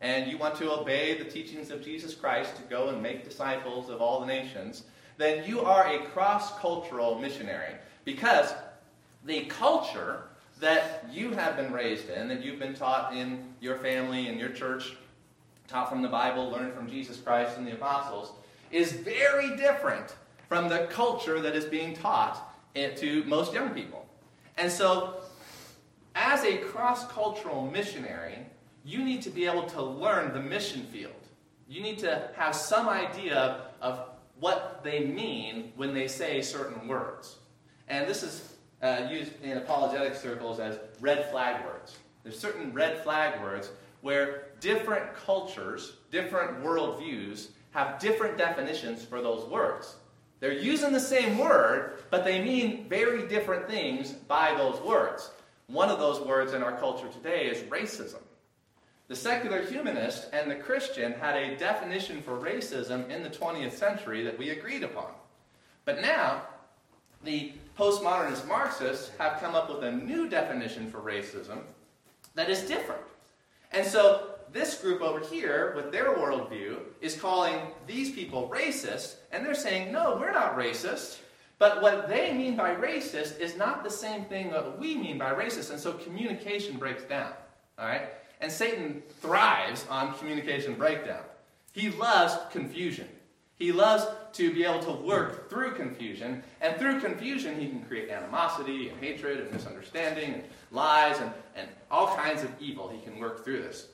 and 0.01 0.31
you 0.31 0.37
want 0.37 0.57
to 0.57 0.73
obey 0.73 1.17
the 1.17 1.25
teachings 1.25 1.71
of 1.71 1.85
Jesus 1.85 2.15
Christ 2.15 2.57
to 2.57 2.63
go 2.63 2.89
and 2.89 3.03
make 3.03 3.25
disciples 3.25 3.89
of 3.89 4.01
all 4.01 4.21
the 4.21 4.27
nations, 4.27 4.85
then 5.17 5.47
you 5.47 5.61
are 5.61 5.87
a 5.87 6.01
cross 6.07 6.59
cultural 6.59 7.19
missionary 7.19 7.75
because 8.05 8.53
the 9.25 9.45
culture 9.45 10.25
that 10.61 11.07
you 11.11 11.33
have 11.33 11.57
been 11.57 11.73
raised 11.73 12.09
in, 12.09 12.29
that 12.29 12.43
you've 12.43 12.59
been 12.59 12.75
taught 12.75 13.15
in 13.15 13.45
your 13.61 13.77
family 13.77 14.29
and 14.29 14.39
your 14.39 14.49
church, 14.49 14.97
taught 15.73 15.89
from 15.89 16.03
the 16.03 16.09
Bible, 16.09 16.51
learned 16.51 16.75
from 16.75 16.89
Jesus 16.89 17.19
Christ 17.19 17.57
and 17.57 17.67
the 17.67 17.73
apostles, 17.73 18.33
is 18.71 18.93
very 18.93 19.57
different 19.57 20.15
from 20.49 20.69
the 20.69 20.87
culture 20.91 21.41
that 21.41 21.57
is 21.57 21.65
being 21.65 21.95
taught 21.95 22.55
to 22.75 23.25
most 23.25 23.53
young 23.53 23.71
people. 23.71 24.07
And 24.59 24.71
so, 24.71 25.23
as 26.15 26.45
a 26.45 26.59
cross 26.59 27.11
cultural 27.11 27.71
missionary, 27.71 28.39
you 28.85 29.03
need 29.03 29.23
to 29.23 29.31
be 29.31 29.47
able 29.47 29.65
to 29.65 29.83
learn 29.83 30.35
the 30.35 30.41
mission 30.41 30.85
field. 30.85 31.13
You 31.69 31.81
need 31.81 31.99
to 32.01 32.29
have 32.37 32.55
some 32.55 32.89
idea 32.89 33.63
of 33.81 34.01
what 34.41 34.81
they 34.85 35.07
mean 35.07 35.73
when 35.77 35.95
they 35.95 36.07
say 36.07 36.43
certain 36.43 36.87
words. 36.87 37.37
And 37.89 38.09
this 38.09 38.23
is 38.23 38.57
uh, 38.83 39.09
used 39.11 39.33
in 39.43 39.57
apologetic 39.57 40.17
circles 40.17 40.59
as 40.59 40.79
red 41.01 41.31
flag 41.31 41.65
words. 41.65 41.97
There's 42.25 42.39
certain 42.39 42.73
red 42.75 43.03
flag 43.03 43.41
words 43.41 43.71
where 44.03 44.49
different 44.61 45.15
cultures, 45.15 45.95
different 46.11 46.63
worldviews 46.63 47.49
have 47.71 47.99
different 47.99 48.37
definitions 48.37 49.05
for 49.05 49.23
those 49.23 49.49
words. 49.49 49.97
They're 50.41 50.53
using 50.53 50.93
the 50.93 51.01
same 51.01 51.39
word, 51.39 52.03
but 52.11 52.25
they 52.25 52.43
mean 52.43 52.89
very 52.89 53.27
different 53.29 53.69
things 53.69 54.13
by 54.13 54.55
those 54.57 54.81
words. 54.83 55.31
One 55.69 55.89
of 55.89 55.99
those 55.99 56.21
words 56.21 56.53
in 56.53 56.63
our 56.63 56.77
culture 56.77 57.09
today 57.09 57.47
is 57.47 57.63
racism. 57.63 58.21
The 59.09 59.17
secular 59.17 59.63
humanist 59.63 60.29
and 60.33 60.51
the 60.51 60.57
Christian 60.57 61.13
had 61.13 61.37
a 61.37 61.57
definition 61.57 62.23
for 62.23 62.33
racism 62.33 63.09
in 63.09 63.23
the 63.23 63.31
20th 63.31 63.73
century 63.73 64.25
that 64.25 64.39
we 64.39 64.51
agreed 64.51 64.83
upon. 64.83 65.13
But 65.85 66.01
now, 66.01 66.43
the 67.23 67.53
postmodernist 67.79 68.47
Marxists 68.49 69.11
have 69.19 69.41
come 69.41 69.55
up 69.55 69.69
with 69.73 69.85
a 69.85 69.93
new 69.93 70.29
definition 70.29 70.91
for 70.91 70.99
racism 70.99 71.61
that 72.35 72.51
is 72.51 72.63
different. 72.63 73.03
And 73.73 73.87
so 73.87 74.29
this 74.53 74.81
group 74.81 75.01
over 75.01 75.21
here, 75.21 75.73
with 75.75 75.91
their 75.93 76.15
worldview, 76.15 76.81
is 77.01 77.19
calling 77.19 77.59
these 77.87 78.11
people 78.11 78.51
racist, 78.53 79.17
and 79.33 79.45
they're 79.45 79.55
saying, 79.55 79.91
no, 79.91 80.17
we're 80.21 80.33
not 80.33 80.57
racist. 80.57 81.19
But 81.59 81.81
what 81.81 82.09
they 82.09 82.33
mean 82.33 82.57
by 82.57 82.75
racist 82.75 83.39
is 83.39 83.57
not 83.57 83.83
the 83.85 83.91
same 83.91 84.25
thing 84.25 84.51
that 84.51 84.79
we 84.79 84.97
mean 84.97 85.17
by 85.17 85.33
racist, 85.33 85.71
and 85.71 85.81
so 85.81 85.93
communication 85.93 86.77
breaks 86.77 87.05
down. 87.05 87.33
All 87.79 87.87
right? 87.87 88.09
And 88.41 88.51
Satan 88.51 89.03
thrives 89.21 89.87
on 89.89 90.15
communication 90.15 90.75
breakdown. 90.75 91.23
He 91.73 91.91
loves 91.91 92.37
confusion. 92.51 93.09
He 93.57 93.71
loves 93.71 94.07
to 94.33 94.53
be 94.53 94.65
able 94.65 94.83
to 94.83 94.91
work 94.91 95.49
through 95.49 95.75
confusion, 95.75 96.43
and 96.61 96.77
through 96.79 97.01
confusion, 97.01 97.61
he 97.61 97.69
can 97.69 97.83
create 97.85 98.11
animosity 98.11 98.89
and 98.89 98.99
hatred 98.99 99.41
and 99.41 99.53
misunderstanding 99.53 100.35
and 100.35 100.43
lies 100.73 101.19
and, 101.21 101.31
and 101.55 101.69
all 101.91 102.17
kinds 102.17 102.43
of 102.43 102.51
evil. 102.61 102.89
He 102.89 103.01
can 103.01 103.19
work 103.19 103.45
through 103.45 103.63
this. 103.63 103.87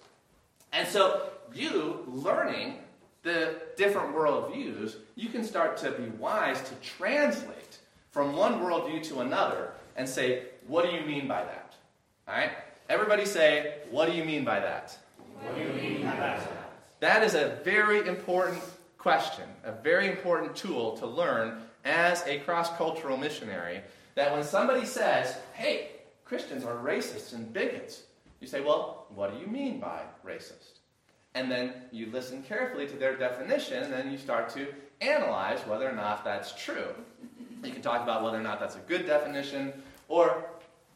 And 0.72 0.86
so, 0.86 1.30
you 1.54 2.04
learning 2.06 2.78
the 3.22 3.56
different 3.76 4.14
worldviews, 4.14 4.96
you 5.16 5.28
can 5.28 5.44
start 5.44 5.76
to 5.78 5.90
be 5.92 6.08
wise 6.18 6.60
to 6.62 6.74
translate 6.76 7.78
from 8.10 8.36
one 8.36 8.60
worldview 8.60 9.02
to 9.04 9.20
another 9.20 9.72
and 9.96 10.08
say, 10.08 10.44
what 10.66 10.88
do 10.88 10.94
you 10.94 11.02
mean 11.02 11.26
by 11.26 11.42
that? 11.42 11.74
All 12.26 12.34
right? 12.34 12.52
Everybody 12.88 13.24
say, 13.24 13.74
what 13.90 14.10
do 14.10 14.16
you 14.16 14.24
mean 14.24 14.44
by 14.44 14.60
that? 14.60 14.96
What 15.42 15.54
do 15.54 15.60
you 15.60 15.68
mean 15.68 16.02
by 16.02 16.16
that? 16.16 16.40
That 17.00 17.22
is 17.22 17.34
a 17.34 17.60
very 17.64 18.06
important 18.06 18.62
question, 18.98 19.44
a 19.64 19.72
very 19.72 20.08
important 20.08 20.56
tool 20.56 20.96
to 20.98 21.06
learn 21.06 21.62
as 21.84 22.26
a 22.26 22.38
cross 22.40 22.74
cultural 22.76 23.16
missionary. 23.16 23.80
That 24.14 24.32
when 24.32 24.42
somebody 24.42 24.84
says, 24.84 25.36
hey, 25.54 25.90
Christians 26.58 26.64
are 26.64 26.84
racists 26.84 27.34
and 27.34 27.52
bigots, 27.52 28.02
you 28.40 28.46
say, 28.46 28.60
well, 28.60 29.06
what 29.14 29.32
do 29.32 29.40
you 29.40 29.46
mean 29.46 29.78
by 29.78 30.02
racist? 30.26 30.80
And 31.34 31.50
then 31.50 31.72
you 31.92 32.10
listen 32.10 32.42
carefully 32.42 32.86
to 32.86 32.96
their 32.96 33.16
definition, 33.16 33.82
and 33.84 33.92
then 33.92 34.10
you 34.10 34.18
start 34.18 34.48
to 34.50 34.66
analyze 35.00 35.60
whether 35.66 35.88
or 35.88 35.92
not 35.92 36.24
that's 36.24 36.52
true. 36.60 36.94
You 37.62 37.70
can 37.70 37.82
talk 37.82 38.02
about 38.02 38.24
whether 38.24 38.38
or 38.38 38.42
not 38.42 38.58
that's 38.58 38.76
a 38.76 38.80
good 38.80 39.06
definition, 39.06 39.72
or 40.08 40.44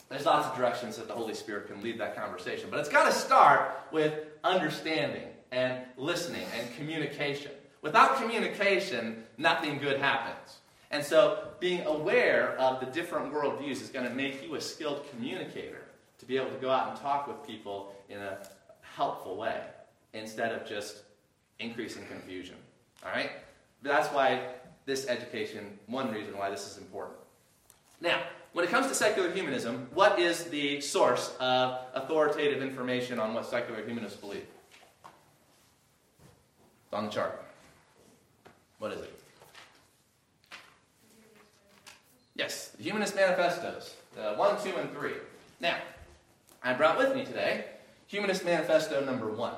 there's 0.08 0.26
lots 0.26 0.48
of 0.48 0.56
directions 0.56 0.96
that 0.96 1.06
the 1.06 1.14
Holy 1.14 1.34
Spirit 1.34 1.68
can 1.68 1.80
lead 1.80 1.98
that 2.00 2.16
conversation. 2.16 2.68
But 2.70 2.80
it's 2.80 2.88
got 2.88 3.06
to 3.06 3.12
start 3.12 3.86
with 3.92 4.14
understanding 4.42 5.28
and 5.52 5.78
listening 5.96 6.46
and 6.58 6.74
communication. 6.76 7.52
Without 7.82 8.16
communication, 8.16 9.22
nothing 9.38 9.78
good 9.78 10.00
happens. 10.00 10.58
And 10.92 11.02
so, 11.02 11.48
being 11.58 11.86
aware 11.86 12.54
of 12.58 12.80
the 12.80 12.86
different 12.86 13.32
worldviews 13.32 13.80
is 13.80 13.88
going 13.88 14.06
to 14.06 14.14
make 14.14 14.42
you 14.42 14.54
a 14.56 14.60
skilled 14.60 15.08
communicator 15.10 15.82
to 16.18 16.26
be 16.26 16.36
able 16.36 16.50
to 16.50 16.58
go 16.58 16.70
out 16.70 16.90
and 16.90 17.00
talk 17.00 17.26
with 17.26 17.44
people 17.46 17.94
in 18.10 18.18
a 18.18 18.46
helpful 18.82 19.36
way 19.36 19.62
instead 20.12 20.52
of 20.52 20.68
just 20.68 20.98
increasing 21.58 22.04
confusion. 22.06 22.56
All 23.04 23.10
right? 23.10 23.30
That's 23.82 24.08
why 24.08 24.42
this 24.84 25.08
education, 25.08 25.78
one 25.86 26.12
reason 26.12 26.36
why 26.36 26.50
this 26.50 26.70
is 26.70 26.76
important. 26.76 27.16
Now, 28.02 28.20
when 28.52 28.64
it 28.64 28.70
comes 28.70 28.88
to 28.88 28.94
secular 28.94 29.30
humanism, 29.30 29.88
what 29.94 30.18
is 30.18 30.44
the 30.44 30.80
source 30.82 31.34
of 31.40 31.78
authoritative 31.94 32.62
information 32.62 33.18
on 33.18 33.32
what 33.32 33.46
secular 33.46 33.82
humanists 33.82 34.18
believe? 34.18 34.46
It's 36.84 36.92
on 36.92 37.06
the 37.06 37.10
chart. 37.10 37.42
What 38.78 38.92
is 38.92 39.00
it? 39.00 39.21
Yes, 42.42 42.70
the 42.76 42.82
Humanist 42.82 43.14
Manifestos, 43.14 43.94
the 44.16 44.32
1, 44.34 44.64
2, 44.64 44.74
and 44.76 44.92
3. 44.92 45.12
Now, 45.60 45.76
I 46.64 46.72
brought 46.72 46.98
with 46.98 47.14
me 47.14 47.24
today 47.24 47.66
Humanist 48.08 48.44
Manifesto 48.44 49.04
number 49.04 49.28
one. 49.28 49.54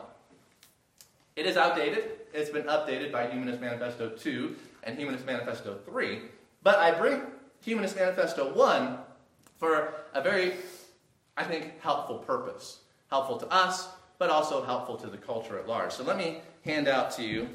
It 1.34 1.46
is 1.46 1.56
outdated. 1.56 2.10
It's 2.34 2.50
been 2.50 2.64
updated 2.64 3.10
by 3.10 3.26
Humanist 3.28 3.62
Manifesto 3.62 4.10
2 4.10 4.54
and 4.82 4.98
Humanist 4.98 5.24
Manifesto 5.24 5.78
3. 5.86 6.20
But 6.62 6.76
I 6.76 6.90
bring 6.90 7.22
Humanist 7.62 7.96
Manifesto 7.96 8.52
1 8.52 8.98
for 9.56 9.94
a 10.12 10.20
very, 10.20 10.52
I 11.38 11.44
think, 11.44 11.80
helpful 11.80 12.18
purpose. 12.18 12.80
Helpful 13.08 13.38
to 13.38 13.50
us, 13.50 13.88
but 14.18 14.28
also 14.28 14.62
helpful 14.62 14.98
to 14.98 15.06
the 15.06 15.16
culture 15.16 15.58
at 15.58 15.66
large. 15.66 15.92
So 15.92 16.04
let 16.04 16.18
me 16.18 16.42
hand 16.66 16.88
out 16.88 17.10
to 17.12 17.22
you 17.22 17.48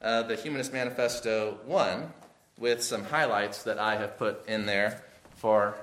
uh, 0.00 0.22
the 0.22 0.36
Humanist 0.36 0.72
Manifesto 0.72 1.58
1 1.66 2.12
with 2.58 2.82
some 2.82 3.04
highlights 3.04 3.62
that 3.64 3.78
I 3.78 3.96
have 3.96 4.18
put 4.18 4.48
in 4.48 4.66
there 4.66 5.02
for 5.36 5.76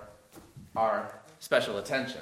our 0.75 1.13
special 1.39 1.77
attention. 1.77 2.21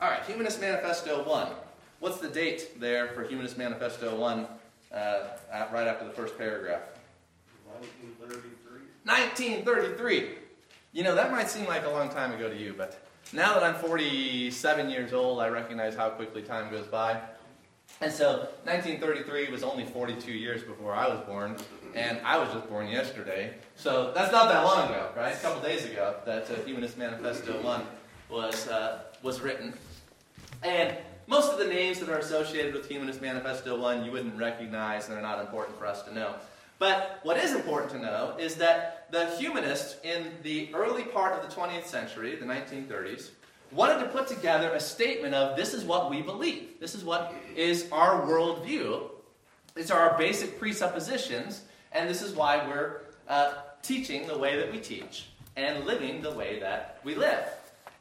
All 0.00 0.08
right, 0.08 0.22
Humanist 0.26 0.60
Manifesto 0.60 1.24
1. 1.24 1.48
What's 1.98 2.18
the 2.18 2.28
date 2.28 2.78
there 2.80 3.08
for 3.08 3.24
Humanist 3.24 3.58
Manifesto 3.58 4.16
1 4.16 4.46
uh, 4.94 5.20
right 5.72 5.88
after 5.88 6.04
the 6.04 6.12
first 6.12 6.38
paragraph? 6.38 6.82
1933. 7.80 8.80
1933. 9.04 10.38
You 10.92 11.02
know, 11.02 11.16
that 11.16 11.32
might 11.32 11.50
seem 11.50 11.66
like 11.66 11.84
a 11.84 11.90
long 11.90 12.08
time 12.08 12.32
ago 12.32 12.48
to 12.48 12.56
you, 12.56 12.74
but 12.78 13.07
now 13.32 13.54
that 13.54 13.62
I'm 13.62 13.74
47 13.74 14.90
years 14.90 15.12
old, 15.12 15.40
I 15.40 15.48
recognize 15.48 15.94
how 15.94 16.10
quickly 16.10 16.42
time 16.42 16.70
goes 16.70 16.86
by. 16.86 17.20
And 18.00 18.12
so 18.12 18.48
1933 18.64 19.50
was 19.50 19.62
only 19.62 19.84
42 19.84 20.30
years 20.30 20.62
before 20.62 20.94
I 20.94 21.08
was 21.08 21.20
born, 21.26 21.56
and 21.94 22.20
I 22.24 22.38
was 22.38 22.52
just 22.52 22.68
born 22.68 22.88
yesterday. 22.88 23.54
So 23.76 24.12
that's 24.14 24.30
not 24.30 24.48
that 24.50 24.64
long 24.64 24.88
ago, 24.88 25.10
right? 25.16 25.34
A 25.34 25.38
couple 25.38 25.60
days 25.62 25.84
ago 25.84 26.14
that 26.24 26.50
uh, 26.50 26.54
Humanist 26.64 26.96
Manifesto 26.96 27.60
1 27.60 27.82
was, 28.30 28.68
uh, 28.68 29.00
was 29.22 29.40
written. 29.40 29.74
And 30.62 30.96
most 31.26 31.52
of 31.52 31.58
the 31.58 31.66
names 31.66 31.98
that 31.98 32.08
are 32.08 32.18
associated 32.18 32.72
with 32.72 32.88
Humanist 32.88 33.20
Manifesto 33.20 33.78
1 33.78 34.04
you 34.04 34.12
wouldn't 34.12 34.36
recognize, 34.38 35.06
and 35.06 35.14
they're 35.14 35.22
not 35.22 35.40
important 35.40 35.76
for 35.76 35.86
us 35.86 36.02
to 36.02 36.14
know. 36.14 36.34
But 36.78 37.20
what 37.22 37.36
is 37.38 37.52
important 37.52 37.92
to 37.92 37.98
know 37.98 38.36
is 38.38 38.56
that 38.56 39.10
the 39.10 39.26
humanists 39.36 39.96
in 40.04 40.32
the 40.42 40.72
early 40.74 41.04
part 41.04 41.32
of 41.32 41.48
the 41.48 41.54
20th 41.54 41.86
century, 41.86 42.36
the 42.36 42.46
1930s, 42.46 43.30
wanted 43.72 43.98
to 44.00 44.06
put 44.06 44.28
together 44.28 44.72
a 44.72 44.80
statement 44.80 45.34
of 45.34 45.56
this 45.56 45.74
is 45.74 45.84
what 45.84 46.10
we 46.10 46.22
believe. 46.22 46.80
This 46.80 46.94
is 46.94 47.04
what 47.04 47.34
is 47.56 47.88
our 47.92 48.22
worldview. 48.22 49.10
These 49.74 49.90
are 49.90 50.10
our 50.10 50.18
basic 50.18 50.58
presuppositions, 50.58 51.62
and 51.92 52.08
this 52.08 52.22
is 52.22 52.34
why 52.34 52.66
we're 52.66 53.02
uh, 53.28 53.54
teaching 53.82 54.26
the 54.26 54.38
way 54.38 54.56
that 54.56 54.72
we 54.72 54.78
teach 54.78 55.26
and 55.56 55.84
living 55.84 56.22
the 56.22 56.30
way 56.30 56.60
that 56.60 57.00
we 57.04 57.14
live. 57.14 57.44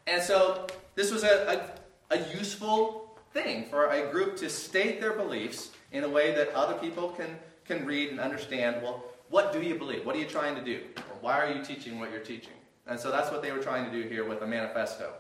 And 0.05 0.21
so 0.21 0.67
this 0.95 1.11
was 1.11 1.23
a, 1.23 1.71
a, 2.11 2.15
a 2.15 2.33
useful 2.37 3.17
thing 3.33 3.65
for 3.65 3.87
a 3.87 4.09
group 4.11 4.37
to 4.37 4.49
state 4.49 5.01
their 5.01 5.13
beliefs 5.13 5.71
in 5.91 6.03
a 6.03 6.09
way 6.09 6.33
that 6.33 6.49
other 6.53 6.75
people 6.75 7.09
can, 7.09 7.37
can 7.67 7.85
read 7.85 8.09
and 8.09 8.19
understand 8.19 8.81
well, 8.81 9.03
what 9.29 9.51
do 9.51 9.61
you 9.61 9.75
believe? 9.75 10.05
What 10.05 10.15
are 10.15 10.19
you 10.19 10.25
trying 10.25 10.55
to 10.55 10.63
do? 10.63 10.81
Or 10.97 11.17
why 11.21 11.39
are 11.39 11.51
you 11.51 11.63
teaching 11.63 11.99
what 11.99 12.11
you're 12.11 12.21
teaching? 12.21 12.53
And 12.87 12.99
so 12.99 13.11
that's 13.11 13.29
what 13.29 13.41
they 13.41 13.51
were 13.51 13.61
trying 13.61 13.85
to 13.85 13.91
do 13.91 14.07
here 14.07 14.27
with 14.27 14.41
a 14.41 14.47
manifesto. 14.47 15.13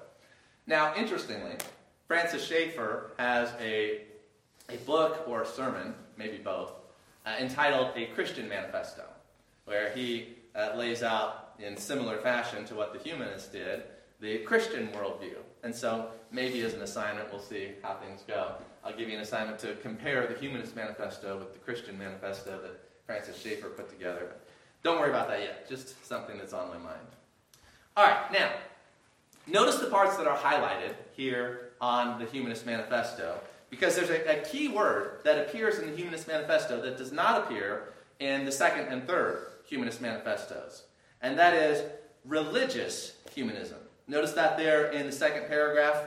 Now, 0.65 0.95
interestingly, 0.95 1.55
Francis 2.07 2.45
Schaeffer 2.45 3.11
has 3.19 3.51
a, 3.59 4.03
a 4.69 4.77
book 4.85 5.27
or 5.27 5.41
a 5.41 5.45
sermon, 5.45 5.93
maybe 6.15 6.37
both, 6.37 6.71
uh, 7.25 7.35
entitled 7.39 7.91
A 7.95 8.05
Christian 8.07 8.47
Manifesto, 8.47 9.03
where 9.65 9.91
he 9.91 10.35
uh, 10.55 10.71
lays 10.75 11.03
out 11.03 11.53
in 11.59 11.75
similar 11.75 12.17
fashion 12.17 12.63
to 12.65 12.75
what 12.75 12.93
the 12.93 12.99
humanists 12.99 13.49
did 13.49 13.83
the 14.19 14.39
Christian 14.39 14.87
worldview. 14.89 15.35
And 15.67 15.75
so, 15.75 16.07
maybe 16.31 16.61
as 16.61 16.73
an 16.73 16.81
assignment, 16.81 17.29
we'll 17.29 17.41
see 17.41 17.73
how 17.83 17.95
things 17.95 18.23
go. 18.25 18.53
I'll 18.85 18.95
give 18.95 19.09
you 19.09 19.15
an 19.15 19.21
assignment 19.21 19.59
to 19.59 19.75
compare 19.75 20.25
the 20.25 20.39
Humanist 20.39 20.77
Manifesto 20.77 21.37
with 21.37 21.51
the 21.51 21.59
Christian 21.59 21.97
Manifesto 21.99 22.61
that 22.61 22.79
Francis 23.05 23.37
Schaeffer 23.37 23.67
put 23.67 23.89
together. 23.89 24.31
Don't 24.81 24.97
worry 24.97 25.09
about 25.09 25.27
that 25.27 25.41
yet, 25.41 25.67
just 25.67 26.05
something 26.07 26.37
that's 26.37 26.53
on 26.53 26.69
my 26.69 26.77
mind. 26.77 27.07
All 27.97 28.05
right, 28.05 28.31
now, 28.31 28.49
Notice 29.49 29.77
the 29.77 29.87
parts 29.87 30.17
that 30.17 30.27
are 30.27 30.37
highlighted 30.37 30.93
here 31.15 31.71
on 31.79 32.19
the 32.19 32.25
Humanist 32.25 32.65
Manifesto, 32.65 33.39
because 33.69 33.95
there's 33.95 34.09
a, 34.09 34.39
a, 34.39 34.43
key 34.43 34.67
word 34.67 35.21
that 35.23 35.37
appears 35.37 35.79
in 35.79 35.89
the 35.89 35.95
Humanist 35.95 36.27
Manifesto 36.27 36.81
that 36.81 36.97
does 36.97 37.13
not 37.13 37.43
appear 37.43 37.93
in 38.19 38.43
the 38.43 38.51
second 38.51 38.87
and 38.91 39.07
third 39.07 39.47
Humanist 39.65 40.01
Manifestos, 40.01 40.83
and 41.21 41.39
that 41.39 41.53
is 41.53 41.81
religious 42.25 43.13
humanism. 43.33 43.77
Notice 44.07 44.31
that 44.33 44.57
there 44.57 44.91
in 44.91 45.05
the 45.05 45.11
second 45.11 45.47
paragraph, 45.47 46.03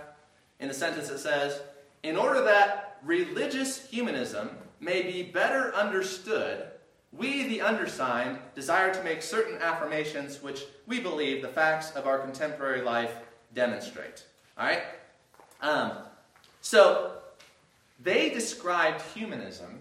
in 0.58 0.68
the 0.68 0.74
sentence 0.74 1.10
it 1.10 1.18
says, 1.18 1.60
In 2.02 2.16
order 2.16 2.42
that 2.42 2.98
religious 3.04 3.86
humanism 3.86 4.50
may 4.80 5.02
be 5.02 5.22
better 5.22 5.74
understood, 5.74 6.66
we, 7.12 7.46
the 7.48 7.60
undersigned, 7.60 8.38
desire 8.54 8.94
to 8.94 9.02
make 9.02 9.20
certain 9.20 9.60
affirmations 9.60 10.42
which 10.42 10.64
we 10.86 11.00
believe 11.00 11.42
the 11.42 11.48
facts 11.48 11.90
of 11.92 12.06
our 12.06 12.18
contemporary 12.18 12.82
life 12.82 13.14
demonstrate. 13.52 14.24
All 14.56 14.66
right? 14.66 14.82
Um, 15.60 15.92
so, 16.60 17.12
they 18.02 18.30
described 18.30 19.02
humanism 19.14 19.80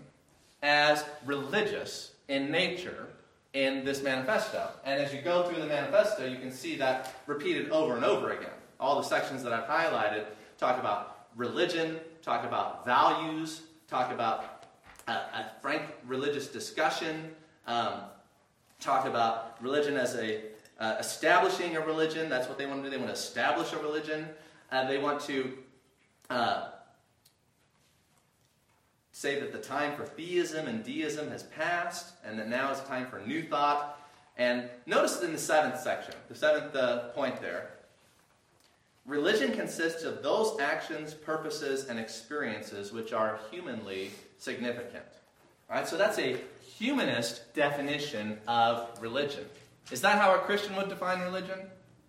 as 0.61 1.05
religious 1.26 2.11
in 2.28 2.51
nature 2.51 3.07
in 3.54 3.84
this 3.84 4.04
manifesto. 4.04 4.70
And 4.86 5.02
as 5.02 5.14
you 5.14 5.22
go 5.22 5.47
through 5.47 5.62
the 5.62 5.68
manifesto, 5.68 6.26
you 6.26 6.38
can 6.38 6.52
see 6.52 6.76
that 6.78 7.16
repeated 7.26 7.70
over 7.70 7.95
and 7.95 8.06
over 8.06 8.32
again. 8.32 8.52
All 8.80 8.97
the 8.97 9.08
sections 9.08 9.43
that 9.43 9.54
I've 9.54 9.68
highlighted 9.68 10.26
talk 10.58 10.80
about 10.80 11.28
religion, 11.36 12.00
talk 12.22 12.45
about 12.45 12.86
values, 12.86 13.62
talk 13.88 14.12
about 14.12 14.66
a, 15.08 15.12
a 15.12 15.52
frank 15.62 15.84
religious 16.06 16.47
discussion, 16.47 17.32
um, 17.66 18.02
talk 18.80 19.06
about 19.06 19.62
religion 19.62 19.97
as 19.97 20.16
a 20.16 20.41
uh, 20.80 20.95
establishing 21.00 21.76
a 21.76 21.82
religion. 21.82 22.30
That's 22.30 22.47
what 22.47 22.58
they 22.58 22.66
want 22.66 22.84
to 22.84 22.89
do. 22.89 22.91
They 22.91 22.97
want 22.97 23.14
to 23.14 23.20
establish 23.20 23.74
a 23.74 23.80
religion. 23.80 24.28
And 24.72 24.89
they 24.89 24.97
want 24.97 25.20
to 25.22 25.58
uh, 26.30 26.70
say 29.20 29.38
that 29.38 29.51
the 29.51 29.57
time 29.57 29.93
for 29.97 30.05
theism 30.05 30.65
and 30.67 30.82
deism 30.82 31.30
has 31.30 31.43
passed, 31.43 32.13
and 32.24 32.39
that 32.39 32.47
now 32.47 32.72
is 32.72 32.80
time 32.84 33.05
for 33.05 33.20
new 33.20 33.43
thought. 33.43 33.99
And 34.38 34.70
notice 34.86 35.22
in 35.22 35.34
the 35.34 35.38
seventh 35.38 35.78
section, 35.78 36.13
the 36.30 36.36
seventh 36.36 36.74
uh, 36.74 37.09
point 37.09 37.41
there, 37.41 37.72
religion 39.05 39.51
consists 39.51 40.03
of 40.03 40.24
those 40.24 40.57
actions, 40.61 41.13
purposes, 41.13 41.89
and 41.89 41.99
experiences 41.99 42.93
which 42.93 43.11
are 43.11 43.41
humanly 43.51 44.11
significant. 44.38 45.03
All 45.70 45.76
right, 45.76 45.86
so 45.86 45.97
that's 45.97 46.17
a 46.17 46.38
humanist 46.78 47.53
definition 47.53 48.38
of 48.47 48.88
religion. 49.01 49.43
Is 49.91 49.99
that 49.99 50.17
how 50.17 50.34
a 50.36 50.38
Christian 50.38 50.78
would 50.78 50.88
define 50.88 51.20
religion? 51.20 51.59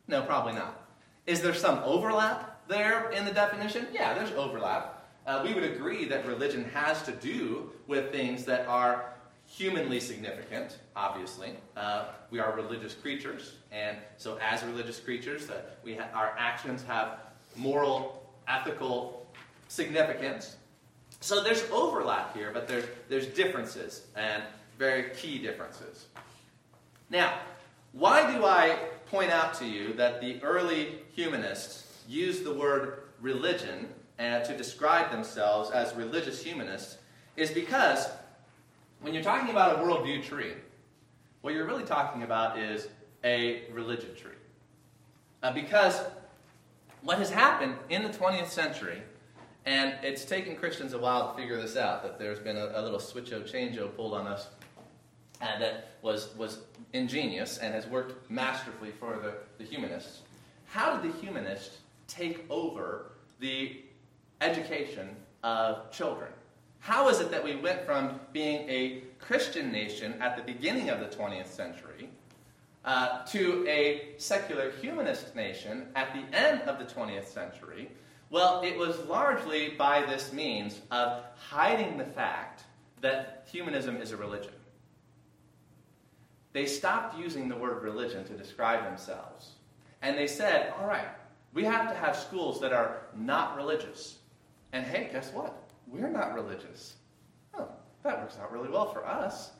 No, 0.07 0.23
probably 0.23 0.53
not. 0.53 0.81
Is 1.27 1.43
there 1.43 1.55
some 1.55 1.81
overlap 1.83 2.69
there 2.69 3.11
in 3.11 3.25
the 3.25 3.33
definition? 3.33 3.89
Yeah, 3.93 4.15
there's 4.15 4.31
overlap. 4.31 5.00
Uh, 5.31 5.41
we 5.45 5.55
would 5.55 5.63
agree 5.63 6.05
that 6.05 6.27
religion 6.27 6.65
has 6.75 7.05
to 7.05 7.13
do 7.13 7.71
with 7.87 8.11
things 8.11 8.45
that 8.45 8.67
are 8.67 9.13
humanly 9.47 10.01
significant, 10.01 10.79
obviously. 10.97 11.55
Uh, 11.77 12.07
we 12.33 12.41
are 12.41 12.53
religious 12.57 12.95
creatures, 12.95 13.55
and 13.71 13.97
so 14.17 14.41
as 14.43 14.65
religious 14.65 14.99
creatures, 14.99 15.49
uh, 15.49 15.61
we 15.85 15.95
ha- 15.95 16.09
our 16.15 16.35
actions 16.37 16.83
have 16.83 17.21
moral, 17.55 18.29
ethical 18.49 19.25
significance. 19.69 20.57
So 21.21 21.45
there's 21.45 21.63
overlap 21.71 22.35
here, 22.35 22.51
but 22.53 22.67
there's, 22.67 22.87
there's 23.09 23.29
differences, 23.29 24.07
and 24.17 24.43
very 24.81 25.11
key 25.11 25.39
differences. 25.39 26.07
Now, 27.09 27.39
why 27.93 28.37
do 28.37 28.45
I 28.45 28.81
point 29.09 29.31
out 29.31 29.55
to 29.55 29.65
you 29.65 29.93
that 29.93 30.21
the 30.21 30.43
early 30.43 31.03
humanists 31.15 32.03
used 32.09 32.43
the 32.43 32.53
word 32.53 33.05
religion 33.21 33.87
uh, 34.21 34.41
to 34.41 34.57
describe 34.57 35.11
themselves 35.11 35.71
as 35.71 35.95
religious 35.95 36.43
humanists? 36.43 36.99
Is 37.37 37.51
because 37.51 38.09
when 39.01 39.15
you're 39.15 39.23
talking 39.23 39.51
about 39.51 39.79
a 39.79 39.83
worldview 39.83 40.23
tree, 40.23 40.53
what 41.41 41.55
you're 41.55 41.67
really 41.67 41.85
talking 41.85 42.23
about 42.23 42.59
is 42.59 42.89
a 43.25 43.63
religion 43.73 44.15
tree. 44.15 44.33
Uh, 45.43 45.53
because 45.53 46.03
what 47.03 47.19
has 47.19 47.31
happened 47.31 47.75
in 47.89 48.03
the 48.03 48.11
20th 48.11 48.49
century, 48.49 49.03
and 49.65 49.95
it's 50.03 50.25
taken 50.25 50.55
Christians 50.55 50.93
a 50.93 50.99
while 50.99 51.31
to 51.31 51.41
figure 51.41 51.61
this 51.61 51.77
out, 51.77 52.03
that 52.03 52.19
there's 52.19 52.39
been 52.39 52.57
a, 52.57 52.73
a 52.75 52.83
little 52.83 52.99
switcho 52.99 53.51
changeo 53.51 53.95
pulled 53.97 54.13
on 54.13 54.27
us 54.27 54.49
and 55.41 55.63
that 55.63 55.93
was, 56.03 56.35
was 56.37 56.59
ingenious 56.93 57.59
and 57.59 57.75
has 57.75 57.87
worked 57.87 58.31
masterfully 58.31 58.91
for 58.91 59.19
the, 59.23 59.35
the 59.63 59.65
humanists. 59.65 60.23
How 60.67 60.97
did 60.97 61.13
the 61.13 61.19
humanists 61.19 61.79
take 62.07 62.45
over 62.51 63.13
the 63.39 63.81
education 64.41 65.17
of 65.43 65.91
children? 65.91 66.31
How 66.81 67.09
is 67.09 67.21
it 67.21 67.31
that 67.31 67.45
we 67.45 67.57
went 67.57 67.85
from 67.85 68.21
being 68.33 68.69
a 68.69 69.03
Christian 69.19 69.71
nation 69.71 70.15
at 70.21 70.37
the 70.37 70.43
beginning 70.43 70.89
of 70.89 71.01
the 71.01 71.07
20th 71.07 71.49
century 71.49 72.09
uh, 72.85 73.25
to 73.27 73.67
a 73.69 74.15
secular 74.17 74.71
humanist 74.81 75.37
nation 75.37 75.89
at 75.95 76.15
the 76.15 76.37
end 76.37 76.63
of 76.63 76.79
the 76.79 76.87
20th 76.87 77.27
century? 77.27 77.91
Well, 78.31 78.63
it 78.63 78.79
was 78.79 78.99
largely 79.07 79.71
by 79.71 80.03
this 80.07 80.33
means 80.33 80.81
of 80.91 81.25
hiding 81.37 81.99
the 81.99 82.05
fact 82.05 82.65
that 83.01 83.47
humanism 83.51 83.97
is 83.97 84.13
a 84.13 84.17
religion. 84.17 84.53
They 86.53 86.67
stopped 86.67 87.19
using 87.19 87.49
the 87.49 87.57
word 87.57 87.83
religion 87.83 88.25
to 88.25 88.33
describe 88.33 88.85
themselves. 88.85 89.53
And 90.03 90.17
they 90.17 90.27
said, 90.27 90.73
all 90.79 90.87
right, 90.87 91.09
we 91.53 91.65
have 91.65 91.89
to 91.89 91.95
have 91.95 92.17
schools 92.17 92.61
that 92.61 92.73
are 92.73 93.03
not 93.15 93.57
religious. 93.57 94.20
And 94.73 94.85
hey, 94.85 95.09
guess 95.13 95.33
what? 95.33 95.69
We're 95.87 96.09
not 96.09 96.35
religious. 96.35 96.95
Oh, 97.55 97.69
that 98.03 98.21
works 98.21 98.39
out 98.41 98.53
really 98.53 98.69
well 98.69 98.93
for 98.93 99.07
us. 99.07 99.51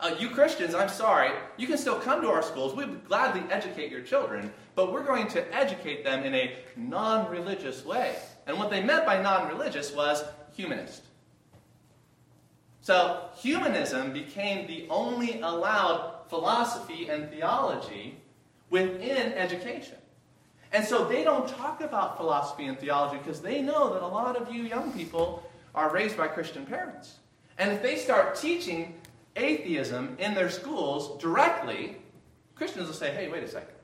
Uh, 0.00 0.14
you 0.18 0.28
Christians, 0.28 0.74
I'm 0.74 0.88
sorry, 0.88 1.30
you 1.56 1.66
can 1.66 1.78
still 1.78 1.98
come 1.98 2.20
to 2.22 2.28
our 2.28 2.42
schools. 2.42 2.74
We 2.74 2.84
would 2.84 3.06
gladly 3.06 3.42
educate 3.50 3.90
your 3.90 4.00
children, 4.00 4.52
but 4.74 4.92
we're 4.92 5.04
going 5.04 5.28
to 5.28 5.54
educate 5.54 6.04
them 6.04 6.24
in 6.24 6.34
a 6.34 6.56
non 6.76 7.30
religious 7.30 7.84
way. 7.84 8.16
And 8.46 8.58
what 8.58 8.70
they 8.70 8.82
meant 8.82 9.06
by 9.06 9.22
non 9.22 9.48
religious 9.48 9.94
was 9.94 10.24
humanist. 10.52 11.04
So, 12.80 13.28
humanism 13.36 14.12
became 14.12 14.66
the 14.66 14.86
only 14.90 15.40
allowed 15.40 16.28
philosophy 16.28 17.08
and 17.08 17.30
theology 17.30 18.18
within 18.68 19.32
education. 19.32 19.96
And 20.74 20.84
so 20.84 21.04
they 21.04 21.22
don't 21.22 21.48
talk 21.48 21.80
about 21.82 22.16
philosophy 22.16 22.66
and 22.66 22.76
theology 22.76 23.16
because 23.18 23.40
they 23.40 23.62
know 23.62 23.94
that 23.94 24.02
a 24.02 24.06
lot 24.06 24.34
of 24.34 24.52
you 24.52 24.64
young 24.64 24.92
people 24.92 25.48
are 25.72 25.88
raised 25.88 26.16
by 26.16 26.26
Christian 26.26 26.66
parents. 26.66 27.14
And 27.58 27.70
if 27.70 27.80
they 27.80 27.96
start 27.96 28.34
teaching 28.34 29.00
atheism 29.36 30.16
in 30.18 30.34
their 30.34 30.50
schools 30.50 31.22
directly, 31.22 31.98
Christians 32.56 32.88
will 32.88 32.94
say, 32.94 33.14
hey, 33.14 33.28
wait 33.28 33.44
a 33.44 33.48
second. 33.48 33.76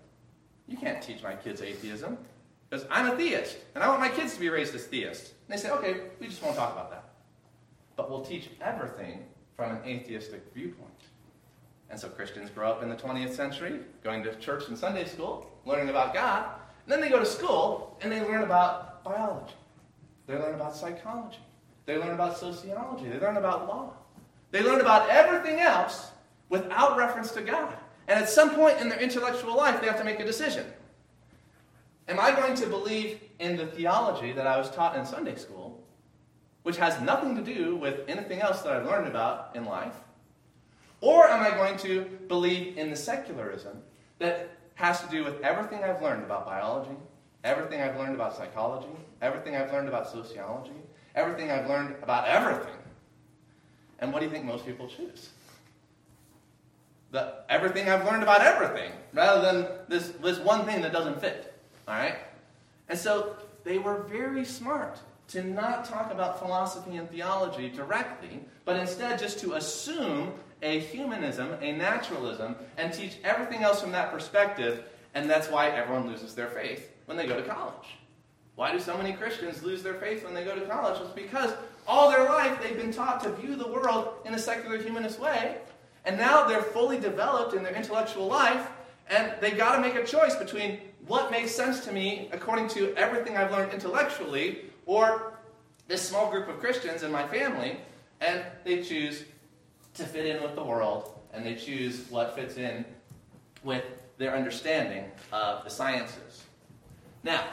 You 0.66 0.76
can't 0.76 1.00
teach 1.00 1.22
my 1.22 1.34
kids 1.34 1.62
atheism 1.62 2.18
because 2.68 2.84
I'm 2.90 3.06
a 3.06 3.16
theist 3.16 3.58
and 3.76 3.84
I 3.84 3.88
want 3.88 4.00
my 4.00 4.08
kids 4.08 4.34
to 4.34 4.40
be 4.40 4.48
raised 4.48 4.74
as 4.74 4.86
theists. 4.86 5.30
And 5.48 5.56
they 5.56 5.62
say, 5.62 5.70
okay, 5.70 6.00
we 6.18 6.26
just 6.26 6.42
won't 6.42 6.56
talk 6.56 6.72
about 6.72 6.90
that. 6.90 7.04
But 7.94 8.10
we'll 8.10 8.24
teach 8.24 8.50
everything 8.60 9.26
from 9.56 9.76
an 9.76 9.78
atheistic 9.86 10.42
viewpoint. 10.52 10.90
And 11.88 12.00
so 12.00 12.08
Christians 12.08 12.50
grow 12.50 12.68
up 12.68 12.82
in 12.82 12.88
the 12.88 12.96
20th 12.96 13.32
century, 13.32 13.78
going 14.02 14.24
to 14.24 14.34
church 14.36 14.66
and 14.66 14.76
Sunday 14.76 15.04
school, 15.04 15.48
learning 15.64 15.90
about 15.90 16.14
God. 16.14 16.59
Then 16.90 17.00
they 17.00 17.08
go 17.08 17.20
to 17.20 17.26
school 17.26 17.96
and 18.02 18.10
they 18.10 18.20
learn 18.20 18.42
about 18.42 19.04
biology. 19.04 19.54
They 20.26 20.34
learn 20.34 20.56
about 20.56 20.74
psychology. 20.74 21.38
They 21.86 21.96
learn 21.96 22.10
about 22.10 22.36
sociology. 22.36 23.08
They 23.08 23.20
learn 23.20 23.36
about 23.36 23.68
law. 23.68 23.92
They 24.50 24.60
learn 24.60 24.80
about 24.80 25.08
everything 25.08 25.60
else 25.60 26.10
without 26.48 26.96
reference 26.96 27.30
to 27.32 27.42
God. 27.42 27.76
And 28.08 28.18
at 28.18 28.28
some 28.28 28.56
point 28.56 28.80
in 28.80 28.88
their 28.88 28.98
intellectual 28.98 29.56
life, 29.56 29.80
they 29.80 29.86
have 29.86 29.98
to 29.98 30.04
make 30.04 30.18
a 30.18 30.24
decision. 30.24 30.66
Am 32.08 32.18
I 32.18 32.32
going 32.32 32.56
to 32.56 32.66
believe 32.66 33.20
in 33.38 33.56
the 33.56 33.66
theology 33.66 34.32
that 34.32 34.48
I 34.48 34.58
was 34.58 34.68
taught 34.70 34.96
in 34.96 35.06
Sunday 35.06 35.36
school, 35.36 35.80
which 36.64 36.76
has 36.78 37.00
nothing 37.00 37.36
to 37.36 37.42
do 37.42 37.76
with 37.76 38.00
anything 38.08 38.40
else 38.40 38.62
that 38.62 38.72
I've 38.72 38.86
learned 38.86 39.06
about 39.06 39.52
in 39.54 39.64
life? 39.64 39.94
Or 41.00 41.28
am 41.28 41.40
I 41.40 41.56
going 41.56 41.76
to 41.78 42.04
believe 42.26 42.76
in 42.76 42.90
the 42.90 42.96
secularism 42.96 43.80
that 44.18 44.50
has 44.80 45.02
to 45.02 45.08
do 45.08 45.22
with 45.22 45.40
everything 45.42 45.84
I've 45.84 46.00
learned 46.00 46.24
about 46.24 46.46
biology, 46.46 46.96
everything 47.44 47.82
I've 47.82 47.96
learned 47.96 48.14
about 48.14 48.34
psychology, 48.34 48.88
everything 49.20 49.54
I've 49.54 49.70
learned 49.70 49.88
about 49.88 50.08
sociology, 50.08 50.72
everything 51.14 51.50
I've 51.50 51.68
learned 51.68 51.96
about 52.02 52.26
everything? 52.26 52.74
And 53.98 54.10
what 54.10 54.20
do 54.20 54.24
you 54.24 54.32
think 54.32 54.46
most 54.46 54.64
people 54.64 54.88
choose? 54.88 55.28
The, 57.10 57.34
everything 57.50 57.90
I've 57.90 58.06
learned 58.06 58.22
about 58.22 58.40
everything, 58.40 58.92
rather 59.12 59.42
than 59.42 59.66
this, 59.88 60.08
this 60.22 60.38
one 60.38 60.64
thing 60.64 60.80
that 60.80 60.92
doesn't 60.92 61.20
fit. 61.20 61.54
All 61.86 61.94
right? 61.94 62.16
And 62.88 62.98
so 62.98 63.36
they 63.64 63.76
were 63.76 64.04
very 64.04 64.46
smart 64.46 64.98
to 65.28 65.44
not 65.44 65.84
talk 65.84 66.10
about 66.10 66.38
philosophy 66.38 66.96
and 66.96 67.10
theology 67.10 67.68
directly, 67.68 68.40
but 68.64 68.76
instead 68.76 69.18
just 69.18 69.38
to 69.40 69.54
assume 69.54 70.32
a 70.62 70.80
humanism, 70.80 71.54
a 71.60 71.72
naturalism, 71.72 72.56
and 72.76 72.92
teach 72.92 73.16
everything 73.24 73.62
else 73.62 73.80
from 73.80 73.92
that 73.92 74.10
perspective. 74.10 74.84
And 75.14 75.28
that's 75.28 75.48
why 75.48 75.68
everyone 75.70 76.06
loses 76.06 76.34
their 76.34 76.48
faith 76.48 76.92
when 77.06 77.16
they 77.16 77.26
go 77.26 77.36
to 77.36 77.48
college. 77.48 77.96
Why 78.54 78.72
do 78.72 78.78
so 78.78 78.96
many 78.96 79.12
Christians 79.12 79.62
lose 79.62 79.82
their 79.82 79.94
faith 79.94 80.24
when 80.24 80.34
they 80.34 80.44
go 80.44 80.54
to 80.54 80.66
college? 80.66 81.00
It's 81.00 81.14
because 81.14 81.54
all 81.88 82.10
their 82.10 82.24
life 82.24 82.62
they've 82.62 82.76
been 82.76 82.92
taught 82.92 83.22
to 83.24 83.32
view 83.32 83.56
the 83.56 83.66
world 83.66 84.14
in 84.24 84.34
a 84.34 84.38
secular 84.38 84.76
humanist 84.76 85.18
way, 85.18 85.56
and 86.04 86.16
now 86.16 86.46
they're 86.46 86.62
fully 86.62 86.98
developed 86.98 87.54
in 87.54 87.62
their 87.62 87.74
intellectual 87.74 88.26
life, 88.26 88.68
and 89.08 89.32
they've 89.40 89.56
got 89.56 89.76
to 89.76 89.80
make 89.80 89.94
a 89.94 90.04
choice 90.04 90.36
between 90.36 90.78
what 91.06 91.30
makes 91.30 91.52
sense 91.52 91.80
to 91.86 91.92
me 91.92 92.28
according 92.32 92.68
to 92.68 92.94
everything 92.96 93.36
I've 93.36 93.50
learned 93.50 93.72
intellectually, 93.72 94.66
or 94.86 95.32
this 95.88 96.06
small 96.06 96.30
group 96.30 96.48
of 96.48 96.60
Christians 96.60 97.02
in 97.02 97.10
my 97.10 97.26
family, 97.26 97.78
and 98.20 98.44
they 98.64 98.82
choose 98.82 99.24
to 99.94 100.04
fit 100.04 100.26
in 100.26 100.42
with 100.42 100.54
the 100.54 100.64
world, 100.64 101.18
and 101.32 101.44
they 101.44 101.54
choose 101.54 102.06
what 102.10 102.34
fits 102.34 102.56
in 102.56 102.84
with 103.62 103.84
their 104.18 104.34
understanding 104.36 105.04
of 105.32 105.64
the 105.64 105.70
sciences. 105.70 106.44
Now, 107.22 107.44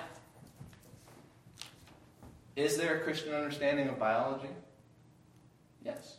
is 2.56 2.78
there 2.78 2.98
a 2.98 3.00
Christian 3.02 3.34
understanding 3.34 3.88
of 3.88 4.00
biology? 4.00 4.50
Yes. 5.84 6.18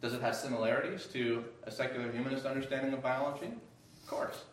Does 0.00 0.14
it 0.14 0.22
have 0.22 0.34
similarities 0.34 1.06
to 1.12 1.44
a 1.64 1.70
secular 1.70 2.10
humanist 2.10 2.46
understanding 2.46 2.92
of 2.94 3.02
biology? 3.02 3.52
Of 4.02 4.08
course. 4.08 4.44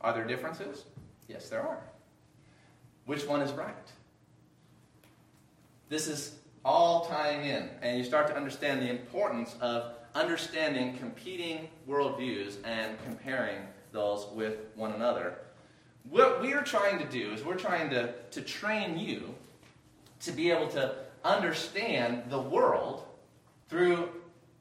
Are 0.00 0.12
there 0.12 0.24
differences? 0.24 0.84
Yes, 1.28 1.48
there 1.48 1.62
are. 1.62 1.82
Which 3.06 3.26
one 3.26 3.40
is 3.40 3.52
right? 3.52 3.74
This 5.88 6.08
is 6.08 6.36
all 6.64 7.06
tying 7.06 7.48
in, 7.48 7.70
and 7.80 7.96
you 7.96 8.04
start 8.04 8.26
to 8.26 8.36
understand 8.36 8.82
the 8.82 8.90
importance 8.90 9.54
of 9.60 9.94
understanding 10.16 10.96
competing 10.96 11.68
worldviews 11.88 12.56
and 12.64 12.96
comparing 13.04 13.58
those 13.92 14.26
with 14.32 14.56
one 14.74 14.92
another. 14.92 15.38
What 16.08 16.40
we 16.40 16.54
are 16.54 16.62
trying 16.62 16.98
to 16.98 17.04
do 17.04 17.32
is 17.32 17.44
we're 17.44 17.56
trying 17.56 17.90
to, 17.90 18.14
to 18.30 18.40
train 18.40 18.98
you 18.98 19.34
to 20.20 20.32
be 20.32 20.50
able 20.50 20.68
to 20.68 20.94
understand 21.22 22.22
the 22.30 22.40
world 22.40 23.04
through 23.68 24.08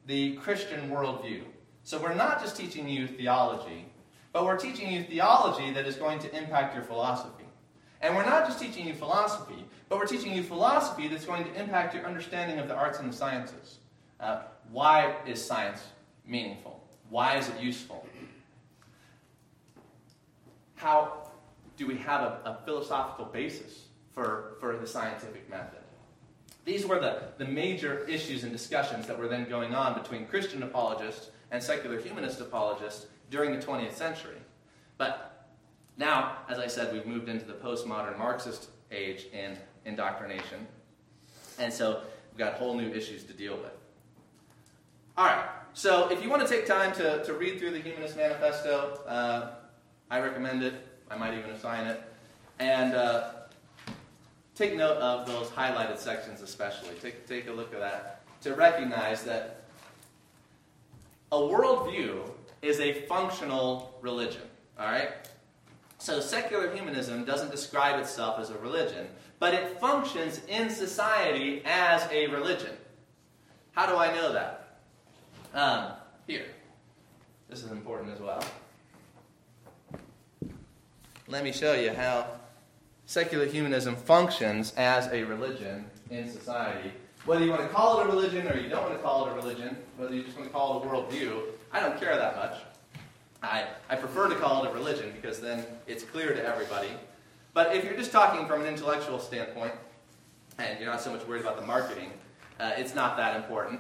the 0.08 0.36
Christian 0.38 0.90
worldview. 0.90 1.44
So 1.84 2.02
we're 2.02 2.16
not 2.16 2.42
just 2.42 2.58
teaching 2.58 2.90
you 2.90 3.08
theology, 3.08 3.86
but 4.34 4.44
we're 4.44 4.58
teaching 4.58 4.92
you 4.92 5.04
theology 5.04 5.72
that 5.72 5.86
is 5.86 5.96
going 5.96 6.20
to 6.20 6.38
impact 6.38 6.76
your 6.76 6.84
philosophy. 6.84 7.46
And 8.02 8.16
we're 8.16 8.26
not 8.26 8.46
just 8.46 8.60
teaching 8.60 8.88
you 8.88 8.94
philosophy, 8.94 9.64
but 9.88 10.00
we're 10.00 10.08
teaching 10.08 10.34
you 10.34 10.44
philosophy 10.44 11.08
that's 11.08 11.26
going 11.26 11.46
to 11.46 11.54
impact 11.54 11.96
your 11.96 12.06
understanding 12.06 12.60
of 12.60 12.68
the 12.68 12.76
arts 12.76 13.00
and 13.00 13.12
the 13.12 13.16
sciences. 13.16 13.78
Uh, 14.20 14.42
why 14.72 15.16
is 15.26 15.44
science 15.44 15.82
meaningful? 16.26 16.84
Why 17.10 17.38
is 17.38 17.48
it 17.50 17.60
useful? 17.60 18.06
How 20.76 21.30
do 21.78 21.88
we 21.88 21.98
have 21.98 22.22
a, 22.22 22.42
a 22.46 22.60
philosophical 22.66 23.26
basis 23.26 23.86
for, 24.14 24.56
for 24.60 24.78
the 24.78 24.88
scientific 24.88 25.50
method? 25.50 25.80
These 26.66 26.86
were 26.86 27.00
the, 27.00 27.24
the 27.38 27.46
major 27.46 28.06
issues 28.08 28.44
and 28.44 28.52
discussions 28.52 29.08
that 29.08 29.18
were 29.18 29.28
then 29.28 29.48
going 29.48 29.76
on 29.76 29.94
between 29.94 30.26
Christian 30.26 30.64
apologists 30.64 31.30
and 31.52 31.62
secular 31.62 32.00
humanist 32.00 32.42
apologists 32.42 33.06
during 33.30 33.58
the 33.58 33.64
20th 33.64 33.94
century. 33.94 34.38
But 34.98 35.50
now, 35.98 36.38
as 36.50 36.58
I 36.60 36.68
said, 36.68 36.92
we've 36.92 37.06
moved 37.06 37.30
into 37.30 37.46
the 37.46 37.54
postmodern 37.54 38.18
Marxist 38.18 38.70
age 38.92 39.28
in 39.32 39.58
indoctrination. 39.86 40.68
And 41.60 41.72
so 41.72 42.02
we've 42.32 42.40
got 42.40 42.56
whole 42.56 42.76
new 42.76 42.92
issues 42.92 43.24
to 43.26 43.34
deal 43.34 43.56
with. 43.56 43.72
All 45.18 45.26
right, 45.26 45.46
so 45.74 46.10
if 46.10 46.22
you 46.22 46.30
want 46.30 46.46
to 46.46 46.48
take 46.48 46.66
time 46.66 46.92
to, 46.96 47.24
to 47.24 47.34
read 47.36 47.58
through 47.58 47.72
the 47.72 47.80
Humanist 47.80 48.18
Manifesto, 48.18 49.00
uh, 49.08 49.52
I 50.12 50.20
recommend 50.20 50.62
it. 50.62 50.74
I 51.10 51.16
might 51.16 51.38
even 51.38 51.52
assign 51.52 51.88
it. 51.88 52.04
And 52.60 52.94
uh, 52.94 53.30
take 54.56 54.76
note 54.76 54.98
of 54.98 55.26
those 55.26 55.48
highlighted 55.48 56.00
sections, 56.00 56.42
especially. 56.42 56.96
Take, 57.02 57.26
take 57.28 57.48
a 57.48 57.52
look 57.54 57.74
at 57.74 57.80
that 57.80 58.24
to 58.42 58.56
recognize 58.56 59.24
that 59.24 59.64
a 61.32 61.38
worldview 61.38 62.30
is 62.62 62.82
a 62.82 63.02
functional 63.04 63.98
religion. 64.02 64.42
All 64.78 64.88
right? 64.88 65.12
So 65.98 66.20
secular 66.20 66.76
humanism 66.76 67.24
doesn't 67.24 67.52
describe 67.52 68.02
itself 68.02 68.38
as 68.38 68.50
a 68.50 68.58
religion, 68.58 69.08
but 69.40 69.54
it 69.54 69.80
functions 69.80 70.42
in 70.50 70.70
society 70.70 71.62
as 71.64 72.06
a 72.12 72.28
religion. 72.28 72.76
How 73.72 73.86
do 73.86 73.96
I 73.96 74.14
know 74.14 74.34
that? 74.34 74.55
Um, 75.56 75.94
here. 76.28 76.48
This 77.50 77.64
is 77.64 77.72
important 77.72 78.14
as 78.14 78.20
well. 78.20 78.44
Let 81.30 81.46
me 81.46 81.54
show 81.54 81.74
you 81.74 81.94
how 81.94 82.28
secular 83.06 83.46
humanism 83.46 83.96
functions 83.96 84.74
as 84.76 85.08
a 85.14 85.24
religion 85.24 85.86
in 86.10 86.30
society. 86.30 86.92
Whether 87.26 87.46
you 87.46 87.52
want 87.52 87.62
to 87.62 87.70
call 87.70 88.02
it 88.02 88.06
a 88.06 88.10
religion 88.10 88.46
or 88.50 88.58
you 88.58 88.68
don't 88.68 88.84
want 88.84 88.96
to 88.96 89.02
call 89.02 89.28
it 89.28 89.32
a 89.32 89.36
religion, 89.36 89.78
whether 89.96 90.14
you 90.14 90.24
just 90.24 90.36
want 90.36 90.50
to 90.50 90.54
call 90.54 90.84
it 90.84 90.86
a 90.86 90.90
worldview, 90.90 91.44
I 91.72 91.80
don't 91.80 91.98
care 91.98 92.18
that 92.18 92.36
much. 92.36 92.58
I, 93.42 93.68
I 93.90 93.96
prefer 93.96 94.28
to 94.28 94.36
call 94.36 94.66
it 94.66 94.72
a 94.72 94.74
religion 94.74 95.14
because 95.16 95.40
then 95.40 95.66
it's 95.88 96.04
clear 96.04 96.34
to 96.34 96.46
everybody. 96.46 96.90
But 97.54 97.74
if 97.74 97.86
you're 97.86 97.96
just 97.96 98.12
talking 98.12 98.46
from 98.46 98.60
an 98.60 98.68
intellectual 98.68 99.20
standpoint, 99.20 99.72
and 100.58 100.78
you're 100.82 100.90
not 100.90 101.00
so 101.00 101.14
much 101.14 101.26
worried 101.26 101.44
about 101.44 101.58
the 101.58 101.66
marketing, 101.66 102.12
uh, 102.60 102.74
it's 102.76 102.94
not 102.94 103.16
that 103.16 103.38
important. 103.38 103.80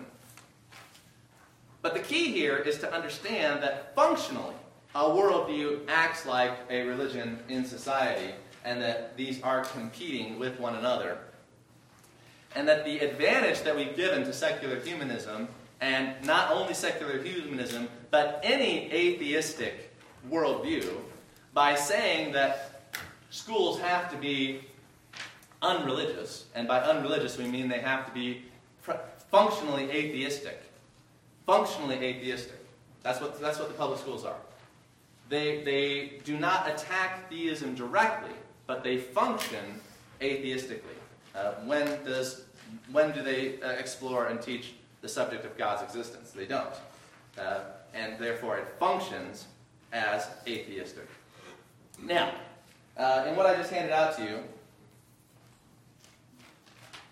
But 1.86 1.94
the 1.94 2.00
key 2.00 2.32
here 2.32 2.56
is 2.56 2.80
to 2.80 2.92
understand 2.92 3.62
that 3.62 3.94
functionally, 3.94 4.56
a 4.96 5.04
worldview 5.04 5.82
acts 5.88 6.26
like 6.26 6.58
a 6.72 6.82
religion 6.82 7.38
in 7.48 7.64
society, 7.64 8.34
and 8.64 8.82
that 8.82 9.16
these 9.16 9.40
are 9.44 9.62
competing 9.66 10.40
with 10.40 10.60
one 10.60 10.78
another. 10.78 11.20
And 12.56 12.68
that 12.68 12.86
the 12.86 12.98
advantage 12.98 13.62
that 13.62 13.76
we've 13.76 13.96
given 13.96 14.24
to 14.24 14.34
secular 14.34 14.80
humanism, 14.80 15.48
and 15.80 16.16
not 16.26 16.52
only 16.52 16.74
secular 16.74 17.22
humanism, 17.22 17.88
but 18.10 18.40
any 18.42 18.92
atheistic 18.92 19.96
worldview, 20.28 20.92
by 21.54 21.76
saying 21.76 22.32
that 22.32 22.96
schools 23.30 23.80
have 23.80 24.10
to 24.10 24.18
be 24.18 24.62
unreligious, 25.62 26.46
and 26.56 26.68
by 26.68 26.80
unreligious 26.80 27.38
we 27.38 27.46
mean 27.46 27.70
they 27.70 27.78
have 27.78 28.08
to 28.08 28.12
be 28.12 28.42
functionally 29.30 29.92
atheistic. 29.92 30.64
Functionally 31.46 31.98
atheistic. 31.98 32.60
That's 33.04 33.22
what, 33.22 33.40
that's 33.40 33.60
what 33.60 33.68
the 33.68 33.76
public 33.76 34.00
schools 34.00 34.26
are. 34.26 34.38
They, 35.30 35.64
they 35.64 36.22
do 36.24 36.38
not 36.38 36.70
attack 36.70 37.30
theism 37.30 37.76
directly, 37.76 38.34
but 38.68 38.84
they 38.84 38.98
function 38.98 39.80
atheistically. 40.22 40.98
Uh, 41.36 41.54
when 41.66 41.86
does 42.04 42.46
when 42.92 43.12
do 43.12 43.22
they 43.22 43.62
uh, 43.62 43.70
explore 43.70 44.28
and 44.28 44.42
teach 44.42 44.74
the 45.02 45.10
subject 45.10 45.46
of 45.46 45.58
God's 45.58 45.84
existence? 45.84 46.32
They 46.32 46.46
don't. 46.46 46.74
Uh, 47.38 47.60
and 47.94 48.18
therefore, 48.20 48.58
it 48.58 48.68
functions 48.80 49.46
as 49.94 50.28
atheistic. 50.48 51.08
Now, 52.02 52.34
uh, 52.98 53.26
in 53.28 53.36
what 53.36 53.46
I 53.46 53.56
just 53.56 53.72
handed 53.72 53.92
out 53.92 54.18
to 54.18 54.24
you, 54.24 54.40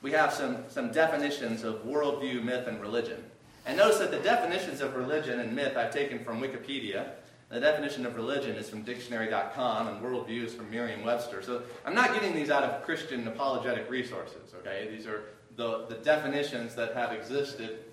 we 0.02 0.12
have 0.12 0.34
some, 0.34 0.58
some 0.68 0.92
definitions 0.92 1.64
of 1.64 1.86
worldview, 1.86 2.44
myth, 2.44 2.68
and 2.68 2.82
religion. 2.82 3.24
And 3.66 3.78
notice 3.78 4.00
that 4.00 4.12
the 4.12 4.20
definitions 4.20 4.82
of 4.82 4.96
religion 4.96 5.40
and 5.40 5.56
myth 5.56 5.78
I've 5.78 5.94
taken 5.94 6.24
from 6.24 6.42
Wikipedia. 6.42 7.12
The 7.50 7.60
definition 7.60 8.06
of 8.06 8.16
religion 8.16 8.56
is 8.56 8.68
from 8.68 8.82
dictionary.com, 8.82 9.88
and 9.88 10.02
worldview 10.02 10.46
is 10.46 10.54
from 10.54 10.72
Merriam 10.72 11.04
Webster. 11.04 11.42
So 11.44 11.62
I'm 11.86 11.94
not 11.94 12.14
getting 12.14 12.34
these 12.34 12.50
out 12.50 12.64
of 12.64 12.84
Christian 12.84 13.28
apologetic 13.28 13.90
resources, 13.90 14.54
okay? 14.60 14.88
These 14.90 15.06
are 15.06 15.26
the, 15.56 15.86
the 15.88 15.96
definitions 15.96 16.74
that 16.76 16.94
have 16.96 17.12
existed 17.12 17.86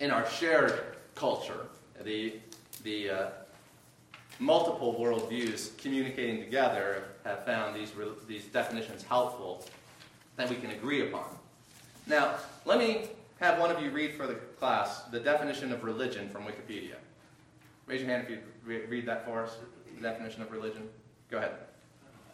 in 0.00 0.10
our 0.10 0.26
shared 0.28 0.96
culture, 1.14 1.66
the, 2.02 2.34
the 2.82 3.10
uh, 3.10 3.26
multiple 4.38 4.96
worldviews 4.98 5.76
communicating 5.78 6.40
together 6.40 7.04
have 7.24 7.44
found 7.44 7.76
these, 7.76 7.92
these 8.26 8.46
definitions 8.46 9.02
helpful 9.02 9.64
that 10.36 10.48
we 10.50 10.56
can 10.56 10.70
agree 10.70 11.06
upon. 11.06 11.26
Now, 12.06 12.34
let 12.64 12.78
me 12.78 13.08
have 13.44 13.58
one 13.58 13.70
of 13.70 13.82
you 13.82 13.90
read 13.90 14.14
for 14.14 14.26
the 14.26 14.34
class 14.34 15.02
the 15.04 15.20
definition 15.20 15.72
of 15.72 15.84
religion 15.84 16.28
from 16.28 16.44
Wikipedia. 16.44 16.96
Raise 17.86 18.00
your 18.00 18.10
hand 18.10 18.26
if 18.26 18.30
you 18.30 18.38
read 18.64 19.06
that 19.06 19.24
for 19.26 19.42
us, 19.42 19.56
the 19.94 20.02
definition 20.02 20.42
of 20.42 20.50
religion. 20.50 20.88
Go 21.30 21.36
ahead. 21.36 21.52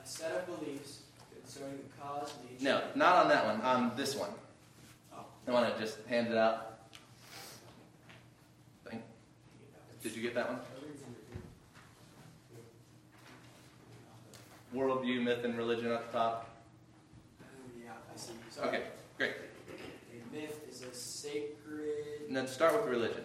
A 0.03 0.07
set 0.07 0.33
of 0.33 0.47
beliefs 0.47 1.01
concerning 1.43 1.79
the 1.79 2.03
cause, 2.03 2.33
nature. 2.45 2.65
No, 2.65 2.83
not 2.95 3.17
on 3.17 3.29
that 3.29 3.45
one, 3.45 3.61
on 3.63 3.97
this 3.97 4.15
one. 4.15 4.31
Oh. 5.13 5.25
I 5.49 5.51
want 5.51 5.75
to 5.75 5.81
just 5.81 5.99
hand 6.07 6.29
it 6.29 6.37
out. 6.37 6.67
Did 10.03 10.17
you 10.17 10.23
get 10.23 10.35
that 10.35 10.49
one? 10.49 10.61
Worldview, 14.75 15.23
myth, 15.23 15.45
and 15.45 15.59
religion 15.59 15.93
at 15.93 16.11
the 16.11 16.19
top. 16.19 16.49
Oh, 17.43 17.45
yeah, 17.85 17.91
I 17.93 18.17
see. 18.17 18.33
Okay, 18.65 18.85
great. 19.19 19.33
A 19.33 20.35
myth 20.35 20.70
is 20.81 20.87
a 20.87 20.95
sacred. 20.95 22.29
Now, 22.29 22.41
let's 22.41 22.53
start 22.53 22.75
with 22.75 22.91
religion. 22.91 23.25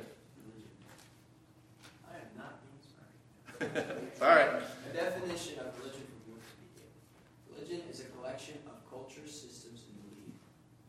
I 2.10 2.16
am 2.20 2.32
not 2.36 2.60
being 2.62 2.84
smart. 2.84 4.20
All 4.22 4.36
right. 4.36 4.64
A 4.90 4.94
definition 4.94 5.60
of 5.60 5.72
religion 5.80 6.04
from 6.04 6.36
Wikipedia. 6.36 6.92
Religion 7.56 7.82
is 7.90 8.02
a 8.02 8.06
collection 8.18 8.56
of 8.68 8.84
cultures, 8.90 9.32
systems, 9.32 9.84
and 9.88 9.96
belief, 10.04 10.36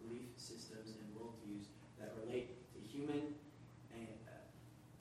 belief 0.03 0.29
systems 0.37 0.95
and 0.99 1.07
worldviews 1.14 1.67
that 2.01 2.14
relate 2.25 2.59
to 2.75 2.79
human 2.81 3.35
and 3.95 4.19
uh, 4.27 4.33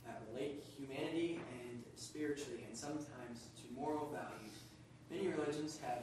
that 0.06 0.22
relate 0.32 0.64
humanity 0.78 1.40
and 1.66 1.84
spiritually, 1.96 2.66
and 2.68 2.78
sometimes 2.78 3.50
to 3.58 3.64
moral 3.74 4.12
values 4.12 4.54
Many 5.12 5.28
religions 5.28 5.80
have 5.86 6.02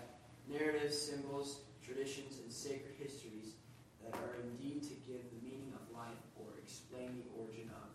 narratives, 0.49 0.97
symbols, 0.97 1.63
traditions, 1.85 2.39
and 2.39 2.51
sacred 2.53 2.95
histories 2.99 3.55
that 4.05 4.15
are 4.19 4.37
indeed 4.43 4.83
to 4.83 4.95
give 5.07 5.23
the 5.31 5.41
meaning 5.43 5.73
of 5.75 5.83
life 5.97 6.23
or 6.37 6.47
explain 6.63 7.15
the 7.17 7.27
origin 7.39 7.71
of 7.71 7.89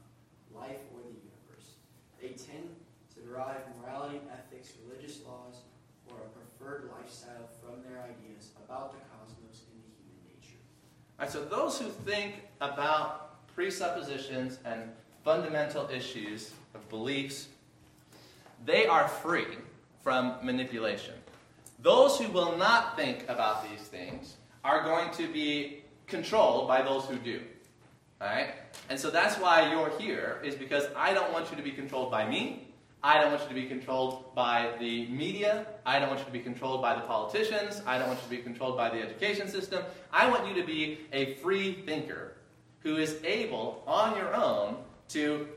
life 0.54 0.82
or 0.94 1.02
the 1.02 1.16
universe. 1.16 1.78
They 2.22 2.36
tend 2.36 2.76
to 3.16 3.22
derive 3.22 3.62
morality, 3.82 4.22
ethics, 4.32 4.74
religious 4.88 5.22
laws, 5.26 5.62
or 6.10 6.18
a 6.18 6.30
preferred 6.34 6.90
lifestyle 6.98 7.50
from 7.62 7.82
their 7.84 8.02
ideas 8.02 8.52
about 8.66 8.94
the 8.94 9.00
cosmos 9.12 9.66
and 9.72 9.82
the 9.84 9.92
human 10.00 10.20
nature. 10.34 10.60
All 11.20 11.26
right, 11.26 11.32
so 11.32 11.44
those 11.46 11.80
who 11.80 11.90
think 11.90 12.48
about 12.62 13.46
presuppositions 13.54 14.60
and 14.66 14.92
fundamental 15.24 15.90
issues 15.90 16.54
of 16.74 16.88
beliefs, 16.90 17.50
they 18.66 18.86
are 18.88 19.08
free 19.08 19.58
from 20.02 20.36
manipulation. 20.42 21.16
Those 21.80 22.18
who 22.18 22.32
will 22.32 22.58
not 22.58 22.96
think 22.96 23.24
about 23.28 23.70
these 23.70 23.82
things 23.82 24.38
are 24.64 24.84
going 24.84 25.12
to 25.12 25.28
be 25.28 25.84
controlled 26.08 26.68
by 26.68 26.82
those 26.82 27.06
who 27.06 27.18
do. 27.18 27.42
All 28.20 28.28
right? 28.28 28.54
And 28.90 29.00
so 29.00 29.10
that's 29.10 29.38
why 29.38 29.72
you're 29.72 29.92
here, 30.00 30.42
is 30.44 30.56
because 30.56 30.86
I 30.96 31.14
don't 31.14 31.32
want 31.32 31.52
you 31.52 31.58
to 31.58 31.64
be 31.64 31.72
controlled 31.72 32.10
by 32.10 32.28
me. 32.28 32.64
I 33.04 33.22
don't 33.22 33.32
want 33.32 33.44
you 33.44 33.50
to 33.50 33.54
be 33.54 33.68
controlled 33.68 34.34
by 34.34 34.72
the 34.80 35.08
media. 35.08 35.68
I 35.86 36.00
don't 36.00 36.10
want 36.10 36.20
you 36.22 36.26
to 36.26 36.32
be 36.32 36.40
controlled 36.40 36.82
by 36.82 36.96
the 36.96 37.02
politicians. 37.02 37.82
I 37.86 38.00
don't 38.00 38.08
want 38.08 38.20
you 38.20 38.30
to 38.30 38.36
be 38.38 38.42
controlled 38.42 38.76
by 38.76 38.90
the 38.90 39.02
education 39.02 39.48
system. 39.48 39.84
I 40.12 40.30
want 40.30 40.48
you 40.48 40.56
to 40.60 40.66
be 40.66 41.02
a 41.14 41.36
free 41.36 41.84
thinker 41.86 42.34
who 42.80 42.98
is 42.98 43.18
able, 43.24 43.84
on 43.86 44.18
your 44.18 44.34
own, 44.34 44.78
to 45.10 45.48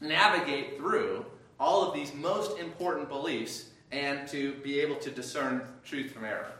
navigate 0.00 0.78
through 0.78 1.24
all 1.60 1.86
of 1.86 1.94
these 1.94 2.12
most 2.14 2.58
important 2.58 3.08
beliefs 3.08 3.66
and 3.92 4.26
to 4.28 4.54
be 4.54 4.80
able 4.80 4.96
to 4.96 5.10
discern 5.10 5.62
truth 5.84 6.12
from 6.12 6.24
error. 6.24 6.52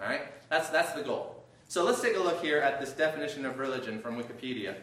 All 0.00 0.06
right? 0.06 0.22
That's, 0.50 0.68
that's 0.68 0.92
the 0.92 1.02
goal. 1.02 1.37
So 1.70 1.84
let's 1.84 2.00
take 2.00 2.16
a 2.16 2.18
look 2.18 2.40
here 2.40 2.58
at 2.60 2.80
this 2.80 2.92
definition 2.92 3.44
of 3.44 3.58
religion 3.58 4.00
from 4.00 4.16
Wikipedia. 4.16 4.74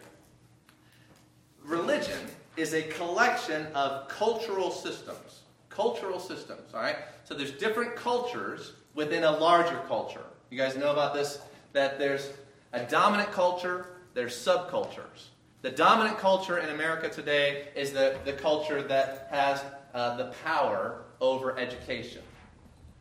Religion 1.64 2.20
is 2.58 2.76
a 2.76 2.84
collection 2.84 3.66
of 3.74 4.08
cultural 4.08 4.70
systems. 4.70 5.42
Cultural 5.70 6.20
systems, 6.20 6.76
all 6.76 6.82
right? 6.82 6.98
So 7.24 7.34
there's 7.34 7.54
different 7.54 7.96
cultures 7.96 8.74
within 8.94 9.24
a 9.24 9.32
larger 9.32 9.82
culture. 9.88 10.26
You 10.52 10.60
guys 10.60 10.78
know 10.78 10.92
about 10.92 11.16
this? 11.16 11.40
That 11.74 11.98
there's 11.98 12.30
a 12.72 12.84
dominant 12.84 13.32
culture, 13.32 13.88
there's 14.14 14.36
subcultures. 14.36 15.30
The 15.64 15.72
dominant 15.72 16.20
culture 16.20 16.60
in 16.60 16.70
America 16.70 17.10
today 17.10 17.70
is 17.76 17.94
the, 17.94 18.20
the 18.26 18.34
culture 18.34 18.84
that 18.84 19.28
has 19.32 19.64
uh, 19.96 20.16
the 20.18 20.26
power 20.44 21.02
over 21.20 21.58
education, 21.58 22.22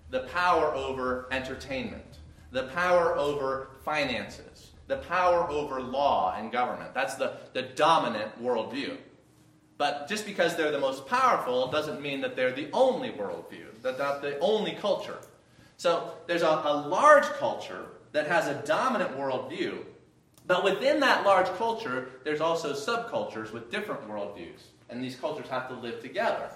the 0.09 0.21
power 0.21 0.75
over 0.75 1.29
entertainment, 1.31 2.17
the 2.51 2.63
power 2.69 3.19
over 3.19 3.69
finances, 3.85 4.73
the 4.87 4.97
power 4.97 5.49
over 5.51 5.81
law 5.81 6.35
and 6.37 6.51
government. 6.53 6.95
That's 6.95 7.15
the, 7.15 7.39
the 7.53 7.63
dominant 7.63 8.43
worldview. 8.43 8.97
But 9.77 10.09
just 10.09 10.25
because 10.27 10.57
they're 10.57 10.71
the 10.71 10.79
most 10.79 11.07
powerful 11.07 11.71
doesn't 11.71 12.01
mean 12.01 12.21
that 12.21 12.37
they're 12.37 12.53
the 12.53 12.69
only 12.73 13.11
worldview, 13.11 13.83
that 13.83 13.99
they're 13.99 14.21
the 14.21 14.39
only 14.39 14.73
culture. 14.73 15.19
So 15.77 16.15
there's 16.27 16.43
a, 16.43 16.63
a 16.65 16.87
large 16.89 17.25
culture 17.25 17.87
that 18.13 18.29
has 18.29 18.47
a 18.47 18.63
dominant 18.67 19.17
worldview, 19.19 19.79
but 20.47 20.63
within 20.63 21.01
that 21.01 21.25
large 21.25 21.49
culture, 21.57 22.11
there's 22.23 22.41
also 22.41 22.73
subcultures 22.73 23.53
with 23.53 23.71
different 23.71 24.09
worldviews. 24.09 24.61
And 24.89 25.03
these 25.03 25.17
cultures 25.17 25.49
have 25.49 25.69
to 25.69 25.75
live 25.75 26.01
together. 26.01 26.51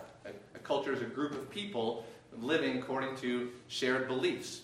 A 0.55 0.59
culture 0.59 0.93
is 0.93 1.01
a 1.01 1.07
group 1.07 1.33
of 1.33 1.51
people 1.51 2.05
living 2.37 2.79
according 2.79 3.17
to 3.17 3.51
shared 3.69 4.07
beliefs. 4.07 4.63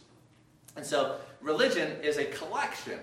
And 0.76 0.84
so, 0.84 1.16
religion 1.44 1.92
is 2.02 2.16
a 2.16 2.24
collection 2.24 2.98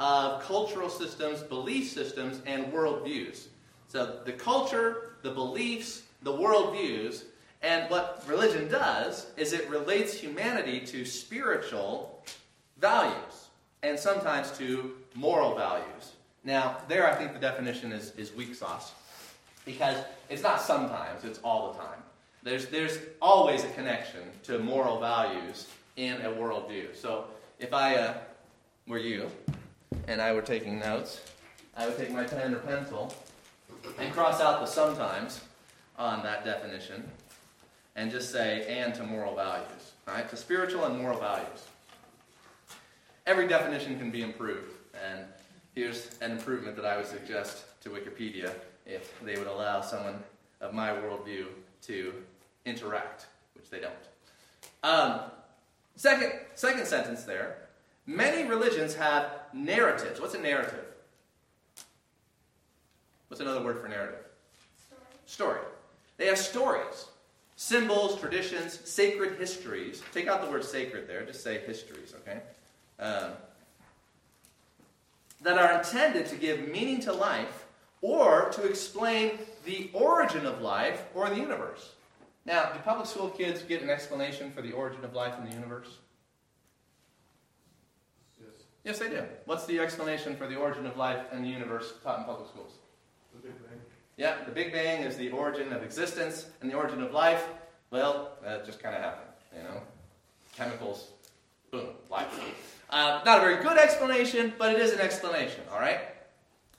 of 0.00 0.42
cultural 0.42 0.90
systems, 0.90 1.40
belief 1.42 1.90
systems, 1.90 2.42
and 2.44 2.66
worldviews. 2.72 3.46
So, 3.88 4.18
the 4.24 4.32
culture, 4.32 5.12
the 5.22 5.30
beliefs, 5.30 6.02
the 6.22 6.32
worldviews, 6.32 7.22
and 7.62 7.88
what 7.90 8.24
religion 8.26 8.68
does 8.68 9.28
is 9.36 9.52
it 9.52 9.70
relates 9.70 10.12
humanity 10.12 10.80
to 10.80 11.04
spiritual 11.04 12.22
values 12.78 13.46
and 13.82 13.98
sometimes 13.98 14.50
to 14.58 14.96
moral 15.14 15.54
values. 15.54 16.12
Now, 16.42 16.78
there 16.88 17.10
I 17.10 17.14
think 17.14 17.32
the 17.32 17.38
definition 17.38 17.92
is, 17.92 18.12
is 18.16 18.34
weak 18.34 18.54
sauce 18.54 18.92
because 19.64 19.96
it's 20.28 20.42
not 20.42 20.60
sometimes, 20.60 21.24
it's 21.24 21.38
all 21.42 21.72
the 21.72 21.78
time. 21.78 22.02
There's, 22.42 22.66
there's 22.66 22.98
always 23.22 23.64
a 23.64 23.68
connection 23.68 24.20
to 24.42 24.58
moral 24.58 25.00
values 25.00 25.68
in 25.96 26.20
a 26.22 26.28
worldview. 26.28 26.94
So 26.94 27.24
if 27.58 27.72
I 27.72 27.96
uh, 27.96 28.14
were 28.86 28.98
you 28.98 29.30
and 30.08 30.20
I 30.20 30.32
were 30.32 30.42
taking 30.42 30.78
notes, 30.78 31.20
I 31.76 31.86
would 31.86 31.96
take 31.96 32.12
my 32.12 32.24
pen 32.24 32.54
or 32.54 32.58
pencil 32.58 33.14
and 33.98 34.12
cross 34.12 34.40
out 34.40 34.60
the 34.60 34.66
sometimes 34.66 35.40
on 35.98 36.22
that 36.22 36.44
definition 36.44 37.08
and 37.96 38.10
just 38.10 38.32
say 38.32 38.66
and 38.68 38.94
to 38.94 39.04
moral 39.04 39.34
values. 39.34 39.92
Right, 40.06 40.28
to 40.28 40.36
spiritual 40.36 40.84
and 40.84 40.98
moral 40.98 41.18
values. 41.18 41.64
Every 43.26 43.48
definition 43.48 43.98
can 43.98 44.10
be 44.10 44.20
improved, 44.20 44.74
and 45.02 45.24
here's 45.74 46.10
an 46.20 46.32
improvement 46.32 46.76
that 46.76 46.84
I 46.84 46.98
would 46.98 47.06
suggest 47.06 47.80
to 47.82 47.88
Wikipedia 47.88 48.50
if 48.84 49.18
they 49.22 49.38
would 49.38 49.46
allow 49.46 49.80
someone 49.80 50.22
of 50.60 50.74
my 50.74 50.90
worldview 50.90 51.46
to 51.86 52.12
interact, 52.66 53.26
which 53.54 53.70
they 53.70 53.80
don't. 53.80 53.94
Um, 54.82 55.20
second, 55.96 56.32
second 56.54 56.86
sentence 56.86 57.24
there. 57.24 57.58
Many 58.06 58.48
religions 58.48 58.94
have 58.94 59.30
narratives. 59.52 60.20
What's 60.20 60.34
a 60.34 60.40
narrative? 60.40 60.84
What's 63.28 63.40
another 63.40 63.62
word 63.62 63.80
for 63.80 63.88
narrative? 63.88 64.20
Story. 64.86 65.00
Story. 65.26 65.60
They 66.18 66.26
have 66.26 66.38
stories, 66.38 67.06
symbols, 67.56 68.20
traditions, 68.20 68.78
sacred 68.84 69.38
histories. 69.38 70.02
Take 70.12 70.28
out 70.28 70.44
the 70.44 70.50
word 70.50 70.64
sacred 70.64 71.08
there, 71.08 71.24
just 71.24 71.42
say 71.42 71.58
histories, 71.66 72.14
okay? 72.20 72.40
Um, 73.00 73.32
that 75.42 75.58
are 75.58 75.78
intended 75.78 76.26
to 76.26 76.36
give 76.36 76.68
meaning 76.68 77.00
to 77.00 77.12
life 77.12 77.66
or 78.00 78.50
to 78.50 78.64
explain 78.64 79.32
the 79.64 79.90
origin 79.92 80.46
of 80.46 80.60
life 80.60 81.04
or 81.14 81.28
the 81.28 81.36
universe. 81.36 81.92
Now, 82.46 82.72
do 82.72 82.78
public 82.80 83.06
school 83.06 83.30
kids 83.30 83.62
get 83.62 83.82
an 83.82 83.88
explanation 83.88 84.52
for 84.52 84.60
the 84.60 84.72
origin 84.72 85.04
of 85.04 85.14
life 85.14 85.34
in 85.38 85.48
the 85.48 85.54
universe? 85.54 85.88
Yes. 88.38 88.48
Yes, 88.84 88.98
they 88.98 89.08
do. 89.08 89.22
What's 89.46 89.64
the 89.64 89.78
explanation 89.78 90.36
for 90.36 90.46
the 90.46 90.56
origin 90.56 90.84
of 90.84 90.96
life 90.96 91.32
in 91.32 91.42
the 91.42 91.48
universe 91.48 91.94
taught 92.02 92.18
in 92.18 92.24
public 92.24 92.48
schools? 92.48 92.72
The 93.34 93.48
Big 93.48 93.58
Bang. 93.62 93.80
Yeah, 94.18 94.44
the 94.44 94.52
Big 94.52 94.72
Bang 94.72 95.02
is 95.02 95.16
the 95.16 95.30
origin 95.30 95.72
of 95.72 95.82
existence 95.82 96.46
and 96.60 96.70
the 96.70 96.76
origin 96.76 97.02
of 97.02 97.12
life. 97.12 97.48
Well, 97.90 98.32
that 98.42 98.66
just 98.66 98.82
kind 98.82 98.94
of 98.94 99.00
happened, 99.00 99.30
you 99.56 99.62
know? 99.62 99.80
Chemicals, 100.54 101.08
boom, 101.70 101.88
life. 102.10 102.28
Uh, 102.90 103.20
not 103.24 103.38
a 103.38 103.40
very 103.40 103.62
good 103.62 103.78
explanation, 103.78 104.52
but 104.58 104.72
it 104.72 104.80
is 104.80 104.92
an 104.92 105.00
explanation, 105.00 105.62
all 105.72 105.80
right? 105.80 106.00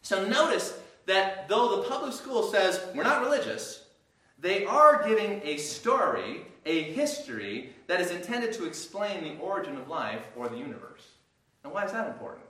So 0.01 0.26
notice 0.26 0.78
that 1.07 1.49
though 1.49 1.78
the 1.78 1.89
public 1.89 2.13
school 2.13 2.43
says 2.43 2.86
we're 2.93 3.03
not 3.03 3.22
religious, 3.22 3.85
they 4.46 4.64
are 4.64 5.02
giving 5.08 5.41
a 5.43 5.58
story, 5.58 6.46
a 6.68 6.84
history, 6.84 7.72
that 7.88 8.00
is 8.00 8.12
intended 8.12 8.54
to 8.54 8.66
explain 8.66 9.24
the 9.24 9.43
origin 9.43 9.76
of 9.76 9.88
life 9.89 10.22
or 10.36 10.48
the 10.48 10.56
universe. 10.56 11.02
Now, 11.64 11.74
why 11.74 11.84
is 11.84 11.91
that 11.93 12.08
important? 12.08 12.46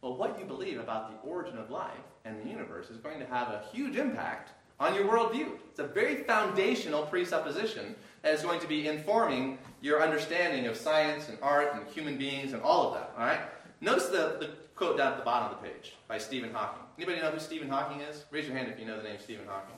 Well, 0.00 0.16
what 0.16 0.36
you 0.40 0.44
believe 0.44 0.80
about 0.80 1.12
the 1.12 1.28
origin 1.28 1.58
of 1.58 1.70
life 1.70 1.92
and 2.24 2.44
the 2.44 2.50
universe 2.50 2.90
is 2.90 2.96
going 2.96 3.20
to 3.20 3.26
have 3.26 3.50
a 3.50 3.62
huge 3.72 3.94
impact 3.94 4.50
on 4.80 4.96
your 4.96 5.04
worldview. 5.04 5.50
It's 5.70 5.78
a 5.78 5.86
very 5.86 6.24
foundational 6.24 7.04
presupposition 7.04 7.94
that 8.22 8.34
is 8.34 8.42
going 8.42 8.58
to 8.58 8.66
be 8.66 8.88
informing 8.88 9.58
your 9.80 10.02
understanding 10.02 10.66
of 10.66 10.76
science 10.76 11.28
and 11.28 11.38
art 11.40 11.72
and 11.72 11.86
human 11.86 12.18
beings 12.18 12.52
and 12.52 12.60
all 12.62 12.88
of 12.88 12.94
that. 12.94 13.12
All 13.16 13.24
right? 13.24 13.42
Notice 13.80 14.06
the, 14.06 14.38
the 14.40 14.50
quote 14.74 14.96
down 14.96 15.12
at 15.12 15.18
the 15.18 15.24
bottom 15.24 15.54
of 15.54 15.62
the 15.62 15.68
page 15.68 15.94
by 16.08 16.18
Stephen 16.18 16.52
Hawking. 16.52 16.82
Anybody 16.98 17.20
know 17.20 17.30
who 17.30 17.38
Stephen 17.38 17.68
Hawking 17.68 18.00
is? 18.00 18.24
Raise 18.32 18.48
your 18.48 18.56
hand 18.56 18.72
if 18.72 18.80
you 18.80 18.86
know 18.86 18.96
the 18.96 19.04
name 19.04 19.18
Stephen 19.22 19.46
Hawking. 19.46 19.76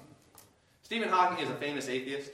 Stephen 0.85 1.09
Hawking 1.09 1.43
is 1.43 1.49
a 1.51 1.55
famous 1.55 1.89
atheist, 1.89 2.31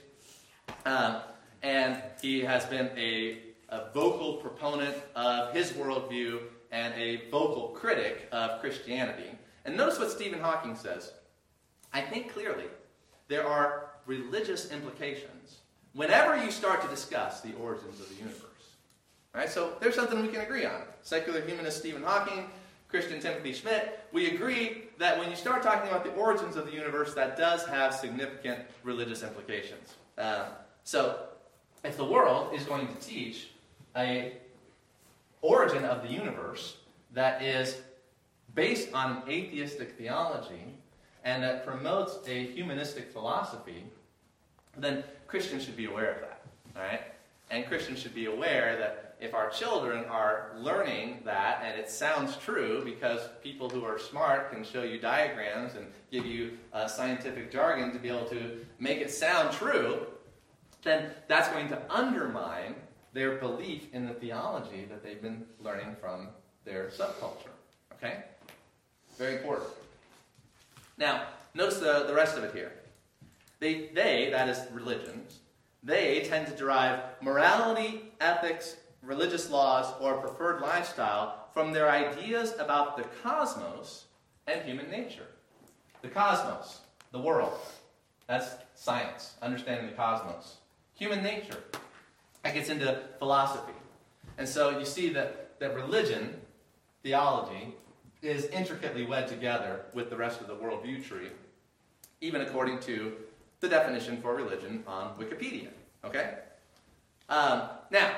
um, 0.85 1.21
and 1.63 2.01
he 2.21 2.41
has 2.41 2.65
been 2.65 2.91
a, 2.97 3.43
a 3.69 3.89
vocal 3.93 4.33
proponent 4.33 4.93
of 5.15 5.53
his 5.53 5.71
worldview 5.71 6.41
and 6.69 6.93
a 6.95 7.29
vocal 7.31 7.69
critic 7.69 8.27
of 8.33 8.59
Christianity. 8.59 9.31
And 9.63 9.77
notice 9.77 9.99
what 9.99 10.11
Stephen 10.11 10.41
Hawking 10.41 10.75
says. 10.75 11.13
I 11.93 12.01
think 12.01 12.33
clearly 12.33 12.65
there 13.29 13.47
are 13.47 13.91
religious 14.05 14.69
implications 14.69 15.59
whenever 15.93 16.35
you 16.43 16.51
start 16.51 16.81
to 16.81 16.89
discuss 16.89 17.39
the 17.39 17.53
origins 17.53 18.01
of 18.01 18.09
the 18.09 18.15
universe. 18.15 18.75
Right? 19.33 19.49
So 19.49 19.75
there's 19.79 19.95
something 19.95 20.21
we 20.21 20.27
can 20.27 20.41
agree 20.41 20.65
on. 20.65 20.81
Secular 21.03 21.39
humanist 21.39 21.77
Stephen 21.77 22.03
Hawking, 22.03 22.49
Christian 22.91 23.21
Timothy 23.21 23.53
Schmidt, 23.53 24.05
we 24.11 24.35
agree 24.35 24.83
that 24.99 25.17
when 25.17 25.29
you 25.29 25.35
start 25.37 25.63
talking 25.63 25.89
about 25.89 26.03
the 26.03 26.11
origins 26.11 26.57
of 26.57 26.65
the 26.65 26.73
universe, 26.73 27.13
that 27.13 27.37
does 27.37 27.65
have 27.65 27.95
significant 27.95 28.59
religious 28.83 29.23
implications. 29.23 29.95
Uh, 30.17 30.49
so 30.83 31.23
if 31.85 31.95
the 31.95 32.03
world 32.03 32.53
is 32.53 32.65
going 32.65 32.87
to 32.87 32.93
teach 32.95 33.51
a 33.95 34.33
origin 35.41 35.85
of 35.85 36.03
the 36.03 36.09
universe 36.09 36.77
that 37.13 37.41
is 37.41 37.81
based 38.55 38.93
on 38.93 39.17
an 39.17 39.23
atheistic 39.29 39.97
theology 39.97 40.75
and 41.23 41.41
that 41.41 41.65
promotes 41.65 42.19
a 42.27 42.47
humanistic 42.47 43.11
philosophy, 43.11 43.85
then 44.77 45.01
Christians 45.27 45.63
should 45.63 45.77
be 45.77 45.85
aware 45.85 46.15
of 46.15 46.21
that. 46.21 46.41
All 46.75 46.83
right? 46.83 47.01
And 47.49 47.65
Christians 47.65 47.99
should 47.99 48.15
be 48.15 48.25
aware 48.25 48.77
that 48.77 49.10
if 49.21 49.35
our 49.35 49.49
children 49.51 50.03
are 50.05 50.51
learning 50.57 51.19
that 51.23 51.61
and 51.63 51.79
it 51.79 51.89
sounds 51.89 52.35
true 52.37 52.81
because 52.83 53.21
people 53.43 53.69
who 53.69 53.85
are 53.85 53.99
smart 53.99 54.51
can 54.51 54.63
show 54.63 54.81
you 54.81 54.99
diagrams 54.99 55.75
and 55.75 55.85
give 56.11 56.25
you 56.25 56.57
uh, 56.73 56.87
scientific 56.87 57.51
jargon 57.51 57.93
to 57.93 57.99
be 57.99 58.09
able 58.09 58.25
to 58.25 58.65
make 58.79 58.97
it 58.97 59.11
sound 59.11 59.53
true, 59.53 60.07
then 60.81 61.11
that's 61.27 61.49
going 61.49 61.69
to 61.69 61.79
undermine 61.89 62.73
their 63.13 63.35
belief 63.35 63.93
in 63.93 64.07
the 64.07 64.13
theology 64.13 64.85
that 64.89 65.03
they've 65.03 65.21
been 65.21 65.45
learning 65.59 65.95
from 66.01 66.29
their 66.65 66.87
subculture. 66.87 67.53
Okay? 67.93 68.23
Very 69.19 69.35
important. 69.35 69.69
Now, 70.97 71.25
notice 71.53 71.77
the, 71.77 72.05
the 72.07 72.13
rest 72.13 72.37
of 72.37 72.43
it 72.43 72.55
here. 72.55 72.73
They, 73.59 73.89
they, 73.93 74.29
that 74.31 74.49
is 74.49 74.59
religions, 74.73 75.39
they 75.83 76.25
tend 76.27 76.47
to 76.47 76.53
derive 76.55 76.99
morality, 77.21 78.11
ethics, 78.19 78.77
religious 79.01 79.49
laws, 79.49 79.93
or 79.99 80.17
preferred 80.17 80.61
lifestyle 80.61 81.47
from 81.53 81.71
their 81.71 81.89
ideas 81.89 82.53
about 82.59 82.97
the 82.97 83.03
cosmos 83.23 84.05
and 84.47 84.61
human 84.61 84.89
nature. 84.89 85.27
The 86.01 86.07
cosmos, 86.07 86.81
the 87.11 87.19
world, 87.19 87.53
that's 88.27 88.55
science, 88.75 89.35
understanding 89.41 89.87
the 89.87 89.95
cosmos. 89.95 90.57
Human 90.95 91.23
nature, 91.23 91.63
that 92.43 92.53
gets 92.53 92.69
into 92.69 93.01
philosophy. 93.19 93.73
And 94.37 94.47
so 94.47 94.77
you 94.79 94.85
see 94.85 95.09
that, 95.09 95.59
that 95.59 95.75
religion, 95.75 96.39
theology, 97.03 97.75
is 98.21 98.45
intricately 98.45 99.05
wed 99.05 99.27
together 99.27 99.81
with 99.93 100.09
the 100.09 100.15
rest 100.15 100.41
of 100.41 100.47
the 100.47 100.55
worldview 100.55 101.03
tree, 101.03 101.29
even 102.21 102.41
according 102.41 102.79
to 102.79 103.13
the 103.59 103.69
definition 103.69 104.21
for 104.21 104.35
religion 104.35 104.83
on 104.87 105.15
Wikipedia. 105.15 105.69
Okay? 106.03 106.35
Um, 107.29 107.63
now, 107.89 108.11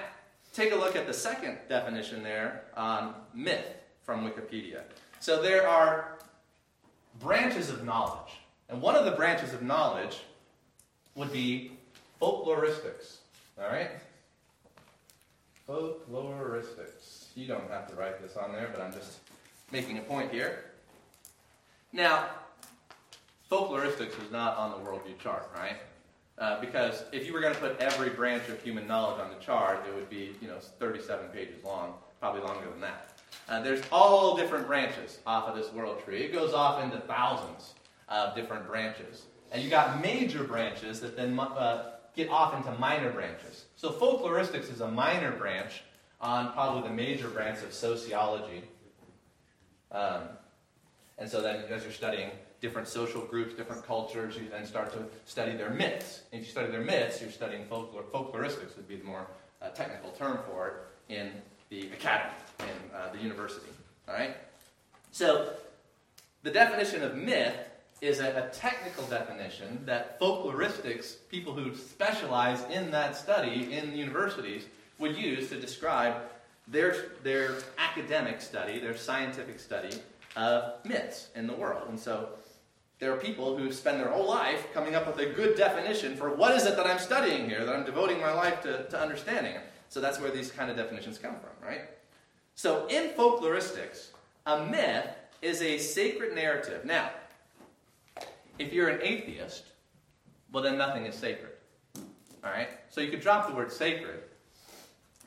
take 0.53 0.71
a 0.71 0.75
look 0.75 0.95
at 0.95 1.07
the 1.07 1.13
second 1.13 1.57
definition 1.67 2.23
there 2.23 2.65
on 2.77 3.15
myth 3.33 3.65
from 4.03 4.29
Wikipedia. 4.29 4.81
So 5.19 5.41
there 5.41 5.67
are 5.67 6.19
branches 7.19 7.69
of 7.69 7.83
knowledge. 7.83 8.39
And 8.69 8.81
one 8.81 8.95
of 8.95 9.05
the 9.05 9.11
branches 9.11 9.53
of 9.53 9.61
knowledge 9.61 10.21
would 11.15 11.31
be 11.31 11.71
folkloristics. 12.21 13.17
All 13.59 13.67
right? 13.67 13.91
Folkloristics. 15.67 17.27
You 17.35 17.47
don't 17.47 17.69
have 17.69 17.87
to 17.89 17.95
write 17.95 18.21
this 18.21 18.37
on 18.37 18.51
there, 18.51 18.69
but 18.71 18.81
I'm 18.81 18.93
just 18.93 19.19
making 19.71 19.97
a 19.97 20.01
point 20.01 20.31
here. 20.31 20.65
Now, 21.91 22.27
folkloristics 23.51 24.21
is 24.23 24.31
not 24.31 24.57
on 24.57 24.71
the 24.71 24.89
worldview 24.89 25.17
chart, 25.19 25.49
right? 25.55 25.77
Uh, 26.39 26.59
because 26.59 27.03
if 27.11 27.27
you 27.27 27.33
were 27.33 27.39
going 27.39 27.53
to 27.53 27.59
put 27.59 27.79
every 27.79 28.09
branch 28.09 28.49
of 28.49 28.61
human 28.61 28.87
knowledge 28.87 29.21
on 29.21 29.29
the 29.29 29.43
chart, 29.43 29.85
it 29.87 29.93
would 29.93 30.09
be, 30.09 30.35
you 30.41 30.47
know, 30.47 30.57
37 30.57 31.27
pages 31.27 31.63
long, 31.63 31.93
probably 32.19 32.41
longer 32.41 32.69
than 32.69 32.81
that. 32.81 33.13
Uh, 33.47 33.61
there's 33.61 33.83
all 33.91 34.35
different 34.35 34.65
branches 34.65 35.19
off 35.27 35.47
of 35.47 35.55
this 35.55 35.71
world 35.73 36.03
tree. 36.03 36.21
It 36.23 36.33
goes 36.33 36.53
off 36.53 36.83
into 36.83 36.99
thousands 37.01 37.73
of 38.09 38.35
different 38.35 38.65
branches. 38.67 39.25
And 39.51 39.61
you 39.61 39.69
got 39.69 40.01
major 40.01 40.43
branches 40.43 40.99
that 41.01 41.15
then 41.15 41.39
uh, 41.39 41.91
get 42.15 42.29
off 42.29 42.55
into 42.55 42.71
minor 42.79 43.11
branches. 43.11 43.65
So 43.75 43.91
folkloristics 43.91 44.71
is 44.71 44.81
a 44.81 44.89
minor 44.89 45.31
branch 45.31 45.83
on 46.19 46.53
probably 46.53 46.87
the 46.87 46.95
major 46.95 47.27
branch 47.27 47.61
of 47.63 47.73
sociology. 47.73 48.63
Um, 49.91 50.23
and 51.17 51.29
so 51.29 51.41
then 51.41 51.65
as 51.69 51.83
you're 51.83 51.91
studying 51.91 52.31
different 52.63 52.87
social 52.87 53.21
groups, 53.25 53.53
different 53.53 53.85
cultures, 53.85 54.37
you 54.37 54.47
then 54.49 54.65
start 54.65 54.93
to 54.93 55.05
study 55.25 55.51
their 55.55 55.69
myths. 55.69 56.21
And 56.31 56.39
if 56.39 56.47
you 56.47 56.51
study 56.51 56.71
their 56.71 56.81
myths, 56.81 57.21
you're 57.21 57.29
studying 57.29 57.65
folklore. 57.65 58.03
Folkloristics 58.03 58.77
would 58.77 58.87
be 58.87 58.95
the 58.95 59.03
more 59.03 59.27
uh, 59.61 59.67
technical 59.71 60.11
term 60.11 60.39
for 60.49 60.67
it 61.09 61.13
in 61.13 61.31
the 61.69 61.91
academy, 61.91 62.31
in 62.61 62.95
uh, 62.95 63.11
the 63.11 63.19
university. 63.19 63.67
All 64.07 64.15
right? 64.15 64.37
So 65.11 65.49
the 66.43 66.51
definition 66.51 67.03
of 67.03 67.15
myth 67.15 67.53
is 67.99 68.19
a, 68.19 68.47
a, 68.47 68.55
technical 68.55 69.03
definition 69.07 69.81
that 69.85 70.17
folkloristics, 70.19 71.15
people 71.29 71.53
who 71.53 71.75
specialize 71.75 72.63
in 72.71 72.91
that 72.91 73.17
study 73.17 73.73
in 73.73 73.93
universities, 73.93 74.63
would 74.99 75.17
use 75.17 75.49
to 75.49 75.59
describe 75.59 76.15
their, 76.69 76.95
their 77.23 77.55
academic 77.77 78.39
study, 78.39 78.79
their 78.79 78.95
scientific 78.95 79.59
study 79.59 79.97
of 80.37 80.73
myths 80.85 81.27
in 81.35 81.45
the 81.45 81.53
world. 81.53 81.89
And 81.89 81.99
so 81.99 82.29
there 83.03 83.11
are 83.11 83.17
people 83.17 83.57
who 83.57 83.69
spend 83.73 83.99
their 83.99 84.07
whole 84.07 84.29
life 84.29 84.73
coming 84.73 84.95
up 84.95 85.05
with 85.05 85.19
a 85.19 85.29
good 85.33 85.57
definition 85.57 86.15
for 86.15 86.33
what 86.33 86.55
is 86.55 86.65
it 86.65 86.77
that 86.77 86.87
I'm 86.87 86.99
studying 86.99 87.49
here, 87.49 87.65
that 87.65 87.75
I'm 87.75 87.83
devoting 87.83 88.21
my 88.21 88.31
life 88.31 88.61
to, 88.61 88.85
to 88.85 88.97
understanding. 88.97 89.55
So 89.89 89.99
that's 89.99 90.21
where 90.21 90.31
these 90.31 90.53
kind 90.53 90.71
of 90.71 90.77
definitions 90.77 91.17
come 91.17 91.33
from, 91.33 91.67
right? 91.67 91.81
So 92.55 92.87
in 92.87 93.09
folkloristics, 93.09 94.11
a 94.45 94.65
myth 94.67 95.05
is 95.41 95.61
a 95.61 95.79
sacred 95.79 96.33
narrative. 96.33 96.85
Now, 96.85 97.09
if 98.57 98.71
you're 98.71 98.87
an 98.87 99.01
atheist, 99.03 99.65
well, 100.53 100.63
then 100.63 100.77
nothing 100.77 101.05
is 101.05 101.15
sacred. 101.15 101.51
All 102.41 102.51
right? 102.51 102.69
So 102.89 103.01
you 103.01 103.11
could 103.11 103.19
drop 103.19 103.49
the 103.49 103.53
word 103.53 103.69
sacred. 103.69 104.21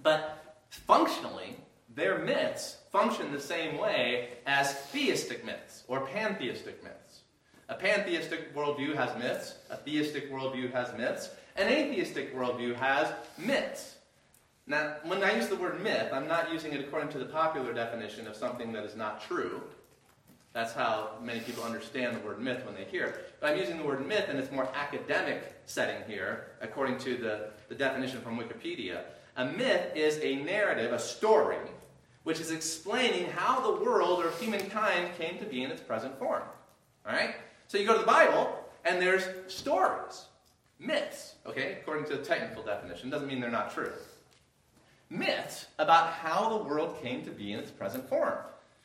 But 0.02 0.64
functionally, 0.70 1.56
their 1.94 2.20
myths 2.20 2.78
function 2.90 3.32
the 3.32 3.40
same 3.40 3.76
way 3.76 4.30
as 4.46 4.72
theistic 4.72 5.44
myths 5.44 5.84
or 5.88 6.06
pantheistic 6.06 6.82
myths. 6.82 7.05
A 7.68 7.74
pantheistic 7.74 8.54
worldview 8.54 8.94
has 8.94 9.16
myths, 9.18 9.54
a 9.70 9.76
theistic 9.76 10.30
worldview 10.30 10.72
has 10.72 10.96
myths, 10.96 11.30
an 11.56 11.68
atheistic 11.68 12.34
worldview 12.34 12.76
has 12.76 13.12
myths. 13.38 13.96
Now, 14.68 14.96
when 15.04 15.22
I 15.22 15.36
use 15.36 15.48
the 15.48 15.56
word 15.56 15.82
myth, 15.82 16.12
I'm 16.12 16.28
not 16.28 16.52
using 16.52 16.72
it 16.72 16.80
according 16.80 17.08
to 17.10 17.18
the 17.18 17.24
popular 17.24 17.72
definition 17.72 18.26
of 18.26 18.36
something 18.36 18.72
that 18.72 18.84
is 18.84 18.96
not 18.96 19.20
true. 19.20 19.62
That's 20.52 20.72
how 20.72 21.10
many 21.22 21.40
people 21.40 21.64
understand 21.64 22.16
the 22.16 22.20
word 22.20 22.40
myth 22.40 22.64
when 22.64 22.74
they 22.74 22.84
hear 22.84 23.06
it. 23.06 23.34
But 23.40 23.50
I'm 23.50 23.58
using 23.58 23.78
the 23.78 23.84
word 23.84 24.06
myth 24.06 24.28
in 24.28 24.38
its 24.38 24.50
more 24.50 24.68
academic 24.74 25.54
setting 25.66 26.02
here, 26.08 26.46
according 26.60 26.98
to 26.98 27.16
the, 27.16 27.50
the 27.68 27.74
definition 27.74 28.20
from 28.20 28.38
Wikipedia. 28.38 29.02
A 29.36 29.44
myth 29.44 29.92
is 29.94 30.18
a 30.22 30.36
narrative, 30.36 30.92
a 30.92 30.98
story, 30.98 31.58
which 32.22 32.40
is 32.40 32.50
explaining 32.50 33.28
how 33.30 33.60
the 33.60 33.84
world 33.84 34.24
or 34.24 34.30
humankind 34.40 35.10
came 35.18 35.38
to 35.38 35.44
be 35.44 35.62
in 35.62 35.70
its 35.70 35.80
present 35.80 36.18
form. 36.18 36.42
All 37.06 37.12
right? 37.12 37.36
So 37.68 37.78
you 37.78 37.86
go 37.86 37.94
to 37.94 38.00
the 38.00 38.06
Bible, 38.06 38.56
and 38.84 39.02
there's 39.02 39.26
stories, 39.48 40.26
myths, 40.78 41.34
okay, 41.46 41.78
according 41.80 42.04
to 42.06 42.16
the 42.16 42.24
technical 42.24 42.62
definition. 42.62 43.10
Doesn't 43.10 43.26
mean 43.26 43.40
they're 43.40 43.50
not 43.50 43.72
true. 43.72 43.92
Myths 45.10 45.66
about 45.78 46.12
how 46.12 46.48
the 46.50 46.64
world 46.64 47.00
came 47.02 47.24
to 47.24 47.30
be 47.30 47.52
in 47.52 47.58
its 47.58 47.70
present 47.70 48.08
form. 48.08 48.38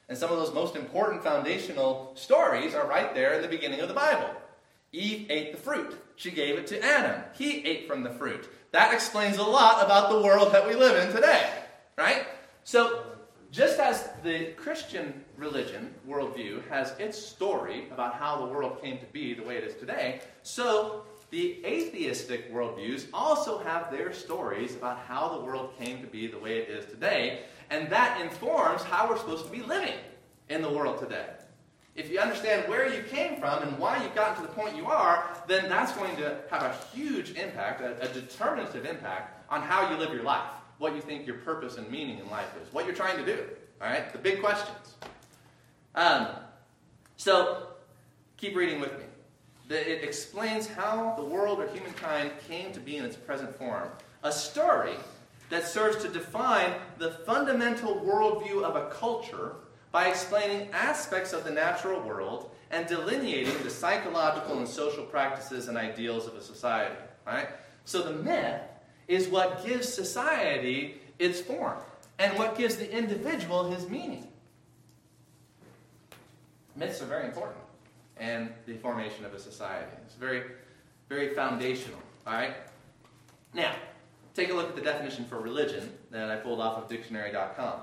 And 0.09 0.17
some 0.17 0.32
of 0.32 0.38
those 0.38 0.53
most 0.53 0.75
important 0.75 1.23
foundational 1.23 2.11
stories 2.15 2.73
are 2.73 2.88
right 2.88 3.13
there 3.13 3.34
in 3.34 3.41
the 3.41 3.47
beginning 3.47 3.79
of 3.82 3.88
the 3.88 3.93
Bible. 3.93 4.29
Eve 4.91 5.27
ate 5.29 5.51
the 5.51 5.57
fruit. 5.57 5.97
She 6.15 6.32
gave 6.32 6.57
it 6.57 6.67
to 6.67 6.84
Adam. 6.84 7.21
He 7.34 7.65
ate 7.65 7.88
from 7.88 8.03
the 8.03 8.09
fruit. 8.09 8.49
That 8.71 8.93
explains 8.93 9.38
a 9.38 9.43
lot 9.43 9.84
about 9.84 10.09
the 10.09 10.21
world 10.21 10.53
that 10.53 10.67
we 10.67 10.75
live 10.75 11.07
in 11.07 11.15
today, 11.15 11.49
right? 11.97 12.25
So, 12.63 13.03
just 13.51 13.79
as 13.79 14.09
the 14.23 14.53
Christian 14.53 15.23
religion 15.41 15.93
worldview 16.07 16.65
has 16.69 16.93
its 16.99 17.17
story 17.17 17.87
about 17.91 18.13
how 18.13 18.37
the 18.37 18.45
world 18.45 18.79
came 18.81 18.99
to 18.99 19.05
be 19.07 19.33
the 19.33 19.43
way 19.43 19.57
it 19.57 19.63
is 19.63 19.75
today, 19.75 20.21
so 20.43 21.03
the 21.31 21.65
atheistic 21.65 22.53
worldviews 22.53 23.07
also 23.11 23.57
have 23.59 23.91
their 23.91 24.13
stories 24.13 24.75
about 24.75 24.99
how 24.99 25.27
the 25.29 25.43
world 25.43 25.73
came 25.79 25.99
to 25.99 26.07
be 26.07 26.27
the 26.27 26.37
way 26.37 26.59
it 26.59 26.69
is 26.69 26.85
today, 26.85 27.41
and 27.71 27.89
that 27.89 28.21
informs 28.21 28.83
how 28.83 29.09
we're 29.09 29.17
supposed 29.17 29.45
to 29.45 29.51
be 29.51 29.63
living 29.63 29.95
in 30.49 30.61
the 30.61 30.69
world 30.69 30.99
today. 30.99 31.25
If 31.95 32.09
you 32.09 32.19
understand 32.19 32.69
where 32.69 32.93
you 32.93 33.03
came 33.03 33.37
from 33.37 33.63
and 33.63 33.77
why 33.79 34.01
you've 34.01 34.15
gotten 34.15 34.35
to 34.35 34.41
the 34.43 34.53
point 34.53 34.77
you 34.77 34.85
are, 34.85 35.25
then 35.47 35.67
that's 35.67 35.91
going 35.93 36.15
to 36.17 36.37
have 36.49 36.63
a 36.63 36.75
huge 36.95 37.31
impact, 37.31 37.81
a, 37.81 37.99
a 38.01 38.13
determinative 38.13 38.85
impact 38.85 39.43
on 39.51 39.61
how 39.61 39.89
you 39.89 39.97
live 39.97 40.13
your 40.13 40.23
life, 40.23 40.49
what 40.77 40.95
you 40.95 41.01
think 41.01 41.25
your 41.25 41.37
purpose 41.37 41.77
and 41.77 41.89
meaning 41.89 42.19
in 42.19 42.29
life 42.29 42.49
is, 42.61 42.71
what 42.73 42.85
you're 42.85 42.95
trying 42.95 43.17
to 43.17 43.25
do. 43.25 43.43
All 43.81 43.89
right? 43.89 44.11
The 44.13 44.19
big 44.19 44.39
questions. 44.41 44.95
Um, 45.95 46.27
so, 47.17 47.67
keep 48.37 48.55
reading 48.55 48.79
with 48.79 48.97
me. 48.97 49.05
It 49.69 50.03
explains 50.03 50.67
how 50.67 51.13
the 51.15 51.23
world 51.23 51.59
or 51.59 51.67
humankind 51.67 52.31
came 52.47 52.73
to 52.73 52.79
be 52.79 52.97
in 52.97 53.05
its 53.05 53.15
present 53.15 53.55
form. 53.55 53.89
A 54.23 54.31
story 54.31 54.95
that 55.49 55.67
serves 55.67 56.03
to 56.03 56.09
define 56.09 56.73
the 56.97 57.11
fundamental 57.11 57.95
worldview 57.95 58.63
of 58.63 58.75
a 58.75 58.89
culture 58.89 59.55
by 59.91 60.07
explaining 60.07 60.69
aspects 60.71 61.33
of 61.33 61.43
the 61.43 61.51
natural 61.51 62.01
world 62.01 62.51
and 62.71 62.87
delineating 62.87 63.53
the 63.63 63.69
psychological 63.69 64.57
and 64.57 64.67
social 64.67 65.03
practices 65.03 65.67
and 65.67 65.77
ideals 65.77 66.27
of 66.27 66.35
a 66.35 66.41
society. 66.41 66.95
Right? 67.25 67.49
So 67.85 68.01
the 68.01 68.23
myth 68.23 68.61
is 69.07 69.27
what 69.27 69.65
gives 69.65 69.87
society 69.87 71.01
its 71.19 71.41
form 71.41 71.77
and 72.17 72.37
what 72.37 72.57
gives 72.57 72.77
the 72.77 72.89
individual 72.89 73.69
his 73.69 73.89
meaning. 73.89 74.27
Myths 76.76 77.01
are 77.01 77.05
very 77.05 77.26
important 77.26 77.59
in 78.19 78.49
the 78.65 78.76
formation 78.78 79.26
of 79.26 79.34
a 79.34 79.39
society. 79.39 79.91
It's 80.05 80.15
very, 80.15 80.43
very 81.09 81.34
foundational. 81.34 81.99
All 82.26 82.34
right? 82.34 82.55
Now, 83.53 83.74
take 84.34 84.49
a 84.49 84.53
look 84.53 84.69
at 84.69 84.76
the 84.76 84.82
definition 84.82 85.26
for 85.26 85.39
religion 85.39 85.91
that 86.11 86.30
I 86.30 86.38
pulled 86.38 86.61
off 86.61 86.78
of 86.78 86.88
dictionary.com. 86.88 87.82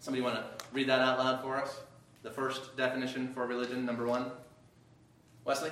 Somebody 0.00 0.22
want 0.22 0.36
to 0.36 0.64
read 0.72 0.88
that 0.88 1.00
out 1.00 1.18
loud 1.18 1.42
for 1.42 1.56
us? 1.56 1.80
The 2.22 2.30
first 2.30 2.76
definition 2.76 3.32
for 3.34 3.46
religion, 3.46 3.84
number 3.84 4.06
one. 4.06 4.30
Wesley? 5.44 5.70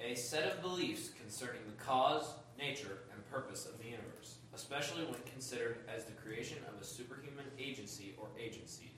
A 0.00 0.14
set 0.14 0.44
of 0.44 0.62
beliefs 0.62 1.10
concerning 1.20 1.60
the 1.66 1.84
cause, 1.84 2.34
nature, 2.58 2.98
and 3.12 3.30
purpose 3.30 3.66
of 3.66 3.78
the 3.78 3.84
universe, 3.84 4.36
especially 4.54 5.04
when 5.04 5.20
considered 5.30 5.78
as 5.94 6.04
the 6.04 6.12
creation 6.12 6.58
of 6.68 6.80
a 6.80 6.84
superhuman 6.84 7.44
agency 7.58 8.14
or 8.18 8.28
agencies, 8.38 8.97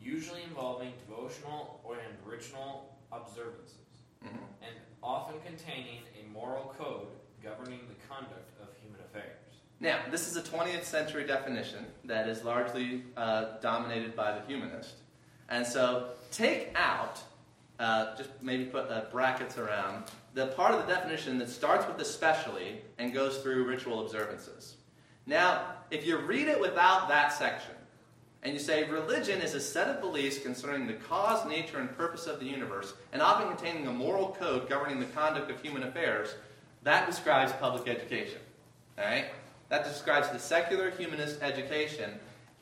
usually 0.00 0.42
involving 0.42 0.92
devotional 1.06 1.80
or 1.84 1.94
and 1.94 2.14
ritual 2.24 2.96
observances, 3.12 3.76
Mm-hmm. 4.24 4.36
and 4.62 4.74
often 5.02 5.36
containing 5.46 6.00
a 6.14 6.30
moral 6.30 6.74
code 6.78 7.06
governing 7.42 7.80
the 7.88 7.94
conduct 8.06 8.50
of 8.60 8.68
human 8.82 9.00
affairs. 9.00 9.38
Now, 9.80 10.00
this 10.10 10.28
is 10.28 10.36
a 10.36 10.42
20th 10.42 10.84
century 10.84 11.26
definition 11.26 11.86
that 12.04 12.28
is 12.28 12.44
largely 12.44 13.04
uh, 13.16 13.58
dominated 13.62 14.14
by 14.14 14.38
the 14.38 14.44
humanist. 14.46 14.96
And 15.48 15.66
so 15.66 16.10
take 16.30 16.70
out, 16.76 17.18
uh, 17.78 18.14
just 18.18 18.28
maybe 18.42 18.66
put 18.66 18.90
uh, 18.90 19.04
brackets 19.10 19.56
around, 19.56 20.04
the 20.34 20.48
part 20.48 20.74
of 20.74 20.86
the 20.86 20.92
definition 20.92 21.38
that 21.38 21.48
starts 21.48 21.86
with 21.86 21.98
especially 21.98 22.82
and 22.98 23.14
goes 23.14 23.38
through 23.38 23.64
ritual 23.64 24.04
observances. 24.04 24.76
Now, 25.24 25.62
if 25.90 26.06
you 26.06 26.18
read 26.18 26.46
it 26.48 26.60
without 26.60 27.08
that 27.08 27.32
section, 27.32 27.72
and 28.42 28.54
you 28.54 28.58
say 28.58 28.88
religion 28.88 29.42
is 29.42 29.54
a 29.54 29.60
set 29.60 29.88
of 29.88 30.00
beliefs 30.00 30.38
concerning 30.38 30.86
the 30.86 30.94
cause, 30.94 31.46
nature, 31.46 31.78
and 31.78 31.96
purpose 31.96 32.26
of 32.26 32.40
the 32.40 32.46
universe, 32.46 32.94
and 33.12 33.20
often 33.20 33.48
containing 33.48 33.86
a 33.86 33.92
moral 33.92 34.36
code 34.38 34.68
governing 34.68 34.98
the 34.98 35.06
conduct 35.06 35.50
of 35.50 35.60
human 35.60 35.82
affairs, 35.82 36.34
that 36.82 37.06
describes 37.06 37.52
public 37.52 37.86
education. 37.86 38.40
Right? 38.96 39.26
That 39.68 39.84
describes 39.84 40.28
the 40.30 40.38
secular 40.38 40.90
humanist 40.90 41.42
education. 41.42 42.10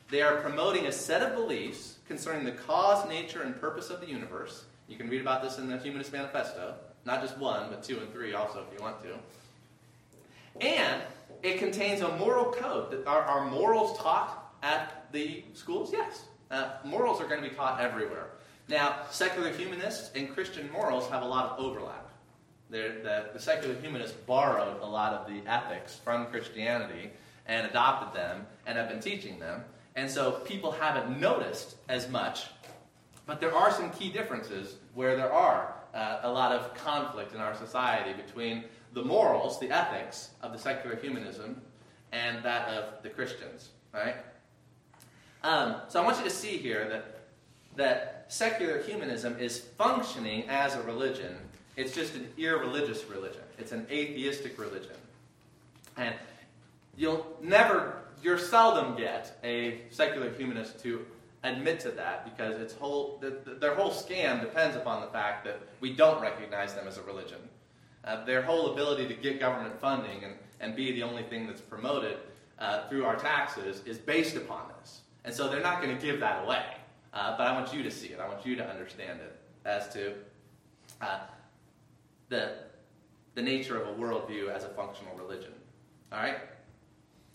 They 0.09 0.21
are 0.21 0.37
promoting 0.37 0.87
a 0.87 0.91
set 0.91 1.21
of 1.21 1.35
beliefs 1.35 1.97
concerning 2.07 2.43
the 2.43 2.51
cause, 2.51 3.07
nature, 3.07 3.43
and 3.43 3.59
purpose 3.59 3.89
of 3.89 4.01
the 4.01 4.07
universe. 4.07 4.65
You 4.87 4.97
can 4.97 5.09
read 5.09 5.21
about 5.21 5.43
this 5.43 5.59
in 5.59 5.67
the 5.67 5.77
Humanist 5.77 6.11
Manifesto. 6.11 6.75
Not 7.05 7.21
just 7.21 7.37
one, 7.37 7.69
but 7.69 7.83
two 7.83 7.99
and 7.99 8.11
three 8.11 8.33
also 8.33 8.65
if 8.67 8.77
you 8.77 8.83
want 8.83 8.97
to. 9.03 10.65
And 10.65 11.01
it 11.43 11.59
contains 11.59 12.01
a 12.01 12.17
moral 12.17 12.51
code. 12.51 13.03
Are, 13.07 13.21
are 13.21 13.49
morals 13.49 13.97
taught 13.97 14.53
at 14.61 14.98
the 15.11 15.43
schools? 15.53 15.91
Yes. 15.91 16.25
Uh, 16.51 16.71
morals 16.83 17.21
are 17.21 17.27
going 17.27 17.41
to 17.43 17.49
be 17.49 17.55
taught 17.55 17.79
everywhere. 17.79 18.27
Now, 18.67 18.97
secular 19.09 19.51
humanists 19.51 20.11
and 20.15 20.33
Christian 20.33 20.71
morals 20.71 21.09
have 21.09 21.23
a 21.23 21.25
lot 21.25 21.51
of 21.51 21.59
overlap. 21.59 22.09
The, 22.69 23.29
the 23.33 23.39
secular 23.39 23.75
humanists 23.75 24.15
borrowed 24.27 24.81
a 24.81 24.85
lot 24.85 25.13
of 25.13 25.27
the 25.27 25.41
ethics 25.49 25.95
from 25.95 26.27
Christianity 26.27 27.09
and 27.47 27.65
adopted 27.65 28.13
them 28.13 28.45
and 28.67 28.77
have 28.77 28.87
been 28.87 28.99
teaching 28.99 29.39
them. 29.39 29.63
And 29.95 30.09
so 30.09 30.31
people 30.31 30.71
haven't 30.71 31.19
noticed 31.19 31.77
as 31.89 32.09
much. 32.09 32.45
But 33.25 33.41
there 33.41 33.55
are 33.55 33.71
some 33.71 33.89
key 33.89 34.11
differences 34.11 34.75
where 34.93 35.15
there 35.15 35.33
are 35.33 35.73
uh, 35.93 36.19
a 36.23 36.31
lot 36.31 36.51
of 36.51 36.73
conflict 36.75 37.33
in 37.33 37.41
our 37.41 37.55
society 37.55 38.13
between 38.13 38.65
the 38.93 39.03
morals, 39.03 39.59
the 39.59 39.71
ethics 39.71 40.29
of 40.41 40.51
the 40.51 40.59
secular 40.59 40.95
humanism, 40.95 41.59
and 42.11 42.43
that 42.43 42.67
of 42.69 43.01
the 43.03 43.09
Christians. 43.09 43.69
Right? 43.91 44.15
Um, 45.43 45.77
so 45.87 46.01
I 46.01 46.05
want 46.05 46.17
you 46.17 46.23
to 46.23 46.29
see 46.29 46.57
here 46.57 46.87
that, 46.89 47.19
that 47.75 48.25
secular 48.27 48.81
humanism 48.81 49.37
is 49.39 49.59
functioning 49.59 50.47
as 50.49 50.75
a 50.75 50.81
religion 50.83 51.35
it's 51.79 51.95
just 51.95 52.13
an 52.15 52.27
irreligious 52.37 53.05
religion. 53.05 53.41
It's 53.57 53.71
an 53.71 53.87
atheistic 53.89 54.59
religion. 54.59 54.97
And 55.95 56.13
you'll 56.97 57.25
never, 57.41 58.01
you'll 58.21 58.37
seldom 58.37 58.97
get 58.97 59.39
a 59.45 59.83
secular 59.89 60.29
humanist 60.29 60.81
to 60.81 61.05
admit 61.45 61.79
to 61.79 61.91
that 61.91 62.25
because 62.25 62.59
its 62.59 62.73
whole, 62.73 63.17
the, 63.21 63.37
the, 63.45 63.51
their 63.55 63.75
whole 63.75 63.91
scam 63.91 64.41
depends 64.41 64.75
upon 64.75 64.99
the 64.99 65.07
fact 65.07 65.45
that 65.45 65.61
we 65.79 65.93
don't 65.93 66.21
recognize 66.21 66.73
them 66.73 66.85
as 66.85 66.97
a 66.97 67.01
religion. 67.03 67.39
Uh, 68.03 68.25
their 68.25 68.41
whole 68.41 68.73
ability 68.73 69.07
to 69.07 69.13
get 69.13 69.39
government 69.39 69.79
funding 69.79 70.25
and, 70.25 70.33
and 70.59 70.75
be 70.75 70.91
the 70.91 71.03
only 71.03 71.23
thing 71.23 71.47
that's 71.47 71.61
promoted 71.61 72.17
uh, 72.59 72.89
through 72.89 73.05
our 73.05 73.15
taxes 73.15 73.81
is 73.85 73.97
based 73.97 74.35
upon 74.35 74.63
this. 74.81 74.99
And 75.29 75.35
so 75.37 75.47
they're 75.47 75.61
not 75.61 75.79
going 75.79 75.95
to 75.95 76.03
give 76.03 76.21
that 76.21 76.43
away. 76.43 76.63
Uh, 77.13 77.37
but 77.37 77.45
I 77.45 77.53
want 77.53 77.71
you 77.71 77.83
to 77.83 77.91
see 77.91 78.07
it. 78.07 78.19
I 78.19 78.27
want 78.27 78.43
you 78.47 78.55
to 78.55 78.67
understand 78.67 79.19
it 79.19 79.39
as 79.63 79.87
to 79.93 80.15
uh, 81.01 81.19
the, 82.29 82.53
the 83.35 83.41
nature 83.43 83.79
of 83.79 83.89
a 83.89 84.01
worldview 84.01 84.49
as 84.49 84.63
a 84.63 84.69
functional 84.69 85.15
religion. 85.15 85.51
All 86.11 86.17
right? 86.17 86.37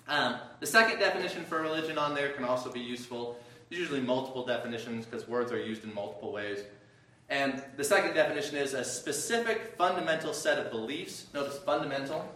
Um, 0.08 0.40
the 0.58 0.66
second 0.66 0.98
definition 0.98 1.44
for 1.44 1.62
religion 1.62 1.96
on 1.96 2.16
there 2.16 2.30
can 2.30 2.42
also 2.44 2.68
be 2.68 2.80
useful. 2.80 3.38
There's 3.70 3.78
usually 3.78 4.00
multiple 4.00 4.44
definitions 4.44 5.06
because 5.06 5.28
words 5.28 5.52
are 5.52 5.60
used 5.60 5.84
in 5.84 5.94
multiple 5.94 6.32
ways. 6.32 6.64
And 7.28 7.62
the 7.76 7.84
second 7.84 8.14
definition 8.14 8.56
is 8.56 8.74
a 8.74 8.82
specific 8.82 9.76
fundamental 9.78 10.34
set 10.34 10.58
of 10.58 10.72
beliefs. 10.72 11.26
Notice 11.32 11.58
fundamental 11.58 12.28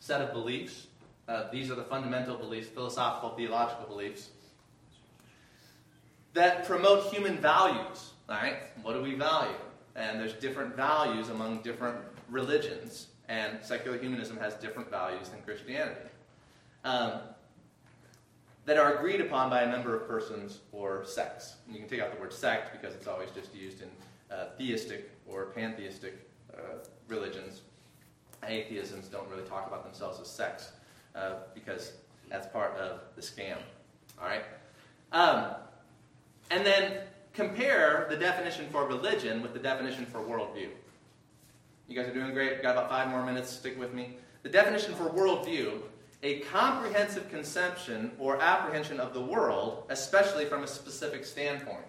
set 0.00 0.20
of 0.20 0.32
beliefs. 0.32 0.88
Uh, 1.28 1.48
these 1.52 1.70
are 1.70 1.76
the 1.76 1.84
fundamental 1.84 2.36
beliefs, 2.36 2.66
philosophical, 2.66 3.36
theological 3.36 3.86
beliefs, 3.86 4.30
that 6.34 6.64
promote 6.64 7.12
human 7.12 7.38
values. 7.38 8.12
All 8.28 8.36
right? 8.36 8.56
What 8.82 8.94
do 8.94 9.02
we 9.02 9.14
value? 9.14 9.56
and 9.96 10.20
there's 10.20 10.34
different 10.34 10.76
values 10.76 11.28
among 11.28 11.62
different 11.62 11.98
religions, 12.28 13.08
and 13.28 13.58
secular 13.62 13.98
humanism 13.98 14.36
has 14.38 14.54
different 14.54 14.90
values 14.90 15.28
than 15.28 15.40
Christianity. 15.42 16.00
um, 16.84 17.20
that 18.66 18.76
are 18.76 18.94
agreed 18.98 19.20
upon 19.20 19.50
by 19.50 19.62
a 19.62 19.66
number 19.70 19.96
of 19.96 20.06
persons 20.06 20.60
or 20.70 21.02
sects. 21.04 21.56
And 21.66 21.74
you 21.74 21.80
can 21.80 21.88
take 21.88 22.00
out 22.00 22.14
the 22.14 22.20
word 22.20 22.32
sect 22.32 22.72
because 22.72 22.94
it's 22.94 23.06
always 23.06 23.30
just 23.30 23.54
used 23.54 23.82
in 23.82 23.88
uh, 24.30 24.50
theistic 24.58 25.10
or 25.26 25.46
pantheistic 25.46 26.14
uh, 26.54 26.78
religions. 27.08 27.62
Atheisms 28.44 29.10
don't 29.10 29.28
really 29.28 29.42
talk 29.48 29.66
about 29.66 29.82
themselves 29.82 30.20
as 30.20 30.28
sects 30.28 30.72
uh, 31.16 31.36
because 31.54 31.94
that's 32.28 32.46
part 32.46 32.76
of 32.76 33.00
the 33.16 33.22
scam. 33.22 33.56
All 34.20 34.28
right? 34.28 34.44
Um, 35.10 35.54
and 36.50 36.64
then 36.66 36.98
compare 37.32 38.06
the 38.10 38.16
definition 38.16 38.66
for 38.70 38.86
religion 38.86 39.42
with 39.42 39.52
the 39.52 39.58
definition 39.58 40.04
for 40.06 40.18
worldview. 40.18 40.68
You 41.88 41.96
guys 41.96 42.08
are 42.08 42.14
doing 42.14 42.32
great. 42.32 42.62
Got 42.62 42.72
about 42.72 42.88
five 42.88 43.08
more 43.08 43.24
minutes. 43.24 43.50
Stick 43.50 43.78
with 43.78 43.94
me. 43.94 44.16
The 44.42 44.48
definition 44.48 44.94
for 44.94 45.04
worldview 45.10 45.80
a 46.22 46.40
comprehensive 46.40 47.30
conception 47.30 48.12
or 48.18 48.40
apprehension 48.40 49.00
of 49.00 49.14
the 49.14 49.20
world, 49.20 49.84
especially 49.88 50.44
from 50.44 50.62
a 50.62 50.66
specific 50.66 51.24
standpoint. 51.24 51.84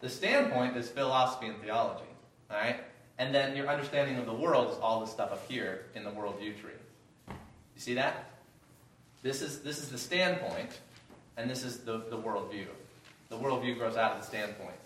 The 0.00 0.08
standpoint 0.08 0.76
is 0.76 0.88
philosophy 0.88 1.46
and 1.46 1.60
theology. 1.62 2.08
All 2.50 2.56
right? 2.56 2.80
And 3.18 3.34
then 3.34 3.56
your 3.56 3.68
understanding 3.68 4.16
of 4.16 4.26
the 4.26 4.34
world 4.34 4.72
is 4.72 4.78
all 4.78 5.00
the 5.00 5.06
stuff 5.06 5.32
up 5.32 5.48
here 5.48 5.86
in 5.94 6.04
the 6.04 6.10
worldview 6.10 6.60
tree. 6.60 6.72
You 7.28 7.80
see 7.80 7.94
that? 7.94 8.30
This 9.22 9.40
is, 9.40 9.60
this 9.60 9.78
is 9.78 9.88
the 9.88 9.98
standpoint, 9.98 10.80
and 11.36 11.48
this 11.48 11.64
is 11.64 11.78
the, 11.78 11.98
the 12.10 12.18
worldview. 12.18 12.66
The 13.28 13.36
worldview 13.36 13.78
grows 13.78 13.96
out 13.96 14.12
of 14.12 14.20
the 14.20 14.26
standpoint. 14.26 14.76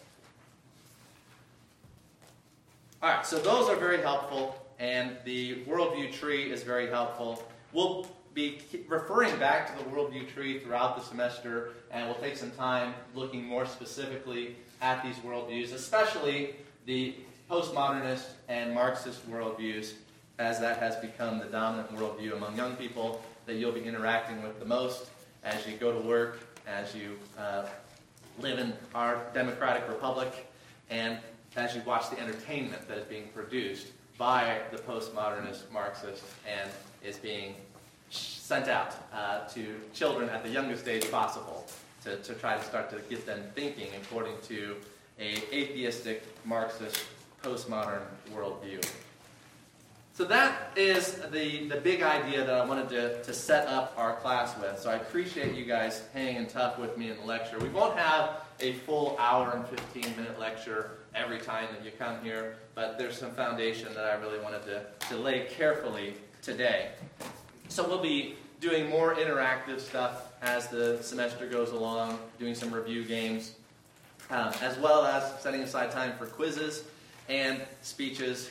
All 3.02 3.08
right, 3.08 3.24
so 3.24 3.38
those 3.38 3.68
are 3.68 3.76
very 3.76 4.00
helpful, 4.02 4.66
and 4.78 5.16
the 5.24 5.62
worldview 5.64 6.12
tree 6.12 6.50
is 6.50 6.62
very 6.62 6.88
helpful. 6.88 7.42
We'll 7.72 8.06
be 8.34 8.60
referring 8.88 9.38
back 9.38 9.76
to 9.76 9.84
the 9.84 9.90
worldview 9.90 10.32
tree 10.32 10.58
throughout 10.60 10.96
the 10.96 11.02
semester, 11.02 11.70
and 11.90 12.06
we'll 12.06 12.18
take 12.18 12.36
some 12.36 12.50
time 12.52 12.94
looking 13.14 13.44
more 13.44 13.66
specifically 13.66 14.56
at 14.82 15.02
these 15.02 15.16
worldviews, 15.16 15.72
especially 15.72 16.54
the 16.86 17.14
postmodernist 17.50 18.26
and 18.48 18.74
Marxist 18.74 19.28
worldviews, 19.30 19.94
as 20.38 20.60
that 20.60 20.78
has 20.78 20.96
become 20.96 21.38
the 21.38 21.46
dominant 21.46 21.94
worldview 21.96 22.34
among 22.34 22.56
young 22.56 22.76
people 22.76 23.22
that 23.46 23.54
you'll 23.54 23.72
be 23.72 23.82
interacting 23.82 24.42
with 24.42 24.58
the 24.58 24.64
most 24.64 25.10
as 25.42 25.66
you 25.66 25.76
go 25.76 25.92
to 25.92 26.06
work, 26.06 26.38
as 26.66 26.94
you 26.94 27.18
uh, 27.38 27.66
live 28.40 28.58
in 28.58 28.72
our 28.94 29.22
democratic 29.34 29.88
republic, 29.88 30.46
and 30.88 31.18
as 31.56 31.74
you 31.74 31.82
watch 31.82 32.08
the 32.10 32.18
entertainment 32.18 32.86
that 32.88 32.98
is 32.98 33.04
being 33.04 33.28
produced 33.34 33.88
by 34.16 34.60
the 34.70 34.78
postmodernist 34.78 35.70
Marxists 35.72 36.24
and 36.46 36.70
is 37.02 37.16
being 37.16 37.54
sent 38.10 38.68
out 38.68 38.94
uh, 39.12 39.46
to 39.48 39.80
children 39.94 40.28
at 40.30 40.42
the 40.42 40.48
youngest 40.48 40.88
age 40.88 41.10
possible 41.10 41.66
to, 42.02 42.16
to 42.16 42.34
try 42.34 42.56
to 42.56 42.64
start 42.64 42.90
to 42.90 42.96
get 43.08 43.26
them 43.26 43.42
thinking 43.54 43.88
according 44.02 44.34
to 44.42 44.76
a 45.18 45.36
atheistic 45.54 46.22
Marxist 46.44 47.02
postmodern 47.42 48.02
worldview. 48.34 48.84
So 50.12 50.24
that 50.26 50.72
is 50.76 51.14
the, 51.30 51.68
the 51.68 51.80
big 51.80 52.02
idea 52.02 52.44
that 52.44 52.54
I 52.54 52.64
wanted 52.64 52.88
to, 52.90 53.22
to 53.22 53.32
set 53.32 53.68
up 53.68 53.94
our 53.96 54.16
class 54.16 54.58
with. 54.58 54.78
So 54.78 54.90
I 54.90 54.96
appreciate 54.96 55.54
you 55.54 55.64
guys 55.64 56.02
hanging 56.12 56.46
tough 56.46 56.78
with 56.78 56.98
me 56.98 57.10
in 57.10 57.16
the 57.16 57.24
lecture. 57.24 57.58
We 57.58 57.68
won't 57.68 57.96
have 57.96 58.42
a 58.58 58.74
full 58.74 59.16
hour 59.18 59.52
and 59.52 59.66
15 59.66 60.16
minute 60.16 60.38
lecture 60.38 60.98
every 61.14 61.38
time 61.38 61.68
that 61.72 61.84
you 61.84 61.90
come 61.98 62.22
here, 62.22 62.56
but 62.74 62.98
there's 62.98 63.16
some 63.16 63.30
foundation 63.32 63.94
that 63.94 64.04
I 64.04 64.14
really 64.14 64.38
wanted 64.40 64.62
to, 64.64 64.84
to 65.08 65.16
lay 65.16 65.46
carefully 65.46 66.14
today. 66.42 66.90
So 67.68 67.86
we'll 67.86 68.02
be 68.02 68.36
doing 68.60 68.90
more 68.90 69.14
interactive 69.14 69.80
stuff 69.80 70.32
as 70.42 70.68
the 70.68 70.98
semester 71.02 71.46
goes 71.46 71.70
along, 71.70 72.18
doing 72.38 72.54
some 72.54 72.72
review 72.72 73.04
games, 73.04 73.54
um, 74.30 74.52
as 74.60 74.78
well 74.78 75.04
as 75.04 75.40
setting 75.40 75.62
aside 75.62 75.90
time 75.90 76.12
for 76.18 76.26
quizzes 76.26 76.84
and 77.28 77.60
speeches. 77.82 78.50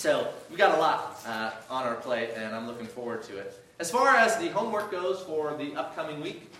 So 0.00 0.32
we've 0.48 0.56
got 0.56 0.78
a 0.78 0.80
lot 0.80 1.20
uh, 1.26 1.50
on 1.68 1.84
our 1.84 1.96
plate, 1.96 2.30
and 2.34 2.54
I'm 2.54 2.66
looking 2.66 2.86
forward 2.86 3.22
to 3.24 3.36
it. 3.36 3.62
As 3.78 3.90
far 3.90 4.16
as 4.16 4.34
the 4.38 4.48
homework 4.48 4.90
goes 4.90 5.20
for 5.20 5.54
the 5.58 5.74
upcoming 5.74 6.22
week, 6.22 6.50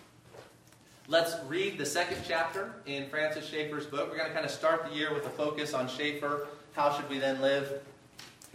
let's 1.08 1.36
read 1.48 1.78
the 1.78 1.86
second 1.86 2.18
chapter 2.28 2.74
in 2.84 3.08
Francis 3.08 3.48
Schaeffer's 3.48 3.86
book. 3.86 4.10
We're 4.10 4.18
going 4.18 4.28
to 4.28 4.34
kind 4.34 4.44
of 4.44 4.50
start 4.50 4.84
the 4.90 4.94
year 4.94 5.14
with 5.14 5.24
a 5.24 5.30
focus 5.30 5.72
on 5.72 5.88
Schaeffer. 5.88 6.48
How 6.74 6.92
should 6.94 7.08
we 7.08 7.18
then 7.18 7.40
live? 7.40 7.80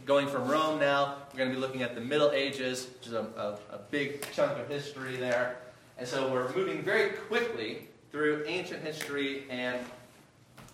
Going 0.05 0.27
from 0.27 0.47
Rome 0.47 0.79
now, 0.79 1.15
we're 1.33 1.39
going 1.39 1.49
to 1.49 1.55
be 1.55 1.59
looking 1.59 1.81
at 1.81 1.95
the 1.95 2.01
Middle 2.01 2.29
Ages, 2.29 2.88
which 2.99 3.07
is 3.07 3.13
a, 3.13 3.57
a, 3.71 3.75
a 3.77 3.79
big 3.89 4.31
chunk 4.33 4.55
of 4.59 4.69
history 4.69 5.15
there. 5.15 5.57
And 5.97 6.07
so 6.07 6.31
we're 6.31 6.53
moving 6.53 6.83
very 6.83 7.09
quickly 7.09 7.88
through 8.11 8.43
ancient 8.45 8.83
history 8.83 9.45
and 9.49 9.79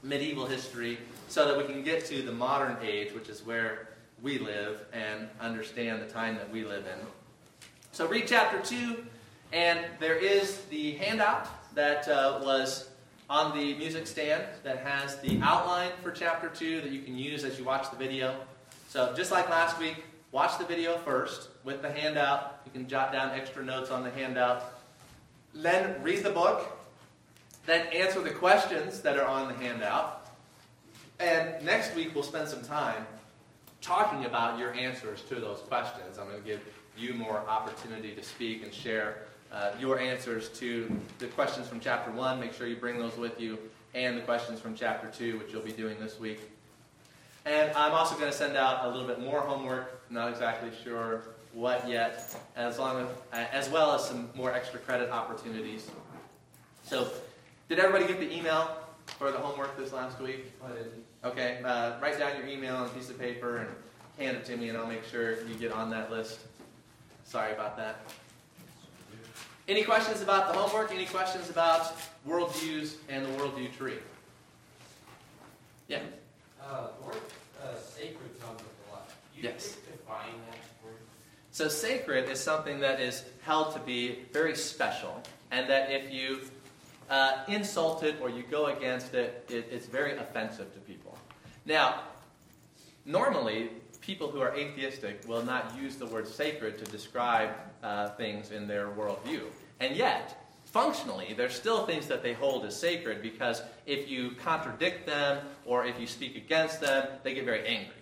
medieval 0.03 0.47
history 0.47 0.97
so 1.30 1.47
that 1.47 1.57
we 1.57 1.64
can 1.64 1.82
get 1.82 2.05
to 2.07 2.22
the 2.22 2.34
modern 2.34 2.76
age, 2.84 3.14
which 3.14 3.30
is 3.30 3.45
where 3.45 3.88
we 4.22 4.38
live 4.38 4.86
and 4.93 5.28
understand 5.39 6.01
the 6.01 6.05
time 6.05 6.36
that 6.36 6.51
we 6.51 6.63
live 6.63 6.86
in. 6.86 7.05
So 7.91 8.07
read 8.07 8.26
chapter 8.28 8.59
2, 8.59 9.03
and 9.51 9.80
there 9.99 10.15
is 10.15 10.61
the 10.69 10.93
handout 10.93 11.47
that 11.76 12.07
uh, 12.07 12.39
was 12.43 12.89
on 13.30 13.57
the 13.57 13.74
music 13.76 14.05
stand 14.05 14.43
that 14.63 14.80
has 14.80 15.17
the 15.17 15.39
outline 15.41 15.91
for 16.03 16.11
chapter 16.11 16.49
2 16.49 16.82
that 16.82 16.91
you 16.91 17.01
can 17.01 17.17
use 17.17 17.43
as 17.43 17.57
you 17.57 17.65
watch 17.65 17.89
the 17.89 17.97
video. 17.97 18.36
So 18.89 19.13
just 19.15 19.32
like 19.32 19.49
last 19.49 19.80
week, 19.80 20.03
watch 20.32 20.57
the 20.57 20.65
video 20.65 20.97
first 20.97 21.49
with 21.63 21.82
the 21.82 21.91
handout. 21.91 22.61
You 22.65 22.72
can 22.72 22.88
jot 22.88 23.11
down 23.11 23.32
extra 23.32 23.64
notes 23.64 23.89
on 23.89 24.03
the 24.03 24.11
handout. 24.11 24.81
Then 25.53 26.02
read 26.03 26.23
the 26.23 26.30
book. 26.30 26.77
Then 27.65 27.88
answer 27.88 28.22
the 28.22 28.31
questions 28.31 29.02
that 29.02 29.18
are 29.18 29.27
on 29.27 29.48
the 29.48 29.53
handout. 29.53 30.27
And 31.19 31.64
next 31.64 31.95
week, 31.95 32.14
we'll 32.14 32.23
spend 32.23 32.48
some 32.48 32.64
time 32.64 33.06
talking 33.82 34.26
about 34.26 34.60
your 34.60 34.74
answers 34.74 35.24
to 35.24 35.36
those 35.36 35.60
questions. 35.60 36.18
I'm 36.18 36.28
going 36.28 36.41
to 36.41 36.48
give 36.48 36.62
you 36.98 37.14
more 37.14 37.38
opportunity 37.48 38.14
to 38.14 38.24
speak 38.24 38.64
and 38.64 38.74
share 38.74 39.18
uh, 39.52 39.72
your 39.80 39.99
answers 39.99 40.49
to 40.49 40.90
the 41.20 41.28
questions 41.28 41.68
from 41.68 41.80
chapter 41.80 42.12
1. 42.12 42.40
Make 42.40 42.53
sure 42.53 42.68
you 42.68 42.76
bring 42.76 42.99
those 42.99 43.18
with 43.18 43.40
you, 43.40 43.58
and 43.94 44.18
the 44.18 44.22
questions 44.22 44.60
from 44.60 44.76
chapter 44.76 45.08
2, 45.08 45.40
which 45.40 45.52
you'll 45.52 45.62
be 45.62 45.72
doing 45.72 45.99
this 45.99 46.20
week. 46.20 46.40
And 47.45 47.72
I'm 47.72 47.91
also 47.91 48.16
going 48.16 48.32
to 48.32 48.38
send 48.38 48.56
out 48.56 48.86
a 48.86 48.90
little 48.90 49.08
bit 49.08 49.20
more 49.20 49.41
homework, 49.41 50.10
not 50.12 50.30
exactly 50.30 50.70
sure 50.84 51.24
what 51.53 51.90
yet, 51.90 52.36
as, 52.56 52.78
long 52.78 53.08
as, 53.34 53.48
as 53.52 53.70
well 53.70 53.94
as 53.94 54.06
some 54.06 54.30
more 54.36 54.53
extra 54.53 54.80
credit 54.80 55.10
opportunities. 55.10 55.90
So, 56.86 57.10
did 57.68 57.80
everybody 57.80 58.08
get 58.08 58.20
the 58.20 58.34
email 58.34 58.78
for 59.18 59.32
the 59.32 59.38
homework 59.38 59.76
this 59.78 59.91
last 59.91 60.22
week? 60.22 60.52
I 60.64 60.70
didn't. 60.70 61.03
Okay, 61.23 61.60
uh, 61.64 61.99
write 62.02 62.18
down 62.18 62.35
your 62.38 62.48
email 62.48 62.76
on 62.76 62.88
a 62.88 62.89
piece 62.89 63.10
of 63.10 63.19
paper 63.19 63.57
and 63.57 63.69
hand 64.18 64.38
it 64.38 64.45
to 64.45 64.57
me, 64.57 64.69
and 64.69 64.77
I'll 64.77 64.88
make 64.88 65.03
sure 65.06 65.43
you 65.45 65.53
get 65.56 65.72
on 65.72 65.89
that 65.91 66.10
list. 66.11 66.39
Sorry 67.26 67.53
about 67.53 67.77
that. 67.77 68.02
Any 69.68 69.84
questions 69.84 70.22
about 70.22 70.52
the 70.52 70.60
homework? 70.60 70.91
Any 70.91 71.06
questions 71.06 71.49
about 71.49 71.93
worldviews 72.27 72.95
and 73.07 73.23
the 73.23 73.30
worldview 73.30 73.76
tree? 73.77 73.99
Yeah. 75.88 75.99
Uh, 76.61 76.88
word 77.06 77.15
uh, 77.64 77.76
sacred 77.77 78.39
comes 78.41 78.60
up 78.60 78.68
a 78.89 78.91
lot. 78.93 79.10
You 79.35 79.43
Yes. 79.43 79.76
define 79.76 80.34
that 80.49 80.57
word? 80.84 80.95
So 81.52 81.68
sacred 81.68 82.30
is 82.30 82.39
something 82.39 82.80
that 82.80 82.99
is 82.99 83.23
held 83.43 83.73
to 83.76 83.80
be 83.80 84.19
very 84.34 84.56
special, 84.56 85.22
and 85.52 85.69
that 85.69 85.91
if 85.91 86.11
you 86.11 86.39
uh, 87.10 87.43
insult 87.48 88.03
it 88.03 88.15
or 88.22 88.30
you 88.30 88.43
go 88.43 88.68
against 88.68 89.14
it, 89.14 89.45
it, 89.49 89.68
it's 89.72 89.85
very 89.85 90.18
offensive 90.18 90.73
to 90.73 90.80
people. 90.80 91.01
Now, 91.66 92.02
normally, 93.06 93.70
people 94.02 94.30
who 94.30 94.42
are 94.42 94.56
atheistic 94.56 95.22
will 95.28 95.44
not 95.44 95.76
use 95.80 95.96
the 95.96 96.06
word 96.06 96.28
sacred 96.28 96.78
to 96.80 96.86
describe 96.86 97.52
uh, 97.84 98.10
things 98.10 98.52
in 98.52 98.68
their 98.68 98.90
worldview. 98.90 99.44
And 99.80 99.96
yet, 99.96 100.44
functionally, 100.66 101.34
there's 101.36 101.54
still 101.54 101.86
things 101.86 102.08
that 102.08 102.24
they 102.24 102.34
hold 102.34 102.66
as 102.66 102.80
sacred 102.80 103.22
because 103.22 103.62
if 103.86 104.10
you 104.10 104.32
contradict 104.32 105.06
them 105.06 105.46
or 105.66 105.86
if 105.86 106.00
you 106.00 106.08
speak 106.08 106.36
against 106.36 106.82
them, 106.82 107.08
they 107.24 107.34
get 107.34 107.46
very 107.46 107.66
angry. 107.68 107.96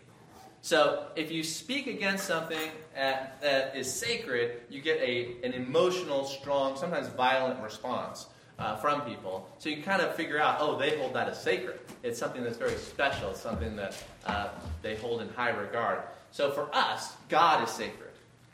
So 0.61 1.07
if 1.15 1.31
you 1.31 1.44
speak 1.44 1.88
against 1.88 2.26
something 2.26 2.72
at, 2.95 3.41
that 3.41 3.76
is 3.76 3.91
sacred, 3.91 4.61
you 4.69 4.81
get 4.81 4.99
a, 4.99 5.38
an 5.44 5.53
emotional, 5.53 6.26
strong, 6.26 6.76
sometimes 6.77 7.07
violent 7.07 7.61
response 7.61 8.27
uh, 8.60 8.76
from 8.76 9.02
people. 9.02 9.49
So 9.57 9.69
you 9.69 9.81
kind 9.81 10.02
of 10.02 10.14
figure 10.15 10.40
out, 10.40 10.57
oh, 10.60 10.77
they 10.77 10.98
hold 10.98 11.14
that 11.14 11.30
as 11.30 11.41
sacred. 11.41 11.80
It's 12.03 12.19
something 12.19 12.44
that's 12.44 12.57
very 12.57 12.76
special, 12.76 13.31
it's 13.31 13.41
something 13.41 13.76
that 13.77 14.03
uh, 14.26 14.49
they 14.81 14.95
hold 14.95 15.22
in 15.22 15.30
high 15.30 15.52
regard. 15.52 16.03
So 16.31 16.52
for 16.52 16.69
us, 16.73 17.14
God 17.30 17.64
is 17.64 17.73
sacred. 17.73 18.10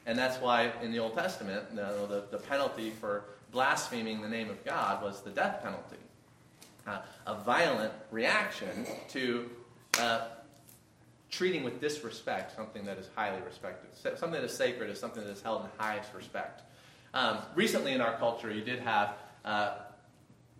And 0.06 0.18
that's 0.18 0.38
why 0.38 0.72
in 0.82 0.91
the 0.91 0.99
Old 0.99 1.15
Testament, 1.15 1.65
you 1.72 1.77
know, 1.77 2.06
the, 2.06 2.26
the 2.30 2.38
penalty 2.38 2.91
for 2.91 3.26
blaspheming 3.52 4.22
the 4.22 4.30
name 4.30 4.49
of 4.49 4.64
God 4.64 5.02
was 5.02 5.22
the 5.22 5.32
death 5.32 5.64
penalty. 5.64 5.98
Uh, 6.86 6.99
a 7.26 7.36
violent 7.36 7.91
reaction 8.11 8.86
to 9.10 9.49
uh, 9.99 10.27
treating 11.32 11.64
with 11.64 11.82
disrespect 11.82 12.56
something 12.56 12.86
that 12.86 12.99
is 12.99 13.10
highly 13.15 13.41
respected. 13.41 13.90
Something 14.18 14.40
that 14.40 14.44
is 14.44 14.56
sacred 14.56 14.91
is 14.91 14.99
something 14.99 15.23
that 15.23 15.32
is 15.32 15.41
held 15.41 15.64
in 15.64 15.69
highest 15.80 16.14
respect. 16.14 16.61
Um, 17.15 17.40
recently 17.56 17.94
in 17.94 18.02
our 18.02 18.15
culture, 18.18 18.52
you 18.52 18.61
did 18.61 18.80
have 18.80 19.15
uh, 19.44 19.77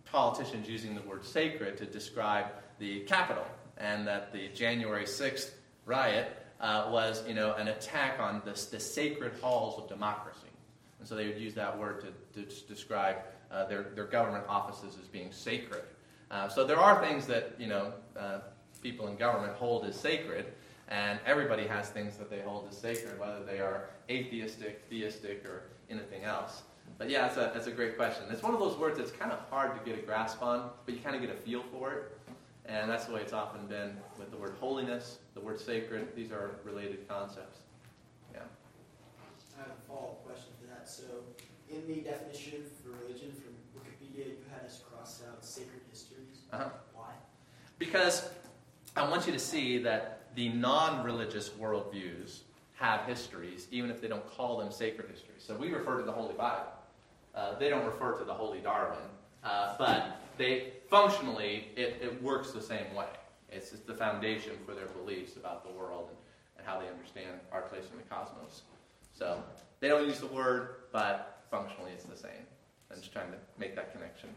politicians 0.06 0.68
using 0.68 0.94
the 0.94 1.02
word 1.02 1.24
sacred 1.24 1.76
to 1.78 1.86
describe 1.86 2.46
the 2.78 3.00
Capitol, 3.00 3.46
and 3.76 4.06
that 4.06 4.32
the 4.32 4.48
January 4.48 5.04
6th 5.04 5.50
riot 5.84 6.36
uh, 6.60 6.88
was, 6.90 7.26
you 7.28 7.34
know, 7.34 7.54
an 7.54 7.68
attack 7.68 8.18
on 8.18 8.42
the, 8.44 8.52
the 8.70 8.80
sacred 8.80 9.32
halls 9.40 9.78
of 9.78 9.88
democracy. 9.88 10.40
And 10.98 11.06
so 11.08 11.14
they 11.14 11.26
would 11.26 11.38
use 11.38 11.54
that 11.54 11.78
word 11.78 12.04
to, 12.34 12.42
to 12.42 12.66
describe 12.66 13.16
uh, 13.50 13.66
their, 13.66 13.82
their 13.94 14.06
government 14.06 14.44
offices 14.48 14.96
as 15.00 15.08
being 15.08 15.32
sacred. 15.32 15.82
Uh, 16.30 16.48
so 16.48 16.64
there 16.64 16.78
are 16.78 17.04
things 17.06 17.26
that, 17.26 17.54
you 17.58 17.66
know, 17.66 17.92
uh, 18.18 18.40
people 18.82 19.08
in 19.08 19.16
government 19.16 19.54
hold 19.54 19.84
as 19.84 19.98
sacred, 19.98 20.46
and 20.88 21.18
everybody 21.26 21.66
has 21.66 21.88
things 21.90 22.16
that 22.16 22.30
they 22.30 22.40
hold 22.40 22.68
as 22.68 22.76
sacred, 22.76 23.18
whether 23.18 23.44
they 23.44 23.58
are 23.58 23.90
atheistic, 24.08 24.84
theistic, 24.88 25.44
or 25.44 25.62
anything 25.90 26.24
else. 26.24 26.62
But 26.98 27.10
yeah, 27.10 27.22
that's 27.22 27.36
a, 27.36 27.50
that's 27.52 27.66
a 27.66 27.72
great 27.72 27.96
question. 27.96 28.24
It's 28.30 28.42
one 28.42 28.54
of 28.54 28.60
those 28.60 28.76
words 28.76 28.96
that's 28.96 29.10
kind 29.10 29.30
of 29.30 29.38
hard 29.50 29.78
to 29.78 29.90
get 29.90 29.98
a 29.98 30.02
grasp 30.02 30.42
on, 30.42 30.70
but 30.84 30.94
you 30.94 31.00
kind 31.00 31.14
of 31.14 31.20
get 31.20 31.30
a 31.30 31.34
feel 31.34 31.62
for 31.70 31.92
it. 31.92 32.18
And 32.64 32.90
that's 32.90 33.04
the 33.04 33.14
way 33.14 33.20
it's 33.20 33.32
often 33.32 33.66
been 33.66 33.96
with 34.18 34.30
the 34.30 34.36
word 34.36 34.54
holiness, 34.58 35.18
the 35.34 35.40
word 35.40 35.60
sacred. 35.60 36.16
These 36.16 36.32
are 36.32 36.52
related 36.64 37.06
concepts. 37.08 37.58
Yeah. 38.32 38.40
I 39.56 39.62
have 39.62 39.70
a 39.70 39.88
follow-up 39.88 40.24
question 40.24 40.52
to 40.62 40.66
that. 40.68 40.88
So, 40.88 41.02
in 41.70 41.86
the 41.86 42.00
definition 42.00 42.64
for 42.82 42.90
religion 43.04 43.30
from 43.30 43.52
Wikipedia, 43.80 44.26
you 44.26 44.36
had 44.52 44.66
us 44.66 44.82
cross 44.90 45.22
out 45.28 45.44
sacred 45.44 45.82
histories. 45.90 46.42
Uh-huh. 46.52 46.70
Why? 46.94 47.10
Because 47.78 48.30
I 48.96 49.08
want 49.08 49.26
you 49.26 49.32
to 49.32 49.38
see 49.38 49.78
that 49.78 50.34
the 50.34 50.48
non 50.48 51.04
religious 51.04 51.50
worldviews 51.50 52.40
have 52.74 53.02
histories, 53.02 53.68
even 53.70 53.90
if 53.90 54.00
they 54.00 54.08
don't 54.08 54.28
call 54.36 54.58
them 54.58 54.72
sacred 54.72 55.08
histories. 55.10 55.42
So 55.46 55.56
we 55.56 55.70
refer 55.72 55.98
to 55.98 56.04
the 56.04 56.12
Holy 56.12 56.34
Bible. 56.34 56.72
Uh, 57.36 57.58
they 57.58 57.68
don't 57.68 57.84
refer 57.84 58.16
to 58.18 58.24
the 58.24 58.32
Holy 58.32 58.60
Darwin, 58.60 58.98
uh, 59.44 59.74
but 59.78 60.22
they 60.38 60.72
functionally 60.88 61.68
it, 61.76 61.98
it 62.00 62.22
works 62.22 62.50
the 62.52 62.62
same 62.62 62.94
way. 62.94 63.08
It's 63.50 63.70
just 63.70 63.86
the 63.86 63.94
foundation 63.94 64.52
for 64.64 64.74
their 64.74 64.86
beliefs 64.86 65.36
about 65.36 65.64
the 65.64 65.72
world 65.78 66.08
and, 66.08 66.18
and 66.58 66.66
how 66.66 66.80
they 66.80 66.88
understand 66.88 67.38
our 67.52 67.62
place 67.62 67.84
in 67.92 67.98
the 67.98 68.04
cosmos. 68.04 68.62
So 69.12 69.42
they 69.80 69.88
don't 69.88 70.06
use 70.06 70.20
the 70.20 70.26
word, 70.26 70.76
but 70.92 71.44
functionally 71.50 71.92
it's 71.92 72.04
the 72.04 72.16
same. 72.16 72.44
I'm 72.90 72.98
just 72.98 73.12
trying 73.12 73.30
to 73.30 73.38
make 73.58 73.74
that 73.76 73.92
connection. 73.92 74.30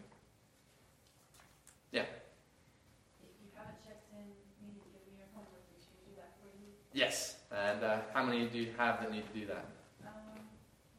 Yeah. 1.91 2.01
If 2.01 3.29
you 3.41 3.49
haven't 3.55 3.79
checked 3.85 4.11
in, 4.13 4.25
you 4.61 4.73
give 4.93 5.01
me 5.07 5.17
your 5.17 5.27
homework, 5.33 5.63
we 5.73 5.79
should 5.81 5.99
do 6.05 6.13
that 6.17 6.35
for 6.41 6.49
you. 6.59 6.69
Yes. 6.93 7.37
And 7.51 7.83
uh, 7.83 8.01
how 8.13 8.23
many 8.23 8.45
do 8.47 8.59
you 8.59 8.69
have 8.77 9.01
that 9.01 9.11
need 9.11 9.25
to 9.33 9.39
do 9.39 9.45
that? 9.47 9.65
Um, 10.05 10.37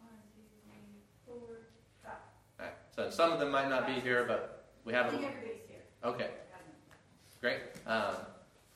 one, 0.03 0.19
two, 0.35 0.43
three, 0.67 0.99
four, 1.27 1.71
five. 2.03 2.13
All 2.59 2.67
right. 2.67 2.75
So 2.95 3.11
some 3.11 3.33
of 3.33 3.39
them 3.39 3.51
might 3.51 3.69
not 3.69 3.87
be 3.87 3.95
here, 3.95 4.25
but 4.27 4.65
we 4.85 4.93
have 4.93 5.07
I 5.07 5.11
think 5.11 5.23
them. 5.23 5.31
everybody's 5.31 5.63
here. 5.69 5.81
Okay, 6.05 6.31
great. 7.41 7.61
Um, 7.87 8.15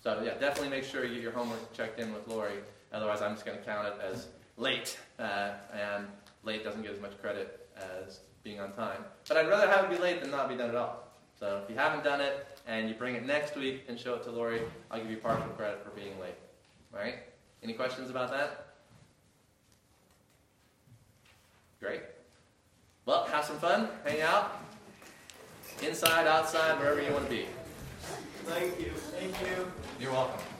so 0.03 0.23
yeah, 0.25 0.35
definitely 0.35 0.69
make 0.69 0.85
sure 0.85 1.05
you 1.05 1.15
get 1.15 1.23
your 1.23 1.33
homework 1.33 1.73
checked 1.73 1.99
in 1.99 2.13
with 2.13 2.27
Lori. 2.29 2.59
Otherwise, 2.93 3.23
I'm 3.23 3.33
just 3.33 3.45
going 3.45 3.59
to 3.59 3.65
count 3.65 3.87
it 3.89 3.95
as 4.03 4.29
late, 4.57 4.99
uh, 5.19 5.53
and 5.73 6.07
late 6.45 6.63
doesn't 6.63 6.83
get 6.83 6.93
as 6.93 7.01
much 7.01 7.21
credit 7.21 7.69
as 7.77 8.21
being 8.45 8.61
on 8.61 8.73
time. 8.73 9.05
But 9.27 9.39
I'd 9.39 9.49
rather 9.49 9.67
have 9.67 9.87
it 9.87 9.97
be 9.97 10.03
late 10.03 10.21
than 10.21 10.31
not 10.31 10.49
be 10.49 10.55
done 10.57 10.69
at 10.71 10.77
all. 10.77 11.09
So 11.39 11.61
if 11.65 11.71
you 11.71 11.77
haven't 11.77 12.05
done 12.05 12.21
it 12.21 12.47
and 12.67 12.89
you 12.89 12.95
bring 12.95 13.17
it 13.17 13.27
next 13.27 13.57
week 13.57 13.85
and 13.89 13.99
show 13.99 14.15
it 14.15 14.23
to 14.25 14.31
Lori, 14.31 14.61
I'll 14.91 15.01
give 15.01 15.11
you 15.11 15.17
partial 15.17 15.49
credit 15.49 15.83
for 15.83 15.91
being 15.91 16.19
late. 16.21 16.37
All 16.93 17.01
right? 17.01 17.17
Any 17.63 17.73
questions 17.73 18.11
about 18.11 18.31
that? 18.31 18.75
Great. 21.81 22.03
Well, 23.07 23.25
have 23.25 23.45
some 23.45 23.59
fun, 23.59 23.89
hang 24.05 24.23
out, 24.23 24.63
inside, 25.83 26.27
outside, 26.27 26.79
wherever 26.79 27.03
you 27.03 27.13
want 27.13 27.25
to 27.25 27.31
be. 27.31 27.47
Thank 28.47 28.81
you. 28.81 28.91
Thank 28.91 29.39
you. 29.43 29.71
You're 30.01 30.13
welcome. 30.13 30.54